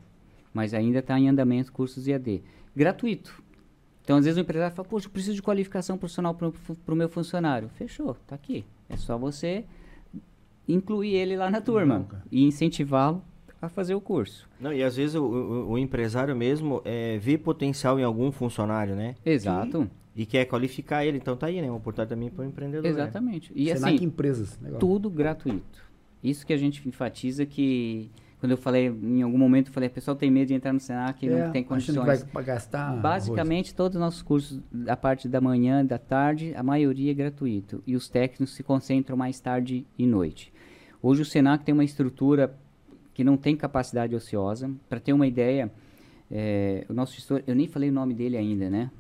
[0.53, 2.43] Mas ainda está em andamento cursos EAD.
[2.75, 3.43] Gratuito.
[4.11, 7.09] Então, às vezes o empresário fala, poxa, eu preciso de qualificação profissional para o meu
[7.09, 7.69] funcionário.
[7.69, 8.65] Fechou, tá aqui.
[8.89, 9.65] É só você
[10.67, 13.23] incluir ele lá na turma Não, e incentivá-lo
[13.63, 14.49] a fazer o curso.
[14.61, 18.97] Não, e às vezes o, o, o empresário mesmo é, vê potencial em algum funcionário,
[18.97, 19.15] né?
[19.25, 19.89] Exato.
[20.17, 21.69] E, e quer qualificar ele, então tá aí, né?
[21.69, 22.83] Uma oportunidade também para o empreendedor.
[22.83, 22.91] Né?
[22.91, 23.53] Exatamente.
[23.53, 23.61] Né?
[23.61, 24.59] E Senac assim, empresas.
[24.61, 24.81] Legal.
[24.81, 25.85] tudo gratuito.
[26.21, 28.11] Isso que a gente enfatiza que
[28.41, 30.81] quando eu falei, em algum momento, eu falei, o pessoal tem medo de entrar no
[30.81, 32.25] Senac, é, não tem condições.
[32.33, 32.97] vai gastar.
[32.97, 33.73] Basicamente, arroz.
[33.75, 37.83] todos os nossos cursos, a parte da manhã, da tarde, a maioria é gratuito.
[37.87, 40.51] E os técnicos se concentram mais tarde e noite.
[41.03, 42.55] Hoje o Senac tem uma estrutura
[43.13, 44.71] que não tem capacidade ociosa.
[44.89, 45.71] Para ter uma ideia,
[46.31, 48.91] é, o nosso gestor, eu nem falei o nome dele ainda, né?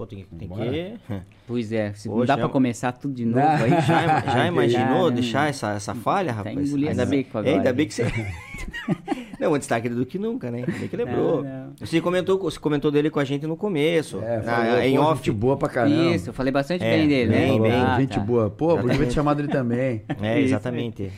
[0.00, 0.94] Pô, tem, tem que.
[1.46, 3.70] Pois é, se não dá para começar tudo de novo aí.
[3.70, 6.74] Já, já imaginou deixar essa, essa falha, tá rapaz?
[6.74, 8.04] Ainda bem, agora, é, ainda bem que você.
[9.38, 10.60] não, antes está do que nunca, né?
[10.60, 11.42] Ainda bem que lembrou.
[11.42, 11.72] Não, não.
[11.78, 14.20] Você, comentou, você comentou dele com a gente no começo.
[14.22, 15.22] É, na, em off.
[15.22, 16.14] Gente boa pra caramba.
[16.14, 17.46] Isso, eu falei bastante é, bem dele, né?
[17.48, 17.72] Bem, bem.
[17.72, 18.20] Ah, gente tá.
[18.20, 18.48] boa.
[18.48, 20.02] Pô, podia ter chamado ele também.
[20.22, 21.10] É, exatamente.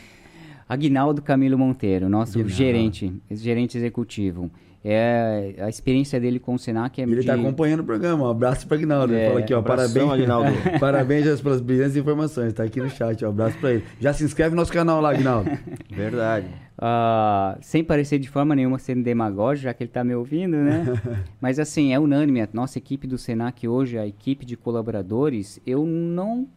[0.69, 2.57] Aguinaldo Camilo Monteiro, nosso Aguinaldo.
[2.57, 4.51] gerente, gerente executivo.
[4.85, 7.41] É, a experiência dele com o Senac é Ele está de...
[7.41, 8.27] acompanhando o programa.
[8.27, 9.15] Um abraço para Aguinaldo.
[9.15, 10.51] É, ele fala aqui, ó, parabéns, Aguinaldo.
[10.81, 12.49] parabéns pelas brilhantes informações.
[12.49, 13.85] Está aqui no chat, ó, um abraço para ele.
[14.01, 15.51] Já se inscreve no nosso canal lá, Aguinaldo.
[15.89, 16.47] Verdade.
[16.77, 20.85] Uh, sem parecer de forma nenhuma sendo demagógico, já que ele está me ouvindo, né?
[21.41, 22.41] Mas assim, é unânime.
[22.41, 26.49] A nossa equipe do Senac hoje, a equipe de colaboradores, eu não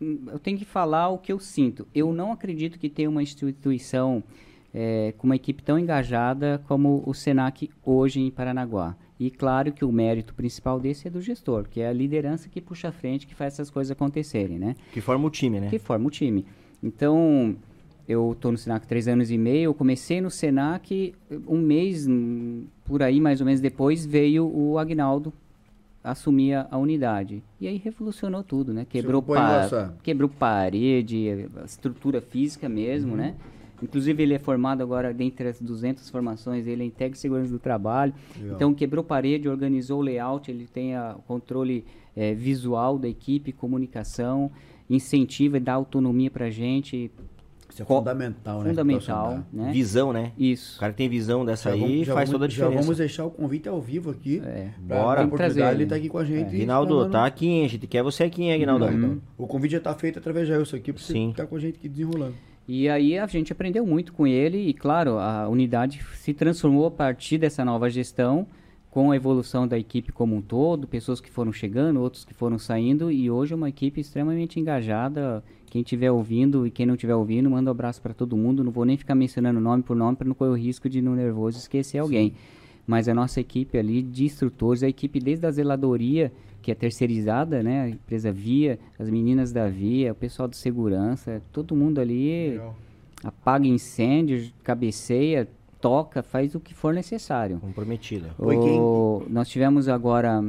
[0.00, 1.86] eu tenho que falar o que eu sinto.
[1.94, 4.22] Eu não acredito que tenha uma instituição
[4.80, 8.94] é, com uma equipe tão engajada como o Senac hoje em Paranaguá.
[9.18, 12.60] E claro que o mérito principal desse é do gestor, que é a liderança que
[12.60, 14.76] puxa a frente, que faz essas coisas acontecerem, né?
[14.92, 15.68] Que forma o time, né?
[15.68, 16.46] Que forma o time.
[16.80, 17.56] Então,
[18.08, 21.12] eu estou no Senac três anos e meio, eu comecei no Senac
[21.48, 25.32] um mês, hum, por aí mais ou menos depois, veio o Agnaldo
[26.04, 27.42] assumir a, a, unidade.
[27.60, 28.86] E aí revolucionou tudo, né?
[28.88, 33.16] Quebrou, pa quebrou parede, a estrutura física mesmo, uhum.
[33.16, 33.34] né?
[33.82, 38.12] Inclusive ele é formado agora dentre as 200 formações, ele é de segurança do trabalho.
[38.36, 38.56] Legal.
[38.56, 41.84] Então quebrou parede, organizou o layout, ele tem o controle
[42.16, 44.50] é, visual da equipe, comunicação,
[44.90, 47.10] incentiva e dá autonomia para a gente.
[47.70, 48.70] Isso é fundamental, né?
[48.70, 49.70] Fundamental, né?
[49.70, 50.32] Visão, né?
[50.38, 50.78] Isso.
[50.78, 52.74] O cara tem visão dessa já aí vamos, faz vamos, toda a diferença.
[52.74, 54.42] Já vamos deixar o convite ao vivo aqui.
[54.44, 54.70] É.
[54.78, 55.28] Bora.
[55.28, 56.54] Portugal, ele tá aqui com a gente.
[56.54, 56.58] É.
[56.58, 58.86] Guinaldo, tá aqui, a gente quer você aqui, hein, Guinaldo?
[58.86, 59.20] Uhum.
[59.36, 61.26] O convite já tá feito através de Elson aqui, pra Sim.
[61.26, 62.34] você estar tá com a gente aqui desenrolando.
[62.68, 66.90] E aí a gente aprendeu muito com ele e, claro, a unidade se transformou a
[66.90, 68.46] partir dessa nova gestão
[68.90, 72.58] com a evolução da equipe como um todo, pessoas que foram chegando, outros que foram
[72.58, 75.42] saindo, e hoje é uma equipe extremamente engajada.
[75.66, 78.62] Quem estiver ouvindo e quem não estiver ouvindo, manda um abraço para todo mundo.
[78.62, 81.14] Não vou nem ficar mencionando nome por nome para não correr o risco de, no
[81.14, 82.30] nervoso, esquecer alguém.
[82.30, 82.36] Sim.
[82.86, 86.32] Mas a nossa equipe ali de instrutores, a equipe desde a zeladoria,
[86.68, 87.82] que é terceirizada, né?
[87.84, 92.76] A empresa Via, as meninas da Via, o pessoal de segurança, todo mundo ali Legal.
[93.24, 95.48] apaga incêndio, cabeceia,
[95.80, 97.58] toca, faz o que for necessário.
[97.58, 98.28] Comprometida.
[98.38, 100.44] O, nós tivemos agora.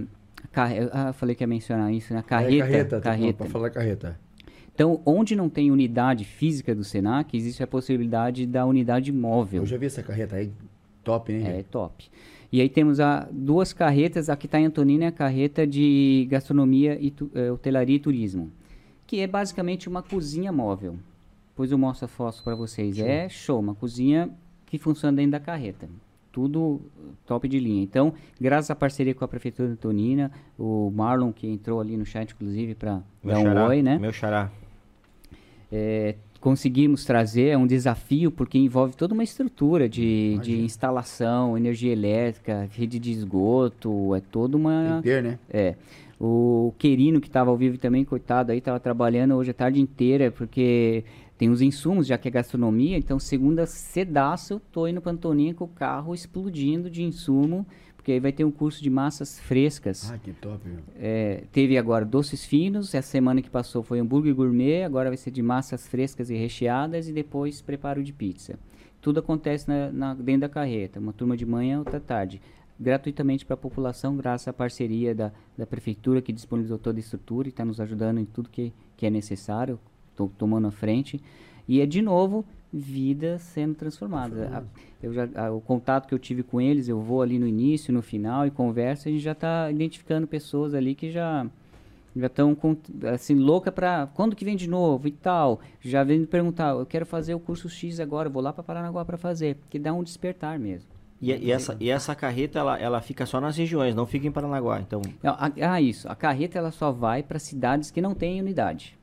[0.52, 2.22] Carre, ah, falei que ia mencionar isso, né?
[2.22, 2.54] Carreta.
[2.54, 3.38] É, carreta, carreta.
[3.38, 4.20] Para falar carreta.
[4.76, 9.62] Então, onde não tem unidade física do Senac, existe a possibilidade da unidade móvel.
[9.62, 10.52] Eu já vi essa carreta aí,
[11.02, 11.60] top, né?
[11.60, 12.10] É, top.
[12.52, 16.28] E aí temos a, duas carretas, a que está em Antonina é a carreta de
[16.30, 18.52] gastronomia, e tu, é, hotelaria e turismo,
[19.06, 20.96] que é basicamente uma cozinha móvel.
[21.52, 22.96] Depois eu mostro a foto para vocês.
[22.96, 23.06] Show.
[23.06, 24.30] É show, uma cozinha
[24.66, 25.90] que funciona dentro da carreta.
[26.32, 26.80] Tudo
[27.26, 27.84] top de linha.
[27.84, 32.06] Então, graças à parceria com a Prefeitura de Antonina, o Marlon, que entrou ali no
[32.06, 33.98] chat, inclusive, para dar um xará, oi, né?
[33.98, 34.52] Meu xará.
[35.72, 41.92] É, conseguimos trazer, é um desafio, porque envolve toda uma estrutura de, de instalação, energia
[41.92, 45.02] elétrica, rede de esgoto, é toda uma...
[45.04, 45.40] Ter, né?
[45.50, 45.76] É.
[46.20, 50.32] O Querino, que estava ao vivo também, coitado, aí estava trabalhando hoje a tarde inteira,
[50.32, 51.04] porque
[51.38, 55.64] tem os insumos, já que é gastronomia, então segunda cedaço, tô indo para Antoninha com
[55.64, 57.66] o carro explodindo de insumo,
[58.00, 60.10] porque aí vai ter um curso de massas frescas.
[60.10, 60.62] Ah, que top.
[60.96, 65.32] É, teve agora doces finos, essa semana que passou foi hambúrguer gourmet, agora vai ser
[65.32, 68.58] de massas frescas e recheadas e depois preparo de pizza.
[69.02, 72.42] Tudo acontece na, na, dentro da carreta, uma turma de manhã, outra tarde.
[72.80, 77.50] gratuitamente para a população, graças à parceria da, da prefeitura que disponibilizou toda a estrutura
[77.50, 79.78] e está nos ajudando em tudo que, que é necessário,
[80.16, 81.22] tô, tomando a frente.
[81.68, 84.40] E é de novo vidas sendo transformadas.
[84.52, 84.64] A,
[85.02, 87.94] eu já, a, o contato que eu tive com eles, eu vou ali no início,
[87.94, 91.46] no final e converso, a gente já está identificando pessoas ali que já
[92.16, 92.58] já estão
[93.14, 95.62] assim louca para quando que vem de novo e tal.
[95.80, 99.06] Já vem me perguntar, eu quero fazer o curso X agora, vou lá para Paranaguá
[99.06, 100.90] para fazer, que dá um despertar mesmo.
[101.22, 104.32] E, e, essa, e essa carreta ela, ela fica só nas regiões, não fica em
[104.32, 105.02] Paranaguá, então.
[105.24, 106.10] Ah, isso.
[106.10, 108.99] A carreta ela só vai para cidades que não têm unidade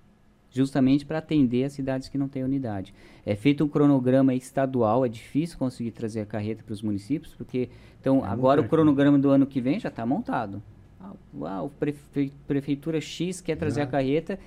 [0.57, 2.95] justamente para atender as cidades que não têm unidade.
[3.25, 7.69] É feito um cronograma estadual, é difícil conseguir trazer a carreta para os municípios, porque
[8.01, 10.63] então é agora o cronograma do ano que vem já está montado.
[11.01, 14.39] Ah, a prefe prefeitura X quer trazer a carreta,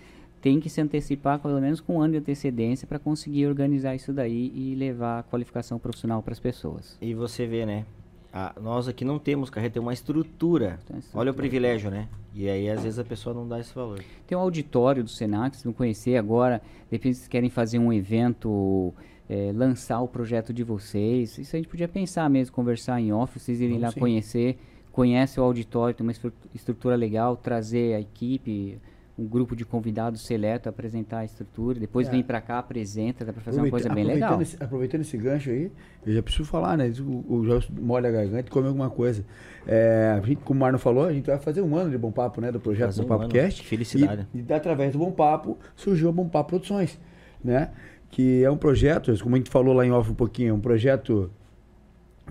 [0.42, 4.12] tem que se antecipar pelo menos com um ano de antecedência para conseguir organizar isso
[4.12, 6.98] daí e levar a qualificação profissional para as pessoas.
[7.02, 7.86] E você vê, né?
[8.32, 10.78] Ah, nós aqui não temos carreta, tem uma estrutura.
[10.80, 11.04] estrutura.
[11.14, 12.08] Olha o privilégio, né?
[12.34, 14.04] E aí, às vezes, a pessoa não dá esse valor.
[14.28, 16.62] Tem um auditório do Senac, vocês vão conhecer agora.
[16.90, 18.94] De repente, vocês querem fazer um evento,
[19.28, 21.38] é, lançar o projeto de vocês.
[21.40, 24.00] Isso a gente podia pensar mesmo, conversar em off, vocês irem lá sim.
[24.00, 24.60] conhecer.
[24.92, 26.14] Conhece o auditório, tem uma
[26.54, 28.80] estrutura legal, trazer a equipe,
[29.20, 32.12] um grupo de convidados seleto apresentar a estrutura, depois é.
[32.12, 34.42] vem para cá, apresenta, dá para fazer uma coisa bem legal.
[34.42, 35.70] Esse, aproveitando esse gancho aí,
[36.06, 36.92] eu já preciso falar, né?
[37.00, 39.26] O, o Jorge molha a garganta e come alguma coisa.
[39.68, 42.12] É, a gente, como o Marno falou, a gente vai fazer um ano de Bom
[42.12, 42.50] Papo, né?
[42.52, 43.66] Do projeto fazer Bom Papo um Cast.
[43.66, 44.26] Felicidade.
[44.34, 46.98] E, e através do Bom Papo surgiu o Bom Papo Produções,
[47.44, 47.72] né?
[48.10, 50.62] Que é um projeto, como a gente falou lá em off um pouquinho, é um
[50.62, 51.30] projeto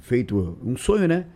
[0.01, 1.27] feito, um sonho, né?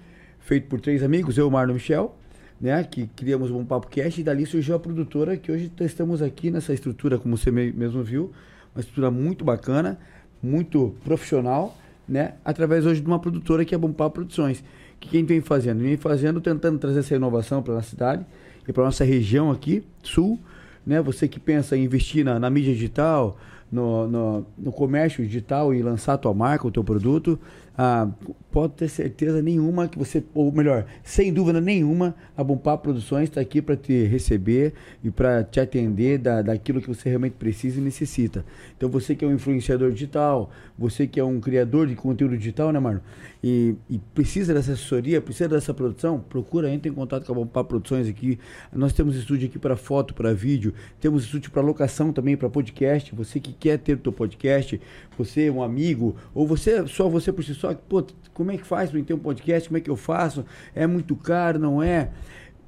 [0.41, 2.17] Feito por três amigos, eu, Marno e Michel
[2.63, 6.49] né, que criamos um Papo Cast e dali surgiu a produtora que hoje estamos aqui
[6.49, 8.33] nessa estrutura, como você mesmo viu,
[8.73, 9.99] uma estrutura muito bacana,
[10.41, 11.77] muito profissional,
[12.09, 14.63] né, através hoje de uma produtora que é Bom Papo Produções.
[15.01, 15.81] Que quem vem fazendo?
[15.81, 18.25] Vem fazendo, tentando trazer essa inovação para a nossa cidade
[18.67, 20.39] e para nossa região aqui, sul,
[20.87, 23.37] né, você que pensa em investir na, na mídia digital,
[23.73, 27.41] no, no, no, comércio digital e lançar a tua marca, o teu produto,
[27.77, 28.07] ah,
[28.51, 33.41] pode ter certeza nenhuma que você, ou melhor, sem dúvida nenhuma, a Bompar Produções está
[33.41, 37.83] aqui para te receber e para te atender da, daquilo que você realmente precisa e
[37.83, 38.45] necessita.
[38.77, 42.73] Então você que é um influenciador digital, você que é um criador de conteúdo digital,
[42.73, 43.01] né, Marno?
[43.43, 47.65] E, e precisa dessa assessoria, precisa dessa produção, procura, entre em contato com a Bompar
[47.65, 48.39] Produções aqui.
[48.71, 53.15] Nós temos estúdio aqui para foto, para vídeo, temos estúdio para locação também, para podcast.
[53.15, 54.81] Você que quer ter o teu podcast,
[55.17, 58.91] você, um amigo, ou você, só você por si só, pô, como é que faz
[58.91, 59.69] para ter um podcast?
[59.69, 60.45] Como é que eu faço?
[60.75, 62.11] É muito caro, não é?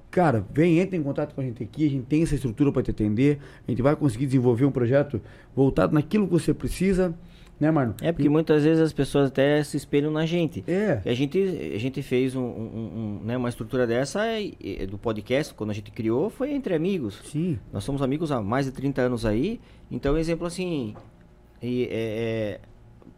[0.08, 2.84] Cara, vem, entra em contato com a gente aqui, a gente tem essa estrutura para
[2.84, 5.20] te atender, a gente vai conseguir desenvolver um projeto
[5.56, 7.12] voltado naquilo que você precisa.
[7.64, 7.94] Né, Marno?
[8.02, 8.30] É porque e...
[8.30, 10.62] muitas vezes as pessoas até se espelham na gente.
[10.68, 11.00] É.
[11.02, 11.38] A gente,
[11.74, 15.70] a gente fez um, um, um né, uma estrutura dessa e, e, do podcast, quando
[15.70, 17.22] a gente criou, foi entre amigos.
[17.24, 17.58] Sim.
[17.72, 19.58] Nós somos amigos há mais de 30 anos aí.
[19.90, 20.94] Então, exemplo assim,
[21.62, 22.60] e, é, é,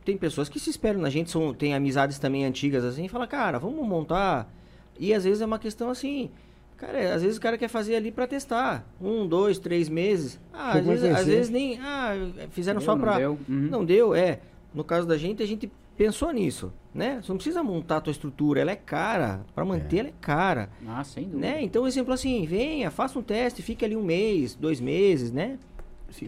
[0.05, 3.27] tem pessoas que se esperam na gente, são, tem amizades também antigas assim, e fala,
[3.27, 4.49] cara, vamos montar.
[4.97, 6.31] E às vezes é uma questão assim,
[6.77, 8.87] cara, às vezes o cara quer fazer ali para testar.
[9.01, 10.39] Um, dois, três meses.
[10.53, 11.79] Ah, às vezes, às vezes, nem.
[11.81, 12.13] Ah,
[12.51, 13.13] fizeram deu, só pra.
[13.13, 13.39] Não deu.
[13.49, 13.69] Uhum.
[13.71, 14.41] não deu, é.
[14.75, 17.21] No caso da gente, a gente pensou nisso, né?
[17.23, 19.41] Você não precisa montar a tua estrutura, ela é cara.
[19.55, 20.01] Para manter, é.
[20.01, 20.69] ela é cara.
[20.87, 21.41] Ah, sem dúvida.
[21.41, 21.63] Né?
[21.63, 25.59] Então, exemplo assim, venha, faça um teste, fique ali um mês, dois meses, né?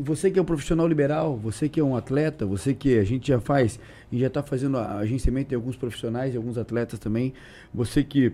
[0.00, 3.28] você que é um profissional liberal, você que é um atleta, você que a gente
[3.28, 3.78] já faz
[4.10, 7.32] e já está fazendo agenciamento de alguns profissionais e alguns atletas também,
[7.72, 8.32] você que,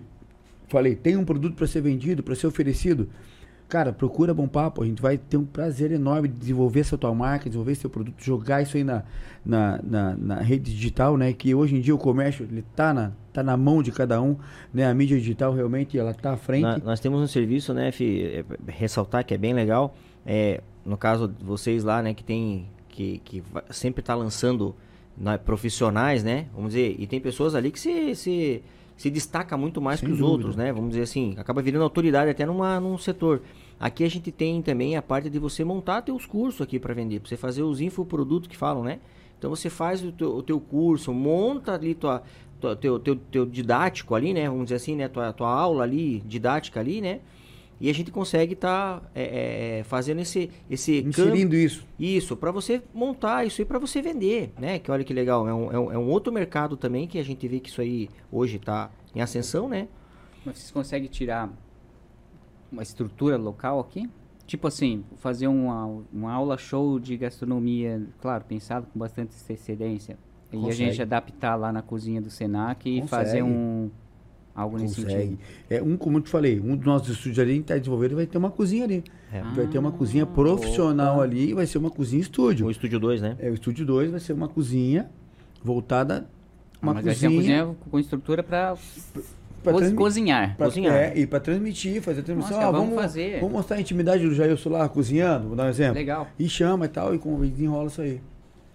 [0.67, 3.09] falei, tem um produto para ser vendido, para ser oferecido,
[3.67, 7.13] cara, procura Bom Papo, a gente vai ter um prazer enorme de desenvolver essa tua
[7.13, 9.03] marca, desenvolver seu produto, jogar isso aí na,
[9.45, 13.11] na, na, na rede digital, né, que hoje em dia o comércio, ele tá na,
[13.33, 14.37] tá na mão de cada um,
[14.73, 16.63] né, a mídia digital realmente, ela tá à frente.
[16.63, 20.97] Na, nós temos um serviço, né, Fi, é, ressaltar que é bem legal, é, no
[20.97, 24.73] caso de vocês lá, né, que tem que, que sempre está lançando
[25.17, 28.63] né, profissionais, né, vamos dizer, e tem pessoas ali que se, se,
[28.97, 30.33] se destaca muito mais Sem que os dúvida.
[30.33, 33.41] outros, né, vamos dizer assim, acaba virando autoridade até numa, num setor.
[33.79, 37.19] Aqui a gente tem também a parte de você montar teus cursos aqui para vender,
[37.19, 38.99] para você fazer os infoprodutos que falam, né?
[39.37, 42.23] Então você faz o teu, o teu curso, monta ali tua,
[42.59, 44.49] tua, teu, teu, teu didático ali, né?
[44.49, 45.09] Vamos dizer assim, né?
[45.09, 47.19] Tua, tua aula ali, didática ali, né?
[47.79, 52.37] E a gente consegue estar tá, é, é, fazendo esse esse inserindo campo, isso isso
[52.37, 54.79] para você montar isso aí para você vender, né?
[54.79, 57.23] Que olha que legal, é um, é um, é um outro mercado também que a
[57.23, 59.87] gente vê que isso aí hoje está em ascensão, né?
[60.45, 61.49] Mas vocês conseguem tirar
[62.71, 64.09] uma estrutura local aqui?
[64.45, 70.17] Tipo assim, fazer uma, uma aula show de gastronomia, claro, pensado com bastante antecedência.
[70.51, 73.09] E a gente adaptar lá na cozinha do Senac e Consegue.
[73.09, 73.89] fazer um
[74.55, 75.21] Algo nesse Consegue.
[75.21, 75.39] sentido.
[75.69, 78.15] É, um, como eu te falei, um dos nossos estúdios ali, a gente está desenvolvendo,
[78.15, 79.03] vai ter uma cozinha ali.
[79.33, 79.41] É.
[79.41, 82.67] Vai ter uma Ah, cozinha profissional ali, vai ser uma cozinha estúdio.
[82.67, 83.35] O Estúdio 2, né?
[83.39, 85.09] É, o estúdio 2 vai ser uma cozinha
[85.63, 86.25] voltada.
[86.81, 87.65] Uma Mas vai ser uma cozinha.
[87.65, 88.75] cozinha com estrutura para
[89.63, 90.55] pra transmi- cozinhar.
[90.55, 90.95] pra- cozinhar.
[90.95, 92.55] É, e para transmitir, fazer transmissão.
[92.57, 93.39] Nossa, Ah, vamos fazer.
[93.39, 95.95] Vamos mostrar a intimidade do Jailson lá cozinhando, vou dar um exemplo.
[95.95, 96.27] Legal.
[96.37, 98.21] E chama e tal, e com- e desenrola isso aí.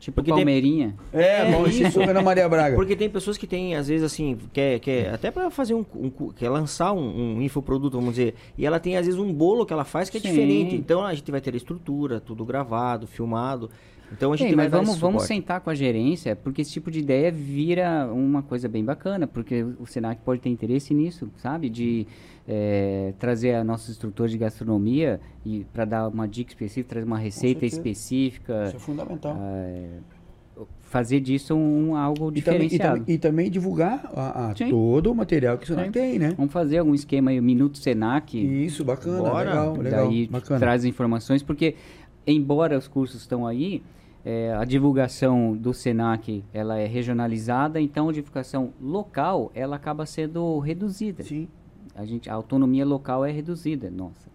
[0.01, 0.97] Tipo Porque tem- Palmeirinha.
[1.13, 1.83] É, É bom, isso.
[1.87, 2.75] isso Ana Maria Braga.
[2.75, 6.11] Porque tem pessoas que têm, às vezes, assim, quer, quer até para fazer um, um
[6.33, 9.73] quer lançar um, um infoproduto, vamos dizer, e ela tem, às vezes, um bolo que
[9.73, 10.29] ela faz que é Sim.
[10.31, 10.75] diferente.
[10.75, 13.71] Então a gente vai ter a estrutura, tudo gravado, filmado.
[14.13, 16.91] Então a gente Sim, vai mas vamos, vamos sentar com a gerência, porque esse tipo
[16.91, 21.69] de ideia vira uma coisa bem bacana, porque o Senac pode ter interesse nisso, sabe?
[21.71, 22.07] De
[22.49, 27.19] eh, trazer a nossos instrutores de gastronomia e para dar uma dica específica, trazer uma
[27.19, 29.37] receita específica, Isso é fundamental.
[30.81, 32.99] fazer disso um, algo E também, e, diferenciado.
[33.01, 35.93] também, e também divulgar a, a todo o material que o Senac Sim.
[35.93, 36.35] tem, né?
[36.37, 38.37] Vamos fazer algum esquema aí, o Minuto Senac.
[38.37, 39.51] Isso, bacana, Bora.
[39.51, 40.09] legal, legal.
[40.09, 40.59] daí bacana.
[40.59, 41.77] traz informações, porque
[42.27, 43.83] embora os cursos estão aí,
[44.25, 50.59] é, a divulgação do Senac ela é regionalizada, então a divulgação local ela acaba sendo
[50.59, 51.23] reduzida.
[51.23, 51.49] Sim.
[51.95, 54.29] A, gente, a autonomia local é reduzida, nossa.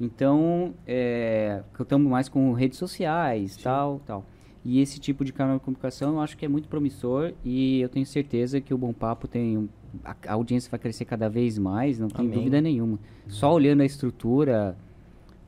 [0.00, 4.24] Então, é, estamos mais com redes sociais, tal, tal.
[4.64, 7.88] E esse tipo de canal de comunicação eu acho que é muito promissor e eu
[7.88, 9.68] tenho certeza que o Bom Papo tem
[10.04, 12.98] a, a audiência vai crescer cada vez mais, não tem dúvida nenhuma.
[13.26, 14.76] Só olhando a estrutura,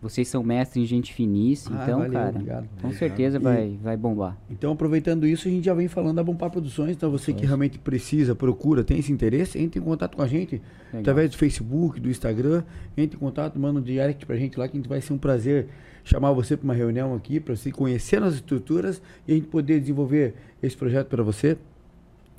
[0.03, 2.69] vocês são mestres em gente finíssima, Ah, então, valeu, cara, obrigado.
[2.81, 4.37] com certeza E- vai, vai bombar.
[4.51, 6.93] Então, aproveitando isso, a gente já vem falando da Bompar Produções.
[6.97, 10.61] Então, você que realmente precisa, procura, tem esse interesse, entre em contato com a gente
[10.87, 11.01] Legal.
[11.01, 12.63] através do Facebook, do Instagram.
[12.97, 15.19] Entre em contato, manda um direct pra gente lá, que a gente vai ser um
[15.19, 15.67] prazer
[16.03, 19.79] chamar você para uma reunião aqui, para você conhecer as estruturas e a gente poder
[19.81, 21.59] desenvolver esse projeto para você.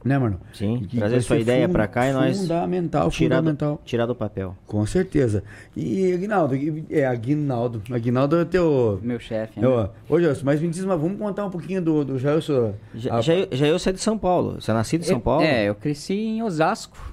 [0.03, 0.39] Né, mano?
[0.51, 3.81] Sim, E que trazer sua ideia pra cá e nós Fundamental, tirar do, fundamental.
[3.85, 4.55] tirar do papel.
[4.65, 5.43] Com certeza.
[5.77, 6.55] E, Aguinaldo,
[6.89, 7.83] é, Aguinaldo.
[7.91, 8.99] Aguinaldo é teu.
[9.03, 9.67] Meu chefe, né?
[10.09, 12.73] Ô, Gelson, mas me diz, mas vamos contar um pouquinho do, do Gelson.
[12.95, 14.59] Já, A- já, eu- já eu saí de São Paulo.
[14.59, 15.43] Você é nascido em São Paulo?
[15.43, 17.11] É, eu cresci em Osasco.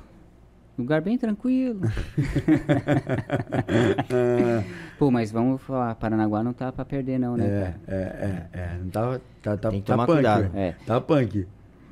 [0.78, 1.80] Lugar bem tranquilo.
[4.98, 7.74] Pô, mas vamos falar, Paranaguá não tá pra perder não, né?
[7.86, 8.70] É, é, é, é.
[8.82, 10.14] Não tá, tá, tá, Tem que tá tomar punk.
[10.16, 10.50] cuidado.
[10.54, 10.74] É.
[10.86, 11.46] Tá punk.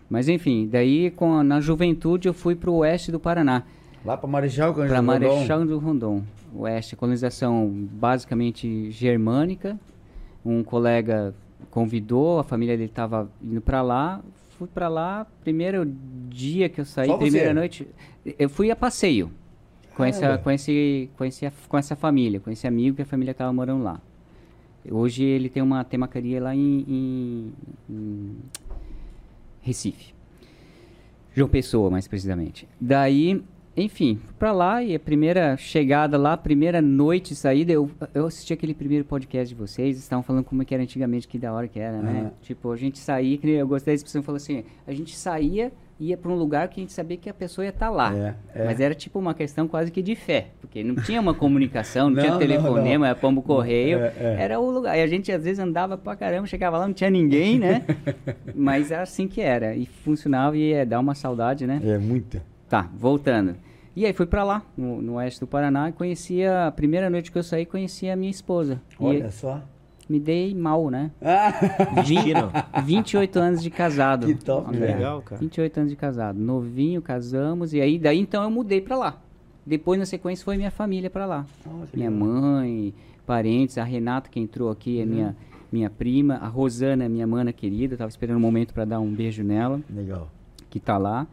[0.09, 3.65] Mas enfim, daí com, na juventude eu fui pro oeste do Paraná,
[4.05, 5.03] Lá pra Marechal, Cândido Rondon.
[5.07, 6.23] Marechal do Rondon.
[6.55, 9.77] Oeste, colonização basicamente germânica.
[10.45, 11.35] Um colega
[11.73, 14.23] convidou, a família dele tava indo pra lá.
[14.59, 15.85] Fui pra lá, primeiro
[16.31, 17.25] dia que eu saí, Só você?
[17.25, 17.87] primeira noite,
[18.39, 19.31] eu fui a passeio.
[19.97, 20.43] Com essa, Caramba.
[20.43, 23.83] com, esse, com, esse, com essa família, com esse amigo que a família tava morando
[23.83, 24.01] lá.
[24.89, 27.53] Hoje ele tem uma temacaria lá em, em-
[27.91, 28.37] em
[29.67, 30.15] Recife.
[31.35, 32.69] João Pessoa, mais precisamente.
[32.81, 33.43] Daí,
[33.77, 38.27] enfim, fui pra lá e a primeira chegada lá, a primeira noite saída, eu, eu
[38.27, 41.53] assisti aquele primeiro podcast de vocês, estavam falando como é que era antigamente, que da
[41.53, 42.21] hora que era, né?
[42.21, 42.33] Aham.
[42.43, 46.17] Tipo, a gente saía, que eu gostei da expressão, falou assim, a gente saía, ia
[46.17, 48.15] pra um lugar que a gente sabia que a pessoa ia estar lá.
[48.15, 48.65] É, é.
[48.67, 52.17] Mas era tipo uma questão quase que de fé, porque não tinha uma comunicação, não,
[52.17, 53.07] Não, tinha não, telefonema, não.
[53.07, 54.37] era pombo correio, É, é.
[54.41, 54.97] era o lugar.
[54.99, 57.85] E a gente às vezes andava pra caramba, chegava lá, não tinha ninguém, né?
[58.55, 61.81] Mas era assim que era, e funcionava e ia dar uma saudade, né?
[61.85, 62.43] É muita.
[62.69, 63.57] Tá, voltando.
[63.95, 67.33] E aí fui pra lá, no, no oeste do Paraná, e conhecia, a primeira noite
[67.33, 68.81] que eu saí, conheci a minha esposa.
[69.01, 69.63] Olha E só.
[70.09, 71.11] Me dei mal, né?
[71.21, 71.53] Ah,
[71.97, 72.51] Destino.
[72.85, 74.27] 28 anos de casado.
[74.27, 74.95] Que top, velho.
[74.97, 75.41] Legal, cara.
[75.41, 76.39] 28 anos de casado.
[76.39, 79.21] Novinho, casamos, e aí daí então eu mudei pra lá.
[79.65, 81.45] Depois, na sequência, foi minha família pra lá.
[81.91, 82.27] Que Minha legal.
[82.29, 82.95] mãe,
[83.27, 85.37] parentes, a Renata que entrou aqui é minha,
[85.73, 89.01] minha prima, a Rosana é minha mana querida, eu tava esperando um momento pra dar
[89.01, 90.31] um beijo nela, Legal.
[90.71, 91.27] que tá lá.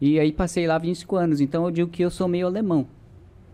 [0.00, 2.86] E aí passei lá 25 anos, então eu digo que eu sou meio alemão.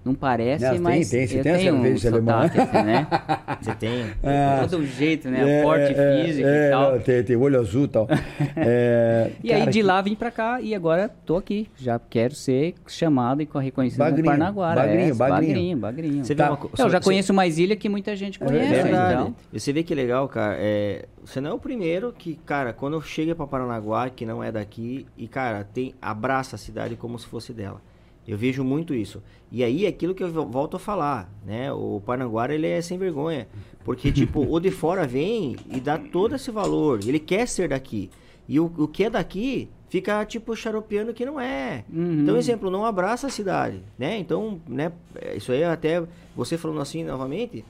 [0.09, 2.43] Não parece, Não, tem- mas tem, você eu tem tenho um de alemão.
[2.49, 3.07] sotaque, assim, né?
[3.61, 4.05] Você tem.
[4.25, 4.67] Ah.
[4.71, 5.59] Todo jeito, né?
[5.61, 6.93] É, Porte é, físico é, e tal.
[6.93, 8.09] não, tem, tem olho azul e tal.
[8.57, 11.69] É, E aí cara, de que- lá vim pra cá e agora tô aqui.
[11.77, 14.81] Já quero ser chamado e co- reconhecido Bagrinho, como Parnaguara.
[14.81, 15.47] bagrinho, é, bagrinho.
[15.53, 16.25] bagrinho, bagrinho.
[16.25, 16.51] Você vê Tá.
[16.53, 18.89] uma Eu já você- conheço mais ilha que muita gente É conhece.
[18.89, 20.57] Então, E você vê que legal, cara.
[20.59, 24.43] É, você não é o primeiro que, cara, quando eu chego pra Paranaguá, que não
[24.43, 27.81] é daqui, e, cara, tem abraça a cidade como se fosse dela.
[28.29, 29.23] Eu vejo muito isso.
[29.51, 31.73] E aí, é aquilo que eu vo- volto a falar, né?
[31.73, 33.49] O Paranaguara, ele é sem vergonha.
[33.85, 37.01] Porque, tipo, o de fora vem e dá todo esse valor.
[37.07, 38.11] Ele quer ser daqui.
[38.47, 41.85] E o, o que é daqui fica, tipo, xaropeando que não é.
[41.91, 42.21] Uhum.
[42.23, 44.19] Então, exemplo, não abraça a cidade, né?
[44.19, 44.93] Então, né?
[45.35, 46.03] Isso aí até,
[46.37, 47.65] você falando assim novamente,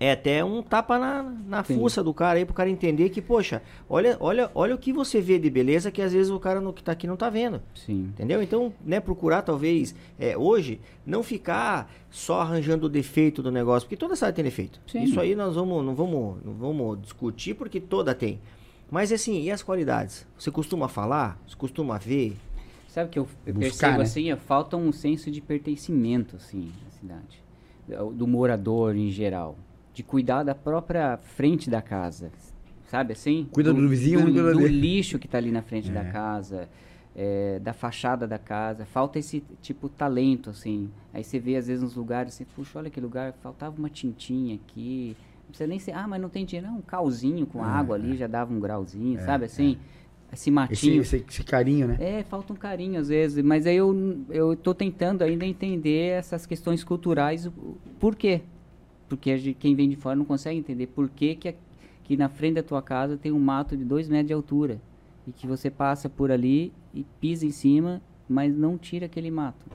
[0.00, 3.62] é até um tapa na, na fuça do cara aí pro cara entender que, poxa,
[3.88, 6.72] olha, olha, olha o que você vê de beleza que às vezes o cara no,
[6.72, 7.60] que tá aqui não tá vendo.
[7.74, 8.10] Sim.
[8.14, 8.42] Entendeu?
[8.42, 13.96] Então, né, procurar talvez é, hoje não ficar só arranjando o defeito do negócio, porque
[13.96, 14.80] toda cidade tem defeito.
[14.86, 15.02] Sim.
[15.02, 18.38] Isso aí nós vamos, não vamos, não vamos discutir porque toda tem.
[18.90, 20.26] Mas assim, e as qualidades?
[20.38, 21.38] Você costuma falar?
[21.46, 22.36] Você costuma ver?
[22.86, 24.04] Sabe que eu eu Buscar, percebo né?
[24.04, 27.42] assim, é, falta um senso de pertencimento assim na cidade,
[27.86, 29.56] do, do morador em geral,
[29.98, 32.30] de cuidar da própria frente da casa,
[32.86, 33.48] sabe assim?
[33.50, 34.80] Cuida do vizinho, do, não cuida do dele.
[34.80, 36.04] lixo que está ali na frente da É.
[36.12, 36.68] casa,
[37.16, 40.88] é, da fachada da casa, falta esse tipo talento assim.
[41.12, 44.54] Aí você vê às vezes nos lugares, você puxa, olha que lugar, faltava uma tintinha
[44.54, 45.16] aqui.
[45.40, 48.16] Não precisa nem ser, ah, mas não tem dinheiro, não, um calzinho com água ali
[48.16, 49.78] já dava um grauzinho, sabe assim?
[50.32, 51.00] Esse Esse, matinho.
[51.02, 51.96] esse, esse carinho, né?
[51.98, 56.46] É, falta um carinho às vezes, mas aí eu, eu tô tentando ainda entender essas
[56.46, 57.50] questões culturais,
[57.98, 58.42] por quê?
[59.08, 61.54] Porque a gente- quem vem de fora não consegue entender por que, que, a-
[62.04, 64.80] que na frente da tua casa tem um mato de dois metros de altura
[65.26, 69.66] e que você passa por ali e pisa em cima, mas não tira aquele mato.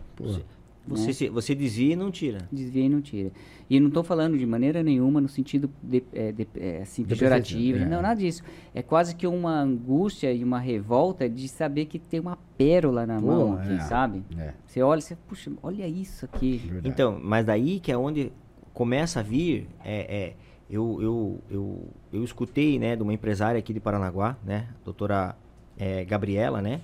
[0.85, 1.13] Você, Né?
[1.13, 2.39] se- você desvia e não tira.
[2.51, 3.31] Desvia e não tira.
[3.69, 7.79] E não estou falando de maneira nenhuma no sentido de, é, de- é, assim, pejorativo,
[7.79, 7.85] é.
[7.85, 8.43] não, nada disso.
[8.75, 13.17] É quase que uma angústia e uma revolta de saber que tem uma pérola na
[13.19, 13.79] Pô, mão aqui, é.
[13.79, 14.23] sabe?
[14.37, 16.57] É, Você olha e você, puxa, olha isso aqui.
[16.57, 16.89] verdade.
[16.89, 18.33] Então, mas daí que é onde
[18.73, 20.33] começa a vir, é, é,
[20.69, 25.35] eu, eu, eu, eu escutei, né, de uma empresária aqui de Paranaguá, né, doutora
[25.77, 26.81] é, Gabriela, né,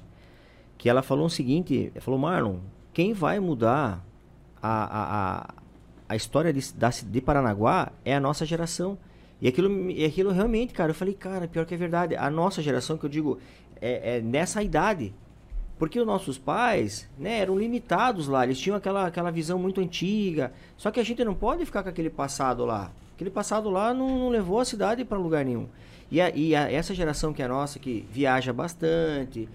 [0.78, 2.58] que ela falou o seguinte, falou, Marlon,
[2.94, 4.04] quem vai mudar
[4.62, 5.54] a, a,
[6.08, 8.98] a, história de, da, de Paranaguá é a nossa geração.
[9.42, 12.16] E aquilo, e aquilo realmente, cara, eu falei, cara, pior que é verdade.
[12.16, 13.40] A nossa geração, que eu digo,
[13.82, 15.14] é, é nessa idade.
[15.80, 20.52] Porque os nossos pais, né, eram limitados lá, eles tinham aquela, aquela visão muito antiga.
[20.78, 22.92] Só que a gente não pode ficar com aquele passado lá.
[23.16, 25.68] Aquele passado lá não, não levou a cidade para lugar nenhum.
[26.12, 29.48] E, a, e a- essa geração que é a nossa, que viaja bastante,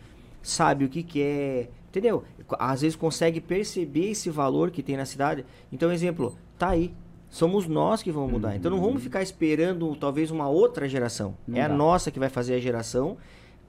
[0.42, 2.24] sabe o que quer, entendeu?
[2.58, 5.44] Às vezes consegue perceber esse valor que tem na cidade.
[5.70, 6.94] Então, exemplo, tá aí.
[7.28, 8.54] Somos nós que vamos mudar.
[8.56, 11.36] Então não vamos ficar esperando talvez uma outra geração.
[11.46, 11.74] Não é a dá.
[11.74, 13.16] nossa que vai fazer a geração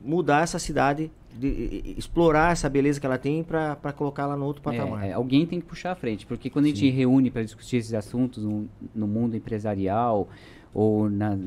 [0.03, 5.05] mudar essa cidade, de- explorar essa beleza que ela tem para colocá-la no outro patamar.
[5.05, 7.77] É, é, alguém tem que puxar a frente, porque quando a gente reúne para discutir
[7.77, 10.27] esses assuntos no, no mundo empresarial
[10.73, 11.37] ou na-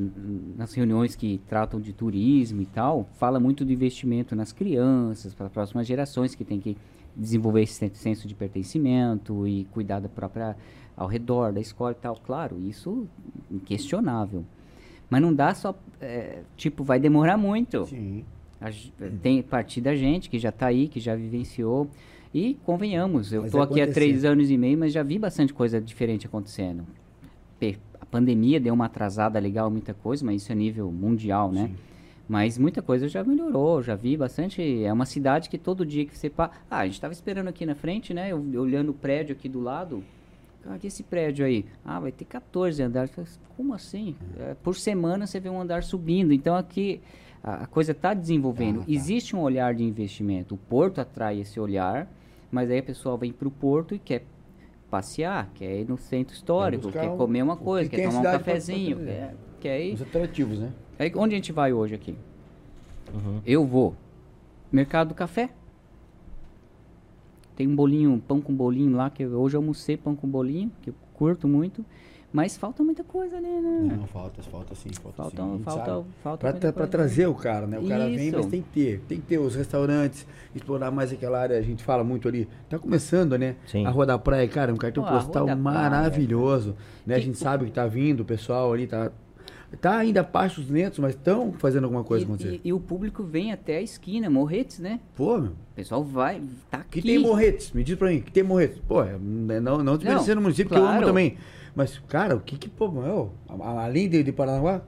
[0.56, 5.46] nas reuniões que tratam de turismo e tal, fala muito do investimento nas crianças, para
[5.46, 6.76] as próximas gerações que tem que
[7.14, 10.56] desenvolver esse sen- senso de pertencimento e cuidar da própria
[10.96, 12.16] ao redor da escola e tal.
[12.16, 13.06] Claro, isso
[13.50, 14.44] inquestionável.
[15.10, 17.86] Mas não dá só, é, tipo, vai demorar muito.
[17.86, 18.24] Sim.
[19.22, 21.88] Tem parte da gente que já está aí, que já vivenciou.
[22.34, 25.80] E convenhamos, eu estou aqui há três anos e meio, mas já vi bastante coisa
[25.80, 26.84] diferente acontecendo.
[28.00, 31.70] A pandemia deu uma atrasada legal, muita coisa, mas isso é nível mundial, né?
[32.28, 34.84] Mas muita coisa já melhorou, já vi bastante.
[34.84, 36.52] É uma cidade que todo dia que você passa.
[36.70, 38.30] Ah, a gente estava esperando aqui na frente, né?
[38.30, 40.04] Eu, olhando o prédio aqui do lado.
[40.62, 41.64] Cara, que esse prédio aí?
[41.82, 43.10] Ah, vai ter 14 andares.
[43.16, 43.24] Eu
[43.56, 44.14] Como assim?
[44.38, 46.32] É, por semana você vê um andar subindo.
[46.32, 47.00] Então aqui
[47.42, 48.80] a, a coisa está desenvolvendo.
[48.80, 48.90] Tá, tá.
[48.92, 50.54] Existe um olhar de investimento.
[50.54, 52.10] O porto atrai esse olhar,
[52.50, 54.24] mas aí a pessoa vem para o porto e quer
[54.90, 58.08] passear, quer ir no centro histórico, quer um- comer uma que coisa, tem quer a
[58.08, 59.94] tomar um cidade pra- pra cafezinho, quer, quer ir.
[59.94, 60.72] Os atrativos, né?
[60.98, 62.14] Aí, onde a gente vai hoje aqui?
[63.14, 63.40] Uhum.
[63.46, 63.94] Eu vou.
[64.72, 65.50] Mercado do Café.
[67.56, 70.70] Tem um bolinho, pão com bolinho lá, que eu, hoje eu almocei pão com bolinho,
[70.82, 71.84] que eu curto muito.
[72.30, 73.96] Mas falta muita coisa ali, né?
[73.96, 75.60] Não, falta, falta sim, falta, Falta, sim.
[75.66, 77.78] A falta, falta Pra, pra trazer o cara, né?
[77.78, 78.36] O cara vem, Isso.
[78.36, 79.00] mas tem que ter.
[79.08, 81.56] Tem que ter os restaurantes, explorar mais aquela área.
[81.58, 82.46] A gente fala muito ali.
[82.68, 83.56] Tá começando, né?
[83.66, 83.86] Sim.
[83.86, 86.76] A Rua da Praia, cara, um cartão Pô, a postal Praia, maravilhoso.
[87.06, 87.14] Né?
[87.14, 89.10] A Que- gente sabe que tá vindo, o pessoal ali tá.
[89.82, 92.60] Tá ainda passos lentos, mas estão fazendo alguma coisa E, acontecer.
[92.64, 94.98] e- e o público vem até a esquina, Morretes, né?
[95.14, 95.50] Pô, meu.
[95.52, 96.40] O pessoal vai,
[96.70, 97.02] tá aqui.
[97.02, 97.72] Que tem morretes?
[97.72, 98.78] Me diz pra mim, que tem morretes?
[98.88, 101.06] Pô, é, não, não desmerecendo o município, que eu amo claro.
[101.06, 101.36] também.
[101.78, 103.30] Mas, cara, o que que, pô, meu,
[103.60, 104.80] além de, de Paranaguá,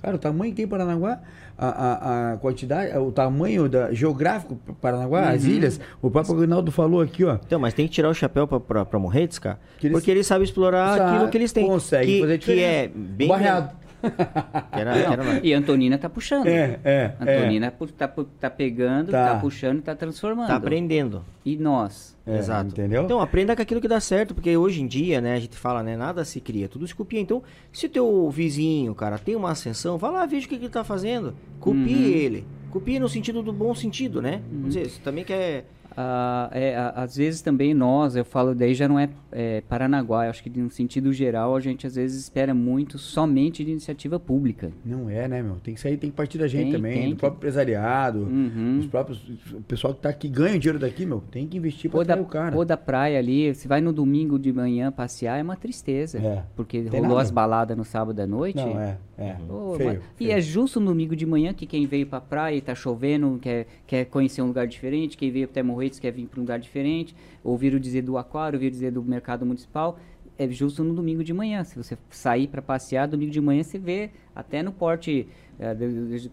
[0.00, 1.20] cara, o tamanho que tem Paranaguá,
[1.58, 5.50] a, a, a quantidade, o tamanho da, geográfico para Paranaguá, as Uhum.
[5.50, 7.34] ilhas, o próprio Rinaldo falou aqui, ó.
[7.46, 9.58] Então, mas tem que tirar o chapéu pra Morretes, cara.
[9.82, 11.66] Eles- porque eles sabem explorar Sabe, aquilo que eles têm.
[11.66, 12.92] conseguem que, fazer que é diferença.
[13.16, 13.28] bem.
[13.28, 13.76] Barreado.
[14.72, 15.40] Era, era.
[15.42, 16.46] E a Antonina tá puxando.
[16.46, 17.36] É, é, é.
[17.36, 18.08] Antonina pu- tá,
[18.38, 19.34] tá pegando, Tá.
[19.34, 20.46] tá, puxando e tá transformando.
[20.48, 21.24] Tá aprendendo.
[21.44, 22.16] E nós?
[22.26, 22.68] É, Exato.
[22.70, 23.02] Entendeu?
[23.02, 25.82] Então, aprenda com aquilo que dá certo, porque hoje em dia, né, a gente fala,
[25.82, 27.20] né, nada se cria, tudo se copia.
[27.20, 30.64] Então, se o teu vizinho, cara, tem uma ascensão, vai lá, veja o que, que
[30.64, 31.34] ele tá fazendo.
[31.58, 31.86] Copie Uhum.
[32.10, 32.46] ele.
[32.70, 34.40] Copie no sentido do bom sentido, né?
[34.50, 35.64] Vamos dizer, você também quer...
[35.96, 40.30] Ah, é, às vezes também nós, eu falo, daí já não é, é Paranaguá, eu
[40.30, 44.70] acho que no sentido geral a gente às vezes espera muito somente de iniciativa pública.
[44.84, 45.56] Não é, né, meu?
[45.56, 48.18] Tem que sair, tem que partir da gente Tem, também, tem do que- próprio empresariado,
[48.20, 48.78] Uhum.
[48.80, 49.20] os próprios.
[49.52, 51.22] O pessoal que tá aqui ganha dinheiro daqui, meu.
[51.30, 52.56] Tem que investir pra da, o cara.
[52.56, 56.18] ou da praia ali, você vai no domingo de manhã passear, é uma tristeza.
[56.18, 56.42] É.
[56.56, 57.22] Porque Tem rolou nada.
[57.22, 58.56] as baladas no sábado à noite.
[58.56, 58.96] Não, é.
[59.20, 59.36] É.
[59.52, 60.32] Ô, feio, mas- E feio.
[60.32, 63.66] é justo no domingo de manhã que quem veio pra praia e tá chovendo, quer,
[63.86, 67.14] quer conhecer um lugar diferente, quem veio até Morretes quer vir pra um lugar diferente,
[67.44, 69.98] ouviram dizer do aquário, ouviram dizer do mercado municipal,
[70.38, 71.62] é justo no domingo de manhã.
[71.64, 75.28] Se você sair pra passear, domingo de manhã você vê até no porte
[75.58, 76.30] de- de-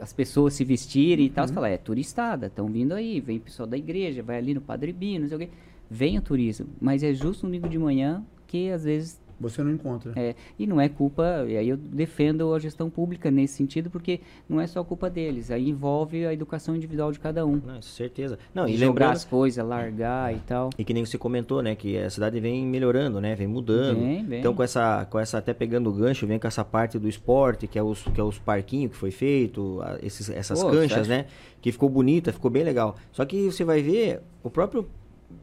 [0.00, 1.48] as pessoas se vestirem e tal, Uhum.
[1.48, 4.92] você fala, é turistada, estão vindo aí, vem pessoal da igreja, vai ali no Padre
[4.94, 5.48] Bino, não sei o quê.
[5.90, 9.70] Vem o turismo, mas é justo no domingo de manhã que às vezes Você não
[9.72, 10.12] encontra.
[10.16, 14.20] é, e não é culpa, e aí eu defendo a gestão pública nesse sentido, porque
[14.48, 17.60] não é só culpa deles, aí envolve a educação individual de cada um.
[17.64, 18.38] Não, certeza.
[18.54, 20.70] Não, e Jogar lembrando, as coisas, largar e tal.
[20.78, 21.74] E que nem você comentou, né?
[21.74, 23.34] Que a cidade vem melhorando, né?
[23.34, 23.98] Vem mudando.
[24.00, 24.40] Vem, vem.
[24.40, 27.66] Então, com essa, com essa, até pegando o gancho, vem com essa parte do esporte,
[27.66, 31.08] que é os, que é os parquinhos que foi feito, a- esses, essas Pô, canchas,
[31.08, 31.26] né?
[31.60, 32.96] Que ficou bonita, ficou bem legal.
[33.12, 34.86] Só que você vai ver, o próprio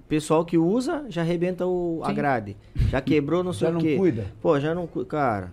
[0.07, 2.13] pessoal que usa já arrebenta o, a Sim.
[2.15, 2.57] grade.
[2.89, 3.95] Já quebrou não sei Já o não quê.
[3.95, 4.25] cuida.
[4.41, 5.51] Pô, já não cu- Cara,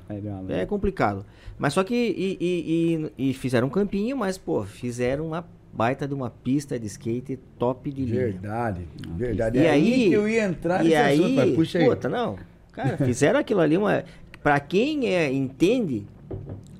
[0.48, 1.24] É é complicado.
[1.58, 1.94] Mas só que.
[1.94, 6.78] E, e, e- e fizeram um campinho, mas, pô, fizeram uma baita de uma pista
[6.78, 8.24] de skate top de linha.
[8.26, 8.80] Verdade,
[9.16, 9.58] verdade.
[9.58, 11.84] E É aí, que eu ia entrar e nesse aí, assunto, mas puxa aí.
[11.86, 12.36] puta, não.
[12.72, 14.04] Cara, fizeram aquilo ali uma
[14.42, 16.06] para quem é, entende,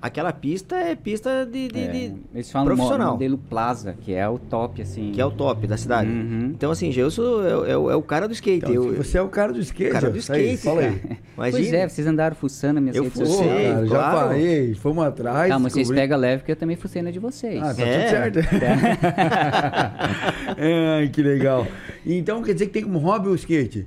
[0.01, 3.13] aquela pista é pista de, de- É, de- eles falam profissional.
[3.13, 5.13] modelo Plaza, que é o top, assim.
[5.13, 6.09] que é o top da cidade.
[6.11, 6.53] Uhum.
[6.55, 8.59] Então assim, Gelson é, é o- é o cara do skate.
[8.59, 9.91] Então, eu, você é o cara do skate.
[9.93, 10.11] cara ó.
[10.11, 10.99] do Aí, skate, fala aí.
[10.99, 11.17] cara.
[11.37, 13.75] Pois é, vocês andaram fuçando minhas Eu redes fucei, sociais.
[13.75, 14.19] cara, já claro.
[14.29, 15.49] falei, fomos atrás.
[15.51, 17.63] Calma, vocês descobri- pegam leve, porque eu também fucei na de vocês.
[17.63, 18.31] Ah, tá É.
[18.31, 18.49] tudo certo.
[20.99, 21.67] Ai, que legal.
[22.05, 23.87] Então quer dizer que tem como hobby o skate?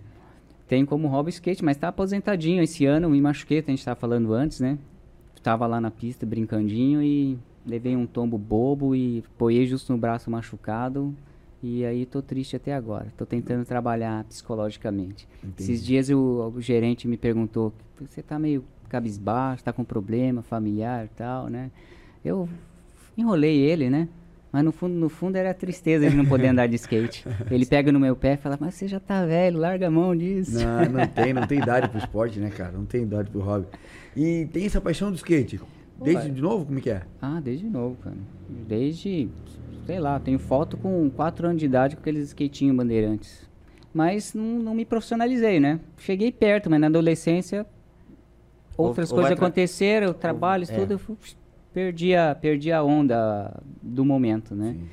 [0.67, 4.31] Tem como hobby skate, mas tá aposentadinho esse ano, me machuquei, a gente tava falando
[4.33, 4.77] antes, né?
[5.49, 7.35] Tava lá na pista brincandinho e
[7.65, 11.11] levei um tombo bobo e apoiei justo no braço machucado.
[11.63, 13.07] E aí tô triste até agora.
[13.17, 15.27] Tô tentando trabalhar psicologicamente.
[15.57, 21.05] Esses dias o, o gerente me perguntou: você tá meio cabisbaixo, tá com problema familiar
[21.05, 21.71] e tal, né?
[22.23, 22.47] Eu
[23.17, 24.07] enrolei ele, né?
[24.51, 27.25] Mas no fundo, no fundo era a tristeza de não poder andar de skate.
[27.49, 30.15] Ele pega no meu pé e fala, mas você já tá velho, larga a mão
[30.15, 30.59] disso.
[30.59, 32.71] Não, não tem, não tem idade pro esporte, né, cara?
[32.71, 33.65] Não tem idade pro hobby.
[34.21, 35.61] E tem essa paixão do skate.
[36.03, 36.33] Desde Ué.
[36.33, 37.03] de novo, como é que é?
[37.21, 38.15] Ah, desde novo, cara.
[38.67, 39.29] Desde,
[39.85, 43.47] sei lá, tenho foto com 4 anos de idade com aqueles skatinhos bandeirantes.
[43.93, 45.79] Mas não, não me profissionalizei, né?
[45.97, 47.65] Cheguei perto, mas na adolescência
[48.77, 50.75] outras ou coisas tra- aconteceram, trabalho, é.
[50.79, 51.17] tudo, eu fu-
[51.73, 54.73] perdi a, perdi a onda do momento, né?
[54.77, 54.87] Sim.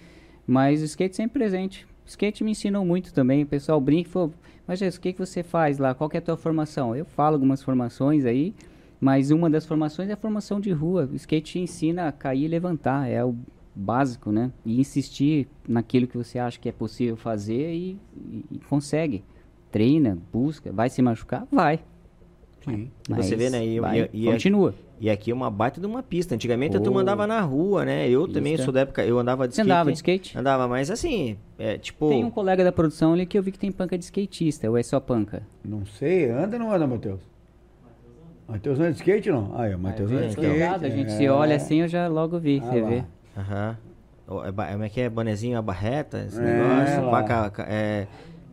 [0.46, 1.84] Mas o skate sempre presente.
[2.04, 3.42] O skate me ensinou muito também.
[3.42, 4.32] O pessoal brinca e falou,
[4.66, 5.94] mas Jesus, o que, que você faz lá?
[5.94, 6.94] Qual que é a tua formação?
[6.94, 8.54] Eu falo algumas formações aí,
[9.00, 11.08] mas uma das formações é a formação de rua.
[11.12, 13.34] O skate te ensina a cair e levantar, é o
[13.74, 14.50] básico, né?
[14.64, 19.22] E insistir naquilo que você acha que é possível fazer e, e- e consegue.
[19.70, 21.46] Treina, busca, vai se machucar?
[21.52, 21.80] Vai.
[22.64, 22.90] Sim.
[23.08, 23.64] E você Mas vê, né?
[23.66, 24.74] E- vai, e- e- continua.
[24.98, 26.34] E aqui é uma baita de uma pista.
[26.34, 26.80] Antigamente Oh.
[26.80, 28.08] tu andava na rua, né?
[28.08, 28.64] Eu também Pista.
[28.64, 29.70] sou da época, eu andava de Você skate.
[29.70, 30.38] andava de skate?
[30.38, 32.08] Andava, mas assim, é tipo.
[32.08, 34.78] Tem um colega da produção ali que eu vi que tem panca de skatista, ou
[34.78, 35.42] é só panca?
[35.62, 37.20] Não sei, anda ou não anda, Matheus?
[38.48, 39.52] Matheus anda de skate não?
[39.56, 40.52] Ah, é, o Matheus anda de Tô skate.
[40.52, 41.16] ligado, a gente é.
[41.16, 42.88] se olha assim, eu já logo vi, Ah você lá.
[42.88, 43.04] vê.
[43.36, 43.76] Aham.
[44.68, 45.08] É Como é que é?
[45.08, 47.04] Bonezinho, a barreta, esse É, negócio.
[47.04, 47.10] lá.
[47.10, 48.06] pá, ca- ca- é,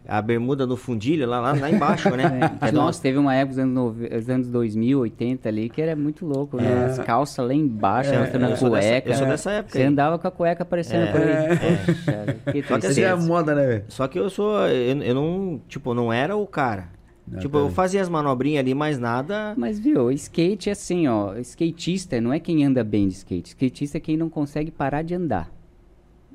[0.08, 2.24] a bermuda no fundilho, lá, lá, lá embaixo, né?
[2.62, 5.82] É, É Nossa, teve uma época, os anos, nove- os anos 2000, 80 ali, que
[5.82, 6.86] era muito louco, né?
[6.86, 9.10] As calças lá embaixo, É, mostrando eu a cueca.
[9.10, 9.88] eu sou dessa época Você aí.
[9.88, 11.12] andava com a cueca aparecendo É.
[11.12, 11.28] por aí.
[11.30, 12.34] É.
[12.34, 13.82] Poxa, que Só que Essa é moda, né?
[13.88, 14.68] Só que eu sou.
[14.68, 15.62] Eu, eu não.
[15.68, 16.90] Tipo, não era o cara.
[17.28, 19.54] Não, tipo, eu fazia as manobrinhas ali, mas nada.
[19.58, 21.36] Mas viu, skate é assim, ó.
[21.38, 23.50] Skatista não é quem anda bem de skate.
[23.50, 25.50] Skatista é quem não consegue parar de andar.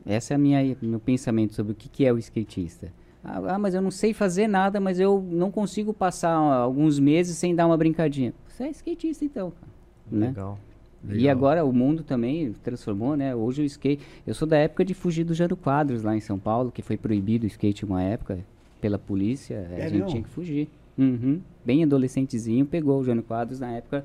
[0.07, 2.91] Essa é a minha meu pensamento sobre o que, que é o skatista.
[3.23, 7.37] Ah, ah, mas eu não sei fazer nada, mas eu não consigo passar alguns meses
[7.37, 8.33] sem dar uma brincadinha.
[8.47, 9.73] Você é skatista então, cara,
[10.11, 10.29] né?
[10.29, 10.59] Legal.
[11.05, 11.31] E Legal.
[11.31, 13.35] agora o mundo também transformou, né?
[13.35, 14.03] Hoje o skate.
[14.27, 16.97] Eu sou da época de fugir do Jano Quadros lá em São Paulo, que foi
[16.97, 18.39] proibido o skate uma época
[18.81, 19.67] pela polícia.
[19.71, 20.07] a É gente mesmo?
[20.09, 20.69] tinha que fugir.
[20.97, 21.41] Uhum.
[21.65, 24.05] Bem adolescentezinho, pegou o Jano Quadros na época.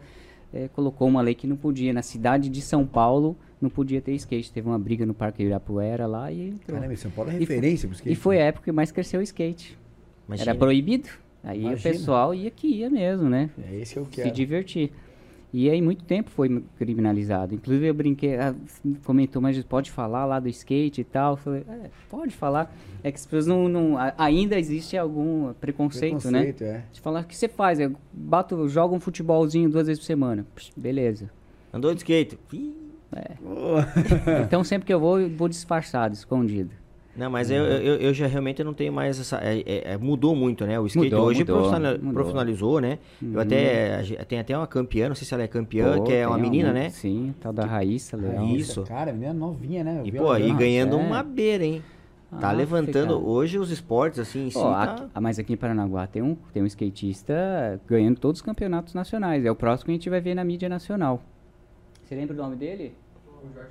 [0.53, 1.91] eh, colocou uma lei que não podia.
[1.91, 4.51] Na cidade de São Paulo não podia ter skate.
[4.51, 6.77] Teve uma briga no Parque Ibirapuera lá e entrou.
[6.79, 8.13] Caramba, São Paulo é referência pro skate.
[8.13, 9.75] E foi a época que mais cresceu o skate.
[10.27, 10.51] Imagina.
[10.51, 11.09] Era proibido.
[11.43, 11.79] Aí Imagina.
[11.79, 13.49] o pessoal ia que ia mesmo, né?
[13.69, 14.31] É esse que eu se quero.
[14.31, 14.91] divertir.
[15.53, 17.53] E aí muito tempo foi criminalizado.
[17.53, 18.55] Inclusive eu brinquei, ah,
[19.05, 21.33] comentou, mas pode falar lá do skate e tal.
[21.33, 22.73] Eu falei, é, pode falar.
[23.03, 26.41] É que as pessoas não, não a- ainda existe algum preconceito, né?
[26.41, 26.83] Preconceito, é.
[26.91, 30.43] De falar o que você faz, eu bato, jogo um futebolzinho duas vezes por semana.
[30.55, 31.29] Psh, beleza.
[31.71, 32.39] Andou de skate.
[32.51, 32.75] Ih,
[34.45, 36.71] Então sempre que eu vou, eu vou disfarçado, escondido.
[37.15, 39.37] Não, mas eu, eu, eu já realmente não tenho mais essa.
[39.37, 40.79] é- é- é- mudou muito, né?
[40.79, 42.13] O skate Mudou, hoje mudou, profissional- mudou.
[42.13, 42.97] profissionalizou, né?
[43.21, 43.95] Eu até.
[43.95, 46.27] a gente- Tem até uma campeã, não sei se ela é campeã, Pô, que é
[46.27, 46.89] uma menina, né?
[46.89, 48.55] Sim, tal da Raíssa, Leão.
[48.55, 48.81] Isso.
[48.83, 49.99] Cara, menina novinha, né?
[50.01, 50.57] Eu E, pô, jogando.
[50.57, 50.99] ganhando é.
[50.99, 51.83] uma beira, hein?
[52.39, 53.29] Tá Ah, levantando fica.
[53.29, 54.57] hoje os esportes, assim, em si.
[54.59, 58.95] Tá- ah, mas aqui em Paranaguá tem um, tem um skatista ganhando todos os campeonatos
[58.95, 59.45] nacionais.
[59.45, 61.21] É o próximo que a gente vai ver na mídia nacional.
[62.03, 62.95] Você lembra o nome dele?
[63.53, 63.69] Jorge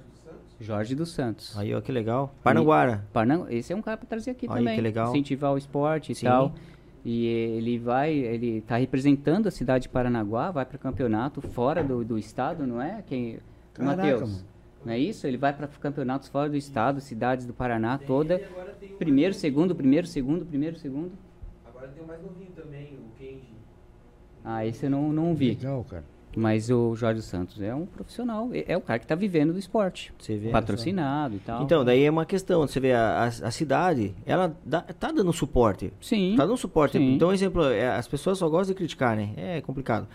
[0.97, 1.57] dos Santos.
[1.59, 2.35] Aí, ó, que legal.
[2.43, 3.05] Parnaguara.
[3.13, 4.75] Parnan- Esse é um cara pra trazer aqui Aí, também.
[4.75, 5.09] que legal.
[5.11, 6.27] Incentivar o esporte e Sim.
[6.27, 6.55] tal.
[7.05, 12.05] E ele vai, ele tá representando a cidade de Paranaguá, vai para campeonato fora do,
[12.05, 13.03] do estado, não é?
[13.07, 13.39] Quem,
[13.79, 14.45] Matheus.
[14.85, 15.27] Não é isso?
[15.27, 18.41] Ele vai para campeonatos fora do estado, cidades do Paraná toda.
[18.99, 21.13] Primeiro, segundo, primeiro, segundo, primeiro, segundo.
[21.67, 23.53] Agora tem o mais novinho também, o Kenji.
[24.45, 25.51] Ah, esse eu não, não vi.
[25.51, 26.05] Legal, cara.
[26.35, 29.59] Mas o Jorge Santos é um profissional, é é o cara que tá vivendo do
[29.59, 30.13] esporte.
[30.19, 30.49] Você vê.
[30.51, 31.63] Patrocinado e tal.
[31.63, 32.67] Então, daí é uma questão.
[32.67, 35.93] Você vê, a, a, a cidade, ela dá- tá dando suporte.
[36.01, 36.35] Sim.
[36.37, 36.97] Tá dando suporte.
[36.97, 37.15] Sim.
[37.15, 39.31] Então, exemplo, é, as pessoas só gostam de criticar, né?
[39.37, 40.07] É complicado.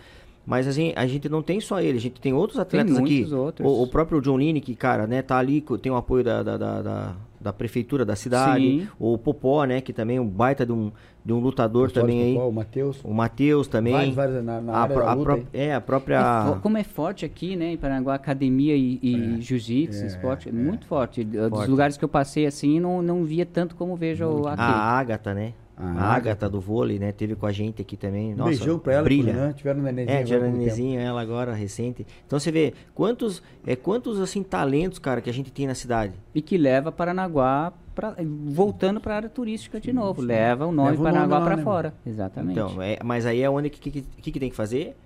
[0.44, 3.16] Mas assim, a gente não tem só ele, a gente tem outros atletas aqui.
[3.16, 3.68] muitos outros.
[3.70, 6.82] O, o próprio John que, cara, né, tá ali, tem o apoio da, da, da,
[6.82, 8.62] da- da prefeitura da cidade.
[8.82, 8.88] Sim.
[8.98, 10.90] O Popó, né, que também é um baita de um,
[11.24, 12.26] de um lutador também aí.
[12.32, 13.00] futebol, O Matheus.
[13.04, 13.92] O Matheus também.
[13.92, 16.44] Vários, vários na, na a, área pró- da a é, a É própria.
[16.46, 20.52] fo- como é forte aqui, né, em Paranaguá, academia e, e jiu-jitsu, é, esporte, é,
[20.52, 20.54] é.
[20.54, 21.22] muito forte.
[21.24, 21.70] Dos Forte.
[21.70, 24.60] lugares que eu passei assim, não, não via tanto como vejo aqui.
[24.60, 25.52] A Ágata, né?
[25.78, 26.16] A A Ágata.
[26.16, 27.12] Ágata do vôlei, né?
[27.12, 28.34] Teve com a gente aqui também.
[28.34, 29.32] Nossa, beijão pra ela, brilha.
[29.32, 29.52] Né?
[29.56, 30.10] Tiveram um nenenzinho.
[30.10, 30.56] É, pouco tempo.
[30.58, 32.06] nenenzinho, ela agora, recente.
[32.26, 36.14] Então você vê, quantos, é, quantos, assim, talentos, cara, que a gente tem na cidade.
[36.34, 40.20] E que leva Paranaguá, pra, voltando para a área turística de novo.
[40.20, 41.94] Leva o nome Leva Paranaguá lá, para né, fora.
[42.06, 42.52] Exatamente.
[42.58, 44.96] Então, é, mas aí é onde que, que, que, que tem que fazer?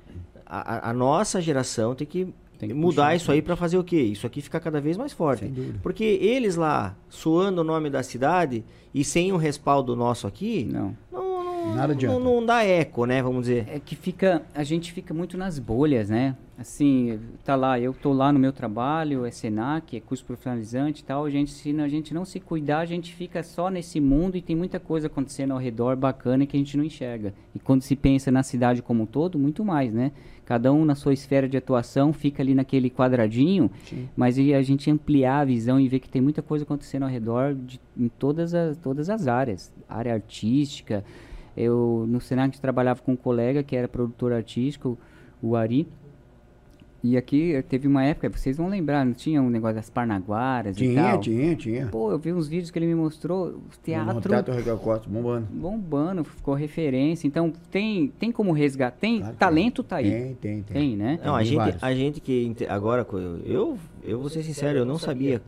[0.46, 3.76] A, a- a nossa geração tem que, Tem que mudar puxar isso aí pra fazer
[3.76, 4.00] o quê?
[4.00, 5.52] Isso aqui ficar cada vez mais forte.
[5.82, 8.62] Porque eles lá, suando o nome da cidade
[8.94, 10.96] e sem um respaldo nosso aqui, Não.
[11.10, 12.16] não, não, Nada adianta.
[12.20, 13.20] não, não dá eco, né?
[13.20, 13.66] Vamos dizer.
[13.68, 16.36] É que fica, a gente fica muito nas bolhas, né?
[16.56, 21.04] Assim, tá lá, eu tô lá no meu trabalho, é Senac, é curso profissionalizante e
[21.04, 24.36] tal, a gente, se a gente não se cuidar, a gente fica só nesse mundo
[24.36, 27.34] e tem muita coisa acontecendo ao redor bacana que a gente não enxerga.
[27.52, 30.12] E quando se pensa na cidade como um todo, muito mais, né?
[30.44, 34.08] Cada um na sua esfera de atuação fica ali naquele quadradinho, Sim.
[34.16, 37.08] mas e a gente ampliar a visão e ver que tem muita coisa acontecendo ao
[37.08, 39.72] redor de, em todas as, todas as áreas.
[39.88, 41.04] Área artística.
[41.56, 44.98] Eu, no Senac, trabalhava com um colega que era produtor artístico,
[45.40, 45.86] o Ari.
[47.04, 50.76] E aqui eh, teve uma época, vocês vão lembrar, não tinha um negócio das Parnaguaras
[50.76, 51.20] e Tinha, tal?
[51.20, 51.86] tinha, tinha.
[51.88, 55.08] Pô, eu vi uns vídeos que ele me mostrou, o No teatro Teatro Regal Costa,
[55.10, 55.48] bombando.
[55.50, 57.26] bombando, ficou referência.
[57.26, 58.98] Então, tem, tem como resgatar.
[59.00, 60.10] Tem, Claro talento tá aí.
[60.10, 60.62] Tem, tem, tem.
[60.62, 61.18] Tem, né?
[61.24, 61.82] Não, a tem gente, vários.
[61.82, 63.04] a gente que agora,
[63.44, 65.42] eu, eu vou ser sincero, eu não sabia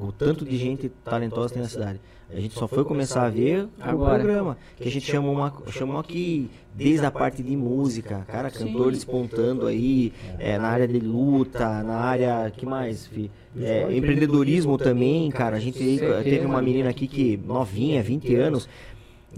[0.00, 2.00] o, o tanto de gente talentosa tem na cidade.
[2.28, 4.18] A gente só foi começar a ver o Agora.
[4.18, 8.66] programa, que a gente chamou, uma, chamou aqui desde a parte de música, cara, Sim.
[8.66, 13.30] cantor despontando aí, é, na área de luta, na área, que mais, fi?
[13.58, 15.78] É, empreendedorismo também, cara, a gente
[16.24, 18.68] teve uma menina aqui que, novinha, 20 anos,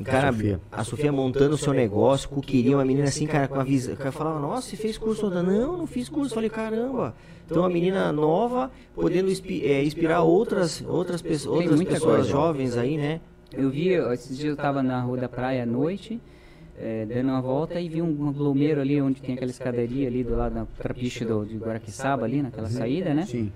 [0.04, 0.60] Cara, Sofia.
[0.70, 3.96] a Sofia montando o seu negócio, queria uma menina assim, cara, com a visão.
[3.96, 5.28] Cara, falava, nossa, você fez curso?
[5.30, 6.34] Não, não fiz curso.
[6.34, 7.14] Falei, caramba.
[7.44, 12.28] Então, uma menina nova, podendo é, inspirar outras, outras, pessoas, Tem outras pessoas coisa.
[12.30, 13.20] jovens aí, né?
[13.52, 16.20] Eu vi, esses dias eu tava na rua da praia à noite,
[16.78, 20.36] eh, dando uma volta e vi um aglomeiro ali onde tem aquela escadaria ali do
[20.36, 23.24] lado da trapiche do, de Guaraqueçaba ali, naquela saída, né?
[23.24, 23.50] Sim.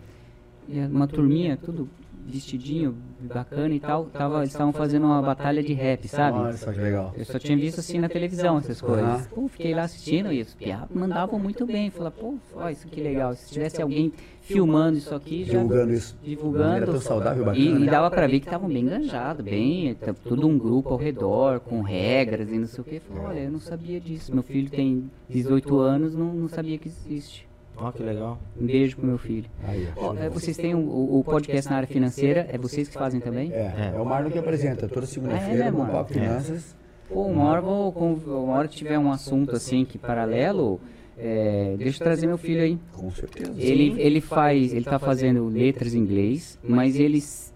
[0.67, 1.89] E uma turminha, tudo
[2.27, 4.07] vestidinho, bacana e tal.
[4.07, 6.39] Tava, eles estavam fazendo uma batalha de rap, sabe?
[6.39, 7.13] Olha só que legal.
[7.17, 9.27] Eu só tinha visto assim na televisão essas coisas.
[9.29, 11.91] Pô, fiquei lá assistindo e os piá mandavam muito bem.
[11.91, 13.35] Falei, pô, ó, isso que legal.
[13.35, 16.19] Se tivesse alguém filmando isso aqui, já Divulgando isso.
[16.23, 16.77] divulgando.
[16.77, 17.65] Era tão saudável, bacana.
[17.65, 17.91] E, e né?
[17.91, 21.81] dava pra ver que estavam bem enganjados, bem, tá tudo um grupo ao redor, com
[21.81, 23.01] regras e não sei o que.
[23.01, 24.35] Falei, olha, eu não sabia disso.
[24.35, 27.52] Meu filho tem 18 anos, não, não sabia que existe.
[27.77, 28.39] Ó, que legal.
[28.61, 29.47] Um beijo pro meu filho.
[29.67, 29.89] Aí.
[29.97, 30.79] Ó, é, vocês têm o,
[31.19, 33.53] o- podcast na área financeira, é vocês que fazem também?
[33.53, 35.93] É, é o Marlon que apresenta toda segunda-feira Ah, é, Marlon?
[35.93, 36.77] Papo Finanças.
[37.09, 40.81] Pô, uma hora, vou, uma hora que tiver um assunto assim que paralelo,
[41.19, 42.79] é, deixa eu trazer meu filho aí.
[42.93, 43.53] Com certeza.
[43.59, 47.52] Ele, ele faz, ele tá fazendo letras em inglês, mas ele s-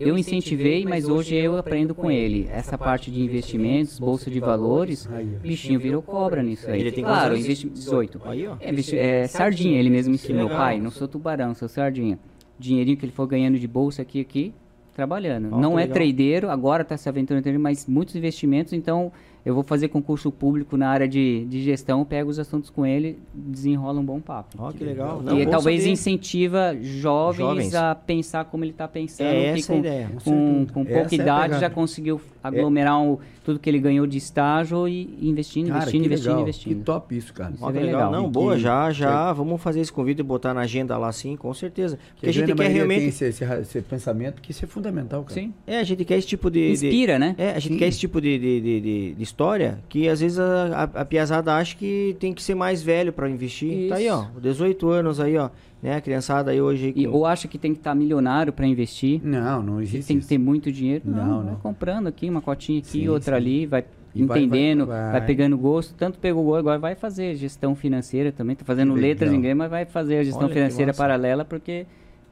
[0.00, 2.48] eu incentivei, mas hoje eu aprendo com ele.
[2.50, 5.08] Essa parte de investimentos, bolsa de valores,
[5.40, 6.80] bichinho virou cobra nisso aí.
[6.80, 8.20] Ele tem claro, investi 18.
[8.24, 8.56] Aí, ó.
[8.60, 10.48] É, é sardinha, ele mesmo ensinou.
[10.48, 12.18] Pai, não sou tubarão, sou sardinha.
[12.58, 14.54] Dinheirinho que ele for ganhando de bolsa aqui aqui,
[14.94, 15.50] trabalhando.
[15.50, 19.12] Não é tradeiro, agora está se aventurando mas muitos investimentos, então
[19.46, 23.16] eu vou fazer concurso público na área de, de gestão, pego os assuntos com ele,
[23.32, 24.56] desenrola um bom papo.
[24.58, 25.20] Ó, que legal.
[25.22, 25.92] e Não, bom talvez saber.
[25.92, 27.74] incentiva jovens, Jovens.
[27.76, 29.28] a pensar como ele está pensando.
[29.28, 30.10] É que essa a com, ideia.
[30.24, 34.88] Com, com pouca é idade já conseguiu aglomerar um- tudo que ele ganhou de estágio
[34.88, 36.42] e investindo, Cara, investindo, investindo, legal.
[36.42, 36.78] investindo.
[36.78, 37.52] Que top isso, cara.
[37.54, 37.86] Isso é legal.
[37.86, 38.10] legal.
[38.12, 39.32] Não, E boa, que- já, já.
[39.32, 41.96] Vamos fazer esse convite e botar na agenda lá sim, com certeza.
[42.14, 42.98] Porque a gente grande quer realmente.
[43.00, 45.34] tem esse, esse, esse pensamento que isso é fundamental, cara.
[45.40, 45.54] Sim.
[45.66, 46.58] É, a gente quer esse tipo de.
[46.76, 47.34] de- Inspira, né?
[47.38, 47.78] É, a gente Sim.
[47.78, 51.04] quer esse tipo de, de, de, de- de história que às vezes a, a, a
[51.04, 53.88] piazada acha que tem que ser mais velho pra investir.
[53.88, 55.50] Tá aí, ó, 18 anos aí, ó,
[55.82, 56.92] né, a criançada aí hoje.
[56.96, 60.16] E, ou acha que tem que estar milionário para investir, Não, não que existe tem
[60.16, 60.28] que isso.
[60.28, 61.04] ter muito dinheiro.
[61.06, 61.60] Não, Não, vai não.
[61.60, 63.42] comprando aqui, uma cotinha aqui, Sim, outra sim.
[63.42, 63.84] ali, vai
[64.14, 65.26] E vai- entendendo, vai- vai, vai.
[65.26, 65.94] pegando gosto.
[65.94, 68.56] Tanto pegou gosto, agora vai fazer gestão financeira também.
[68.56, 69.34] Tá fazendo Que letras legal.
[69.34, 71.86] em inglês, mas vai fazer a gestão Olha que financeira paralela porque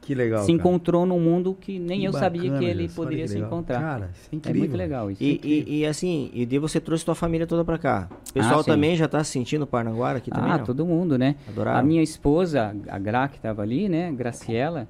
[0.05, 0.53] Que legal, se cara.
[0.57, 3.79] encontrou num mundo que nem Que eu sabia bacana, que ele poderia que se encontrar.
[3.81, 4.59] Cara, isso é é incrível.
[4.61, 5.21] muito legal isso.
[5.23, 8.07] E, e, e assim, e daí você trouxe tua família toda pra cá.
[8.29, 10.65] O pessoal Ah, também já tá se sentindo Parnaguara aqui também, ah, não?
[10.65, 11.35] todo mundo, né?
[11.49, 11.79] Adoraram?
[11.79, 14.11] A minha esposa, a Gra, que estava ali, né?
[14.11, 14.87] Graciela,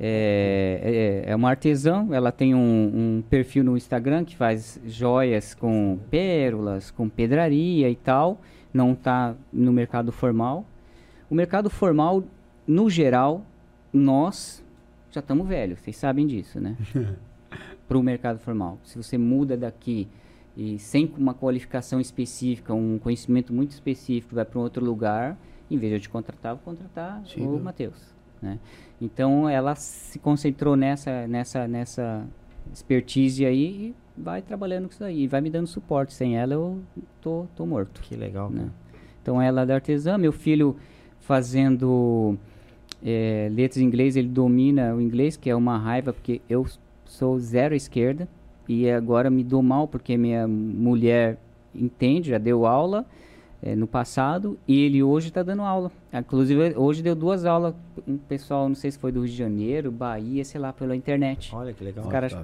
[0.00, 2.06] é, é, é uma artesã.
[2.10, 7.96] Ela tem um, um perfil no Instagram que faz joias com pérolas, com pedraria e
[7.96, 8.40] tal.
[8.74, 10.64] Não está no mercado formal.
[11.30, 12.22] O mercado formal,
[12.66, 13.42] no geral,
[13.96, 14.64] nós
[15.10, 15.80] já estamos velhos.
[15.80, 16.76] Vocês sabem disso, né?
[17.88, 18.78] Para o mercado formal.
[18.84, 20.08] Se você muda daqui
[20.56, 25.36] e sem uma qualificação específica, um conhecimento muito específico, vai para um outro lugar,
[25.70, 27.58] em vez de eu te contratar, eu vou contratar Sim, o?
[27.58, 28.14] Matheus.
[28.40, 28.58] Né?
[29.00, 32.26] Então ela se concentrou nessa, nessa, nessa
[32.72, 36.14] expertise aí e vai trabalhando com isso aí, e vai me dando suporte.
[36.14, 36.82] Sem ela eu
[37.20, 38.00] tô, tô morto.
[38.00, 38.50] Que legal.
[38.50, 38.70] né?
[39.22, 40.76] Então ela é da artesã, meu filho
[41.20, 42.38] fazendo
[43.04, 46.66] eh, letras em inglês, ele domina o inglês, que é uma raiva, porque eu
[47.04, 48.28] sou zero esquerda
[48.68, 51.38] e agora me dou mal porque minha mulher
[51.74, 53.06] entende, já deu aula
[53.62, 55.90] eh, no passado e ele hoje está dando aula.
[56.12, 57.74] Inclusive hoje deu duas aulas,
[58.06, 61.54] um pessoal, não sei se foi do Rio de Janeiro, Bahia, sei lá, pela internet.
[61.54, 62.04] Olha que legal.
[62.04, 62.36] Os caras.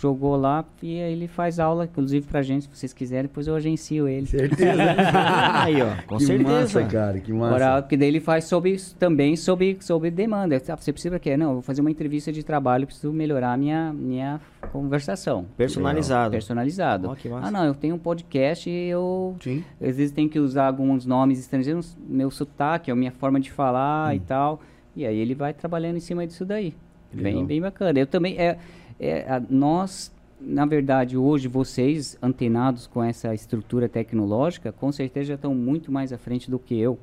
[0.00, 3.54] Jogou lá e aí ele faz aula, inclusive pra gente, se vocês quiserem, depois eu
[3.54, 4.26] agencio ele.
[4.26, 4.72] Certeza.
[5.62, 6.50] aí, ó, com que certeza.
[6.50, 7.54] massa, cara, que massa.
[7.54, 10.56] Oral, porque daí ele faz sobre, também sobre, sobre demanda.
[10.68, 11.36] Ah, você precisa o quê?
[11.36, 14.40] Não, eu vou fazer uma entrevista de trabalho, preciso melhorar a minha, minha
[14.72, 15.44] conversação.
[15.56, 16.30] Personalizado.
[16.30, 17.08] Personalizado.
[17.10, 17.48] Ó, que massa.
[17.48, 19.62] ah, não, eu tenho um podcast e eu Sim.
[19.80, 24.12] às vezes tenho que usar alguns nomes estrangeiros, meu sotaque, a minha forma de falar
[24.12, 24.16] Hum.
[24.16, 24.60] e tal.
[24.96, 26.74] E aí ele vai trabalhando em cima disso daí.
[27.12, 27.32] Legal.
[27.32, 27.98] Bem, bem bacana.
[27.98, 28.56] Eu também, é,
[29.00, 35.54] é, nós, na verdade, hoje, vocês, antenados com essa estrutura tecnológica, com certeza já estão
[35.54, 36.98] muito mais à frente do que eu.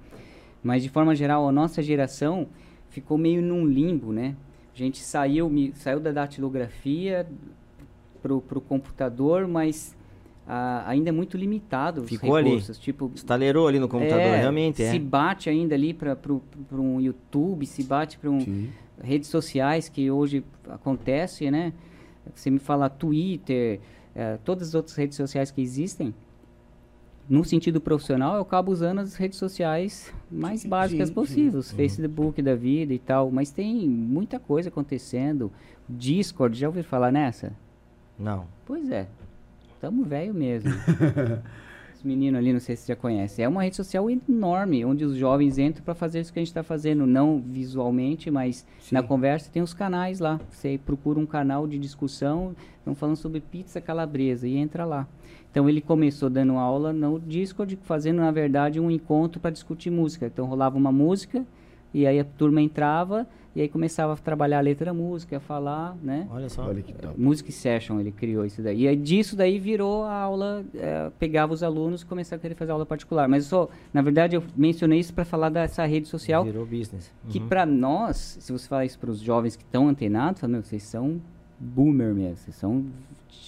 [0.64, 2.48] Mas, de forma geral, a nossa geração
[2.90, 4.36] ficou meio num limbo, né?
[4.74, 7.26] A gente saiu, saiu da datilografia
[8.22, 9.97] pro, pro computador, mas
[10.48, 12.50] ah, ainda é muito limitado os Ficou ali.
[12.52, 12.80] recursos.
[12.80, 14.92] Tipo, Estalerou ali no computador, é, realmente é.
[14.92, 16.16] Se bate ainda ali para
[16.72, 18.70] um YouTube, se bate para um, Sim.
[19.02, 21.74] redes sociais que hoje acontece, né?
[22.34, 23.80] Você me fala Twitter,
[24.16, 26.14] eh, todas as outras redes sociais que existem.
[27.30, 31.76] No sentido profissional, eu acabo usando as redes sociais mais Sim, básicas sim, possíveis, sim.
[31.76, 35.52] Facebook da vida e tal, mas tem muita coisa acontecendo.
[35.90, 37.52] Discord, já ouviu falar nessa?
[38.18, 38.46] Não.
[38.66, 39.08] Pois é,
[39.80, 40.72] tamo velho mesmo.
[41.96, 43.42] Os meninos ali, não sei se você já conhece.
[43.42, 46.50] É uma rede social enorme, onde os jovens entram para fazer isso que a gente
[46.50, 48.94] está fazendo, não visualmente, mas Sim.
[48.94, 50.40] na conversa tem os canais lá.
[50.52, 55.08] Você procura um canal de discussão, estão falando sobre pizza calabresa e entra lá.
[55.50, 60.28] Então ele começou dando aula no Discord, fazendo na verdade um encontro para discutir música.
[60.28, 61.44] Então rolava uma música
[61.98, 63.26] e aí a turma entrava
[63.56, 66.28] e aí começava a trabalhar a letra da música, a falar, né?
[66.30, 66.64] Olha só.
[66.68, 67.20] Olha que top.
[67.20, 68.82] Music Session, ele criou isso daí.
[68.84, 72.54] E aí disso daí virou a aula, eh, pegava os alunos e começava a querer
[72.54, 73.28] fazer aula particular.
[73.28, 77.12] Mas só, na verdade, eu mencionei isso para falar dessa rede social, Virou business.
[77.30, 77.48] que Uhum.
[77.48, 80.84] para nós, se você falar isso para os jovens que estão antenados, fala, meu, vocês
[80.84, 81.20] são
[81.60, 82.86] boomer mesmo, vocês são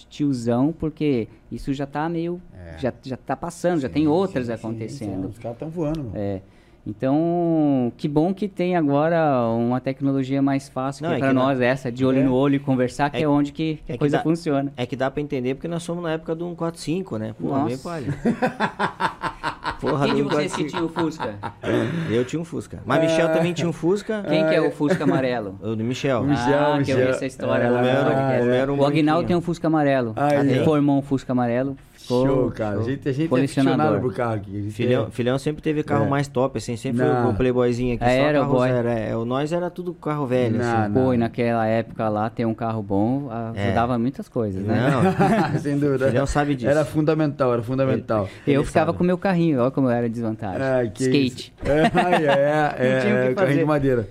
[0.08, 2.78] tiozão, porque isso já tá meio, É.
[2.78, 5.22] já, já tá passando, já Sim, tem outras sim, sim, acontecendo.
[5.22, 5.28] sim.
[5.28, 6.12] Os caras estão voando, mano.
[6.16, 6.40] É.
[6.86, 11.60] Então, que bom que tem agora uma tecnologia mais fácil Não, que é para nós
[11.60, 12.22] essa, de olho É.
[12.22, 14.22] no olho e conversar, que é, É- onde que, que é a que coisa dá-
[14.22, 14.72] funciona.
[14.76, 17.34] É que dá pra entender porque nós somos na época do 145, né?
[17.38, 17.66] Pô, Nossa.
[17.66, 18.06] bem palha.
[19.80, 21.36] Porra, Quem de vocês que tinha o Fusca?
[22.10, 22.82] Eu tinha um Fusca.
[22.84, 24.22] Mas Michel também tinha um Fusca.
[24.28, 25.56] Quem que é o Fusca amarelo?
[25.62, 26.22] O do Michel.
[26.24, 27.08] Michel, ah, que eu vi Michel.
[27.10, 28.42] essa história É, lá o meu podcast.
[28.42, 29.28] o meu era um O Aguinaldo branquinho.
[29.28, 30.14] tem um Fusca amarelo.
[30.42, 30.64] Ele ó.
[30.64, 31.76] formou um Fusca amarelo.
[32.06, 32.70] Show, cara.
[32.70, 33.80] A ficou gente, a gente é colecionador.
[33.80, 34.68] aficionado pro carro aqui.
[34.68, 36.08] A Filhão, é- filhão sempre teve carro É.
[36.08, 37.30] mais top, assim, sempre foi Não.
[37.30, 38.68] o playboyzinho aqui, Ah, só era o carro boy.
[38.70, 38.88] zero.
[38.88, 40.92] É, o nós era tudo carro velho, Não, assim.
[40.92, 41.02] não.
[41.04, 43.66] Pô, e naquela época lá, ter um carro bom É.
[43.66, 44.90] ajudava muitas coisas, né?
[44.90, 45.00] Não,
[45.60, 46.08] Sem dúvida.
[46.08, 46.70] filhão sabe disso.
[46.70, 48.28] Era fundamental, era fundamental.
[48.46, 48.98] Eu Ele ficava sabe.
[48.98, 50.60] com o meu carrinho, olha como eu era desvantagem.
[50.62, 51.52] É, que Skate.
[51.64, 51.84] É, é, é,
[52.94, 54.08] Não tinha o que é, carrinho de madeira.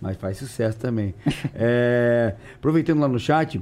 [0.00, 1.14] Mas faz sucesso também.
[1.54, 3.60] É, aproveitando lá no chat,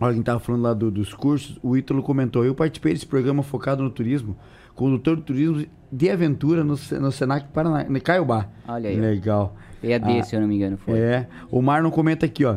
[0.00, 3.42] olha quem tava falando lá do- dos cursos, o Ítalo comentou, eu participei desse programa
[3.42, 4.36] focado no turismo,
[4.74, 8.48] condutor de turismo de aventura no, no Senac Paraná, no Caiobá.
[8.66, 8.96] Olha aí.
[8.98, 9.56] Legal.
[9.82, 10.98] EAD, Ah, se eu não me engano, foi.
[10.98, 12.56] É, o Marlon comenta aqui, ó.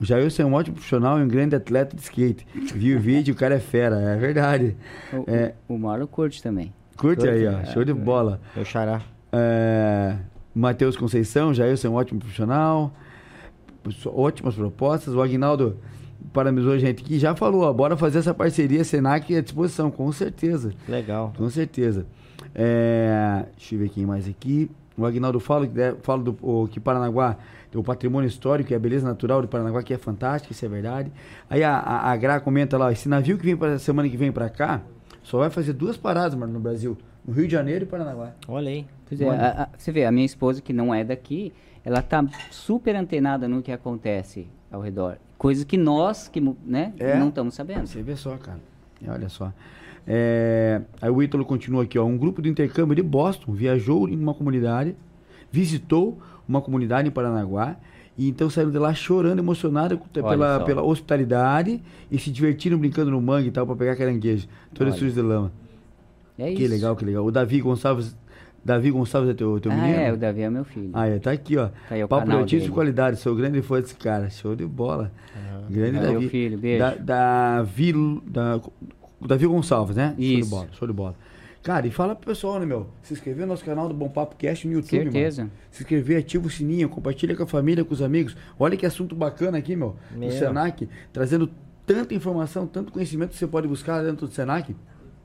[0.00, 2.46] O Jailson é um ótimo profissional e um grande atleta de skate.
[2.54, 4.76] Vi o vídeo, o cara é fera, é verdade.
[5.12, 5.54] O, É.
[5.68, 6.72] o, Marlon curte também.
[6.96, 7.94] Curte aí, ó, Curte, show de é.
[7.94, 8.40] bola.
[8.54, 9.02] Meu xará.
[9.32, 10.16] É,
[10.54, 12.94] Matheus Conceição, Jailson é um ótimo profissional.
[14.06, 15.14] Ótimas propostas.
[15.14, 15.76] O Agnaldo
[16.32, 17.18] parabenizou a gente aqui.
[17.18, 20.72] Já falou, ó, bora fazer essa parceria Senac à disposição, com certeza.
[20.88, 21.32] Legal.
[21.36, 22.06] Com certeza.
[22.54, 24.70] É, deixa eu ver quem mais aqui.
[24.96, 27.36] O Agnaldo fala, que fala do, o, que Paranaguá
[27.70, 30.68] tem o patrimônio histórico e a beleza natural de Paranaguá, que é fantástica, isso é
[30.68, 31.12] verdade.
[31.48, 34.32] Aí a, a, a Gra comenta lá, esse navio que vem para semana que vem
[34.32, 34.82] para cá,
[35.22, 36.96] só vai fazer duas paradas, mano, no Brasil.
[37.24, 38.32] No Rio de Janeiro e Paranaguá.
[38.48, 38.86] Olha aí.
[39.20, 41.52] É, a- a- você vê, a minha esposa, que não é daqui,
[41.84, 45.16] ela tá super antenada no que acontece ao redor.
[45.36, 47.18] Coisas que nós, que né, É.
[47.18, 47.86] não estamos sabendo.
[47.86, 48.58] Você vê só, cara.
[49.04, 49.52] É, Olha só.
[50.06, 52.04] É, aí o Ítalo continua aqui, ó.
[52.04, 54.96] Um grupo de intercâmbio de Boston viajou em uma comunidade,
[55.52, 56.18] visitou
[56.48, 57.76] uma comunidade em Paranaguá,
[58.16, 61.80] e então saíram de lá chorando, emocionados pela, pela hospitalidade
[62.10, 64.48] e se divertiram brincando no mangue e tal, pra pegar caranguejo.
[64.74, 64.98] Todos Olha.
[64.98, 65.52] sujos de lama.
[66.38, 66.72] É Que isso.
[66.72, 67.24] legal, que legal.
[67.24, 68.16] O Davi Gonçalves.
[68.68, 69.94] Davi Gonçalves é teu, teu Ah, menino?
[69.98, 70.90] é, o Davi é meu filho.
[70.92, 71.68] Ah, é, tá aqui, ó.
[71.88, 72.74] Tá aí o Papo de canal altíssima dele.
[72.74, 74.28] qualidade, sou grande fã desse cara.
[74.28, 75.10] Show de bola.
[75.70, 76.18] Grande É, Davi.
[76.18, 76.78] meu filho, beijo.
[76.78, 77.92] Da, Davi,
[78.26, 78.60] da,
[79.20, 80.14] Davi Gonçalves, né?
[80.16, 80.42] Show Isso.
[80.44, 81.14] de bola, show de bola.
[81.62, 82.86] Cara, e fala pro pessoal, né, meu?
[83.02, 85.42] Se inscrever no nosso canal do Bom Papo Cast no YouTube, Certeza.
[85.42, 85.52] mano.
[85.70, 88.36] Se inscrever, ativa o sininho, compartilha com a família, com os amigos.
[88.58, 89.96] Olha que assunto bacana aqui, meu.
[90.14, 90.28] Meu.
[90.28, 91.50] Do Senac, trazendo
[91.84, 94.74] tanta informação, tanto conhecimento que você pode buscar dentro do Senac.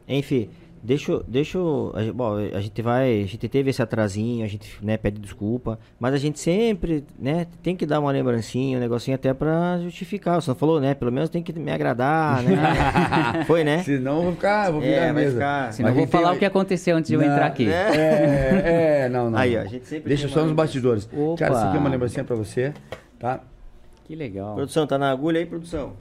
[0.07, 0.49] Enfim,
[0.83, 4.47] deixa, eu- deixa eu- a, bom, a gente vai, a gente teve esse atrasinho, a
[4.47, 8.81] gente, né, pede desculpa, mas a gente sempre, né, tem que dar uma lembrancinha, um
[8.81, 10.41] negocinho até pra justificar.
[10.41, 12.51] Você não falou, né, pelo menos tem que me agradar, né?
[13.47, 13.81] Foi, né?
[13.83, 15.33] Senão eu vou ficar, vou ficar É, vai mesa.
[15.33, 17.21] ficar- Senão eu Mas vou a gente tem- falar o que aconteceu antes de eu
[17.21, 17.67] Não, entrar aqui.
[17.67, 19.39] É, é, não, não.
[19.39, 19.65] Aí, ó, não.
[19.65, 21.09] a gente sempre Deixa tem só nos bastidores.
[21.15, 21.37] Opa.
[21.39, 22.73] Cara, isso aqui é uma lembrancinha pra você,
[23.17, 23.39] tá?
[24.05, 24.55] Que legal.
[24.55, 25.93] Produção, tá na agulha aí, produção?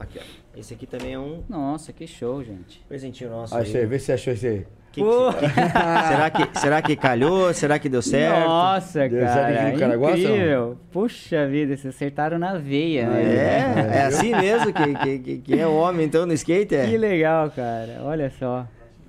[0.00, 0.41] Aqui, ó.
[0.56, 2.84] Esse aqui também é um Nossa, que show, gente.
[2.88, 3.56] presentinho nosso.
[3.56, 3.86] Achei, aí.
[3.86, 4.66] vê se você achou esse aí.
[4.92, 5.06] Que que
[6.08, 7.54] será, que, será que calhou?
[7.54, 8.46] Será que deu certo?
[8.46, 9.72] Nossa, Deu certo aqui cara.
[9.72, 10.78] no cara gosta, incrível.
[10.90, 13.22] Puxa vida, vocês acertaram na veia, né?
[13.22, 16.86] É, é assim mesmo que, que, que, que é o homem, então, no skate, é?
[16.86, 18.00] Que legal, cara.
[18.02, 18.66] Olha só.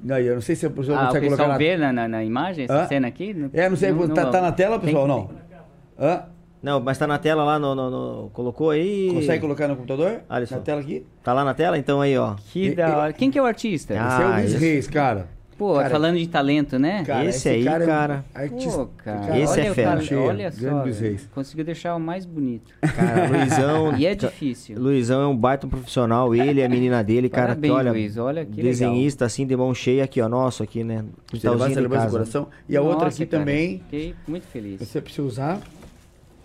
[0.09, 1.57] Aí, eu não sei se a pessoa Ah, o consegue pessoal colocar na...
[1.57, 2.87] vê na, na, na imagem essa Hã?
[2.87, 3.33] cena aqui?
[3.33, 5.29] Não- É, não sei, tá, tá na tela, pessoal, não?
[5.99, 6.23] Hã?
[6.63, 7.75] Não, mas tá na tela lá no...
[7.75, 9.11] no- no- colocou aí?
[9.13, 10.21] Consegue colocar no computador?
[10.29, 10.55] Alisson.
[10.55, 11.05] Na tela aqui?
[11.21, 11.77] Tá lá na tela?
[11.77, 12.35] Então aí, ó.
[12.51, 13.13] Que E- da hora.
[13.13, 13.93] Quem que é o artista?
[13.99, 15.27] Ah, esse é o Luiz esse- Reis, cara.
[15.55, 17.03] Pô, cara, falando de talento, né?
[17.05, 18.25] Cara, Esse aí, é um cara.
[18.33, 18.77] artista.
[18.79, 19.89] Pô, cara, Esse olha é o fera.
[20.01, 21.29] cara- Olha só, Luiz Reis.
[21.33, 22.73] conseguiu deixar o mais bonito.
[22.81, 23.93] Cara, Luizão...
[23.99, 24.79] E é difícil.
[24.79, 28.17] Luizão é um baita profissional, ele e a menina dele, cara, Parabéns, que olha, Luiz,
[28.17, 31.05] olha que desenhista assim de mão cheia aqui, ó, nosso aqui, né?
[31.31, 32.09] Você lembrança do casa.
[32.09, 32.47] coração.
[32.67, 34.79] E a outra Nossa, aqui cara, também, Fiquei muito feliz.
[34.79, 35.59] você precisa usar.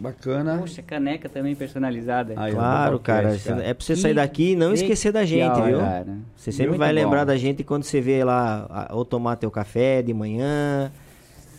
[0.00, 0.58] Bacana.
[0.58, 2.34] Poxa, caneca também personalizada.
[2.36, 3.34] Aí, Claro, cara,
[3.64, 5.78] é pra você sair daqui e não esquecer da gente, legal, viu?
[5.80, 6.16] cara.
[6.36, 6.94] Você sempre Muito vai bom.
[6.94, 10.92] lembrar da gente quando você vê lá, ou tomar teu café de manhã.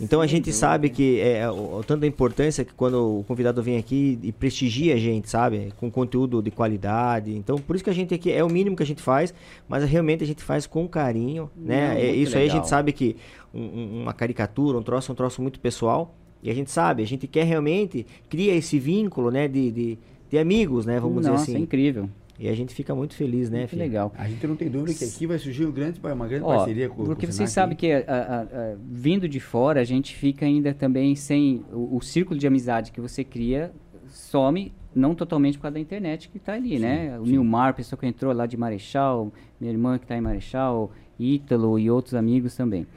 [0.01, 3.61] Então a gente sabe que é o, o tanto da importância que quando o convidado
[3.61, 5.73] vem aqui e prestigia a gente, sabe?
[5.77, 7.35] Com conteúdo de qualidade.
[7.35, 9.33] Então por isso que a gente aqui é o mínimo que a gente faz,
[9.67, 11.89] mas realmente a gente faz com carinho, né?
[11.95, 12.57] Não, É, isso aí a legal.
[12.59, 13.17] gente sabe que
[13.53, 16.15] um- um- uma caricatura, um troço, é um troço muito pessoal.
[16.41, 19.47] E a gente sabe, a gente quer realmente cria esse vínculo, né?
[19.47, 19.97] De, de,
[20.29, 20.99] de amigos, né?
[20.99, 21.63] Vamos Nossa, dizer assim.
[21.63, 22.09] incrível.
[22.41, 23.81] E a gente fica muito feliz, né, filho?
[23.81, 24.13] legal.
[24.17, 26.87] A gente não tem dúvida que aqui vai surgir um grande, uma grande Ó, parceria
[26.87, 29.83] com porque com o vocês Senac sabem que a- a- a- vindo de fora a
[29.83, 33.73] gente fica ainda também sem o, o círculo de amizade que você cria
[34.07, 37.19] some não totalmente por causa da internet que está ali, né?
[37.19, 41.77] O Nilmar, pessoa que entrou lá de Marechal, minha irmã que está em Marechal, Ítalo
[41.77, 42.87] e outros amigos também.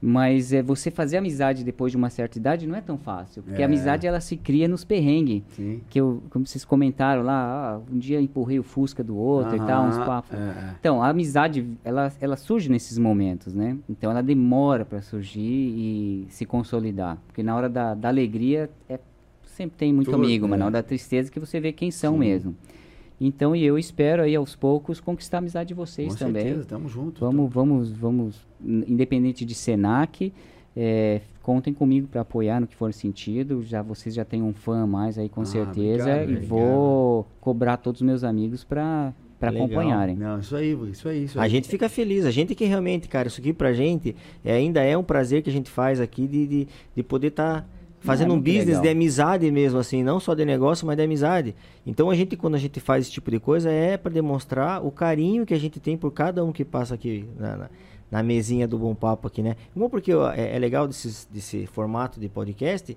[0.00, 3.42] Mas é, você fazer amizade depois de uma certa idade não é tão fácil.
[3.42, 3.64] Porque É.
[3.64, 5.42] a amizade ela se cria nos perrengues.
[5.48, 5.80] Sim.
[5.88, 9.58] Que eu, como vocês comentaram lá, ah, um dia empurrei o Fusca do outro e
[9.58, 10.34] tal, uns papos.
[10.38, 10.74] é.
[10.78, 13.76] Então, a amizade, ela, ela surge nesses momentos, né?
[13.88, 17.16] Então, ela demora para surgir e se consolidar.
[17.26, 19.00] Porque na hora da, da alegria, é,
[19.44, 20.58] sempre tem muito Tudo, amigo, mas é.
[20.58, 22.18] na hora da tristeza que você vê quem são Sim.
[22.18, 22.54] mesmo.
[23.20, 26.42] Então, e eu espero aí, aos poucos, conquistar a amizade de vocês Com também.
[26.44, 27.20] certeza, tamo junto.
[27.20, 30.32] Vamos, vamos, vamos, n- independente de Senac,
[30.76, 33.62] é, contem comigo para apoiar no que for sentido.
[33.62, 36.46] Já vocês já têm um fã a mais aí com Ah, certeza obrigado, e obrigado.
[36.48, 40.16] vou cobrar todos os meus amigos para para acompanharem.
[40.16, 41.50] Não, isso aí, isso aí, isso A aí.
[41.50, 44.96] gente fica feliz, a gente que realmente, cara, isso aqui pra gente é, ainda é
[44.96, 47.68] um prazer que a gente faz aqui de, de, de poder estar
[48.06, 48.82] fazendo um muito business legal.
[48.82, 51.54] de amizade mesmo, assim, não só de negócio, mas de amizade.
[51.86, 54.90] Então a gente, quando a gente faz esse tipo de coisa, é para demonstrar o
[54.90, 57.70] carinho que a gente tem por cada um que passa aqui na, na,
[58.10, 59.56] na mesinha do Bom Papo aqui, né?
[59.74, 62.96] Bom, porque ó, é, é legal desses, desse formato de podcast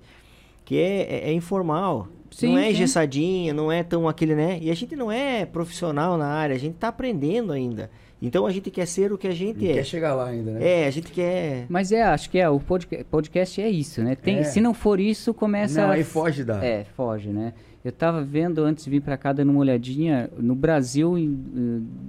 [0.64, 2.06] que é, é- é informal.
[2.30, 4.58] Sim, não é engessadinha, não é tão aquele, né?
[4.62, 7.90] E a gente não é profissional na área, a gente tá aprendendo ainda.
[8.22, 9.74] Então a gente quer ser o que a gente E é.
[9.74, 10.60] quer chegar lá ainda, né?
[10.82, 11.64] É, a gente quer.
[11.68, 14.14] Mas é, acho que é, o podca- podcast é isso, né?
[14.14, 14.42] Tem, É.
[14.44, 15.80] Se não for isso, começa...
[15.82, 16.62] Não, a- aí foge da...
[16.64, 17.54] É, foge, né?
[17.82, 21.34] Eu tava vendo antes de vir para cá, dando uma olhadinha, no Brasil, em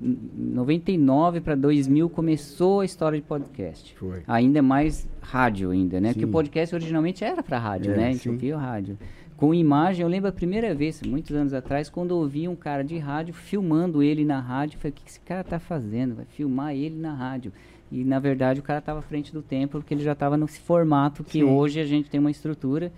[0.04, 3.96] eh, 99 para 2000, começou a história de podcast.
[3.98, 4.22] Foi.
[4.28, 6.10] Ainda é mais rádio ainda, né?
[6.10, 6.32] Porque o Sim.
[6.34, 8.08] podcast originalmente era para rádio, É, né?
[8.08, 8.30] A gente sim.
[8.32, 8.98] ouvia o rádio.
[9.42, 12.84] Com imagem, eu lembro a primeira vez, muitos anos atrás, quando eu ouvi um cara
[12.84, 16.14] de rádio filmando ele na rádio, eu falei, o que esse cara tá fazendo?
[16.14, 17.52] Vai filmar ele na rádio.
[17.92, 20.60] E na verdade o cara estava à frente do tempo, porque ele já estava nesse
[20.60, 21.44] formato que Sim.
[21.46, 22.92] hoje a gente tem uma estrutura.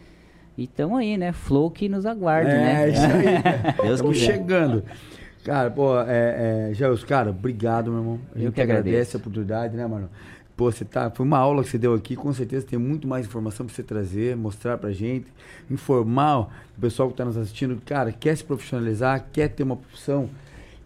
[0.58, 1.32] E tamo aí, né?
[1.32, 2.90] Flow que nos aguarde, é, né?
[2.90, 3.74] isso aí.
[3.82, 4.34] Deus Estamos quiser.
[4.34, 4.84] chegando.
[5.46, 8.20] Cara, pô, é, é, Jair, cara, obrigado, meu irmão.
[8.36, 10.10] A Eu gente que agradece a oportunidade, né, mano?
[10.56, 11.10] Pô, você tá.
[11.10, 13.82] Foi uma aula que você deu aqui, com certeza tem muito mais informação pra você
[13.84, 15.26] trazer, mostrar pra gente,
[15.70, 16.42] informar
[16.78, 20.30] o pessoal que tá nos assistindo, cara, quer se profissionalizar, quer ter uma profissão,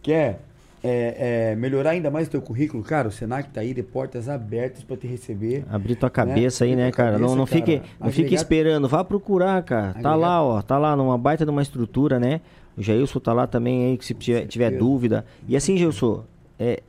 [0.02, 0.40] quer
[0.84, 4.30] é, é, melhorar ainda mais o teu currículo, cara, o Senac tá aí de portas
[4.30, 5.66] abertas pra te receber.
[5.70, 7.12] Abrir tua cabeça aí, Abrir né, cara?
[7.18, 7.58] não cabeça, não cara.
[7.60, 9.94] fique, não fique Agregar- esperando, vá procurar, cara.
[9.94, 12.40] Tá Agregar- lá, ó, tá lá numa baita de uma estrutura, né?
[12.78, 15.26] O Jailson tá lá também aí, que se tiver, tiver dúvida.
[15.48, 16.24] E assim, Jailson,
[16.60, 16.82] é,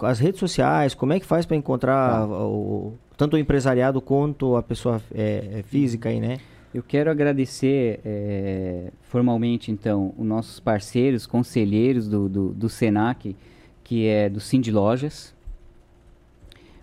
[0.00, 2.26] as redes sociais, como é que faz pra encontrar Tá.
[2.26, 6.38] o, tanto o empresariado quanto a pessoa é, é, física aí, né?
[6.72, 13.36] Eu quero agradecer eh, formalmente, então, os nossos parceiros, conselheiros do, do, do Senac,
[13.84, 15.32] que é do Cindy Lojas,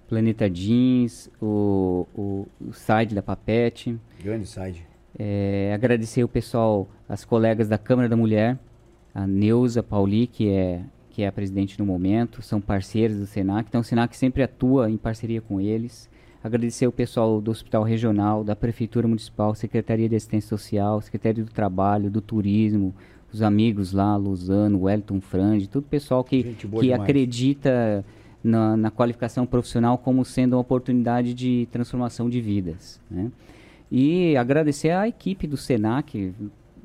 [0.07, 3.97] Planeta Jeans, o, o, o site da Papete.
[4.23, 4.85] Grande site.
[5.19, 8.57] Eh, agradecer o pessoal, as colegas da Câmara da Mulher,
[9.13, 10.81] a Neuza Pauli, que é,
[11.11, 14.89] que é a presidente no momento, são parceiros do Senac, então o Senac sempre atua
[14.89, 16.09] em parceria com eles.
[16.43, 21.51] Agradecer o pessoal do Hospital Regional, da Prefeitura Municipal, Secretaria de Assistência Social, Secretaria do
[21.51, 22.95] Trabalho, do Turismo,
[23.31, 26.91] os amigos lá, Luzano, Wellington Frange, todo o pessoal que, que demais.
[26.99, 28.03] acredita
[28.43, 32.99] na, na qualificação profissional como sendo uma oportunidade de transformação de vidas.
[33.09, 33.31] Né?
[33.91, 36.33] E agradecer à equipe do Senac,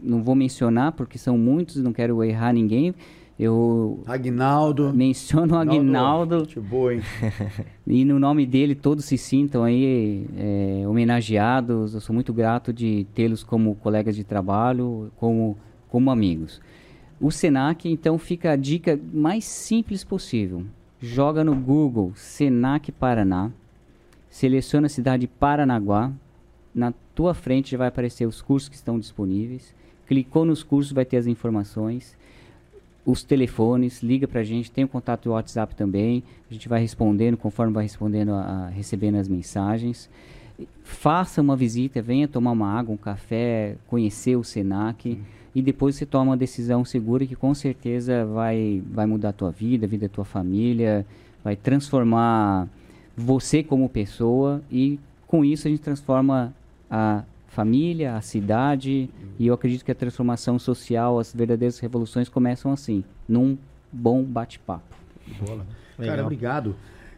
[0.02, 2.94] não vou mencionar porque são muitos, não quero errar ninguém.
[3.38, 4.94] Eu Agnaldo.
[4.94, 7.02] menciono o Aguinaldo Gente boa, hein?
[7.86, 11.92] e no nome dele todos se sintam aí é, homenageados.
[11.94, 15.58] Eu sou muito grato de tê-los como colegas de trabalho, como,
[15.90, 16.62] como amigos.
[17.20, 20.64] O Senac, então, fica a dica mais simples possível.
[20.98, 23.50] Joga no Google Senac Paraná,
[24.30, 26.10] seleciona a cidade de Paranaguá,
[26.74, 29.74] na tua frente já vai aparecer os cursos que estão disponíveis.
[30.06, 32.16] Clicou nos cursos, vai ter as informações
[33.06, 37.36] os telefones, liga pra gente, tem o contato do WhatsApp também, a gente vai respondendo
[37.36, 40.10] conforme vai respondendo a, a- recebendo as mensagens.
[40.82, 45.18] Faça uma visita, venha tomar uma água, um café, conhecer o Senac
[45.54, 49.50] e depois você toma uma decisão segura que com certeza vai, vai mudar a tua
[49.52, 51.06] vida, a vida da tua família,
[51.44, 52.68] vai transformar
[53.16, 56.52] você como pessoa e com isso a gente transforma
[56.90, 57.22] a
[57.56, 59.08] família, a cidade
[59.38, 63.56] e eu acredito que a transformação social, as verdadeiras revoluções começam assim, num
[63.90, 64.84] bom bate-papo.
[65.40, 65.66] Bola.
[65.98, 66.14] Legal.
[66.16, 66.76] Cara, obrigado.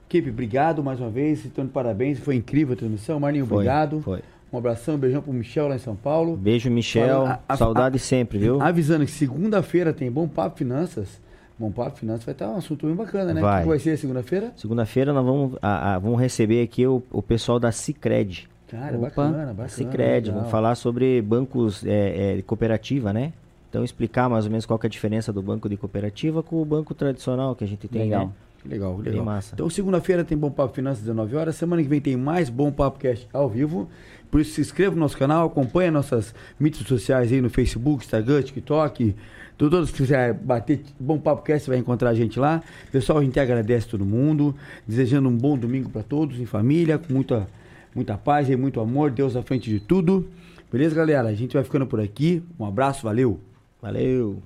[0.09, 1.45] Equipe, obrigado mais uma vez.
[1.45, 2.21] Então, de parabéns.
[2.21, 3.19] Foi incrível a transmissão.
[3.19, 4.01] Marlinho, Foi, obrigado.
[4.01, 4.21] Foi.
[4.53, 6.37] Um abração, um beijão pro Michel lá em São Paulo.
[6.37, 7.27] Beijo, Michel.
[7.27, 8.63] A- a- Saudade sempre, viu?
[8.63, 11.21] Avisando que segunda-feira tem Bom Papo Finanças.
[11.59, 13.41] Bom Papo Finanças vai estar um assunto bem bacana, né?
[13.41, 13.59] Vai.
[13.59, 14.53] O que vai ser segunda-feira?
[14.57, 18.49] Segunda-feira nós vamos, a- a- vamos receber aqui o, o pessoal da Cicred.
[18.69, 19.07] Cara, Opa.
[19.07, 19.69] bacana, bacana.
[19.69, 20.35] Cicred, legal.
[20.35, 23.33] vamos falar sobre bancos é, é, de cooperativa, né?
[23.71, 26.65] Então explicar mais ou menos qual é a diferença do banco de cooperativa com o
[26.65, 28.27] banco tradicional que a gente tem, Legal.
[28.27, 28.33] né?
[28.67, 29.25] Legal, que Bem legal.
[29.25, 29.55] massa.
[29.55, 31.55] Então, segunda-feira tem Bom Papo Finanças, 19 horas.
[31.57, 33.89] Semana que vem tem mais Bom Papo Cast ao vivo.
[34.31, 38.43] Por isso, se inscreva no nosso canal, acompanhe nossas mídias sociais aí no Facebook, Instagram,
[38.43, 39.15] TikTok.
[39.57, 42.63] Todos que quiser bater Bom Papo Cast, vai encontrar a gente lá.
[42.91, 44.55] Pessoal, a gente agradece todo mundo.
[44.87, 47.47] Desejando um bom domingo para todos, em família, com muita,
[47.95, 49.11] muita paz e muito amor.
[49.11, 50.29] Deus à frente de tudo.
[50.71, 51.29] Beleza, galera?
[51.29, 52.43] A gente vai ficando por aqui.
[52.59, 53.41] Um abraço, valeu!
[53.81, 54.43] Valeu.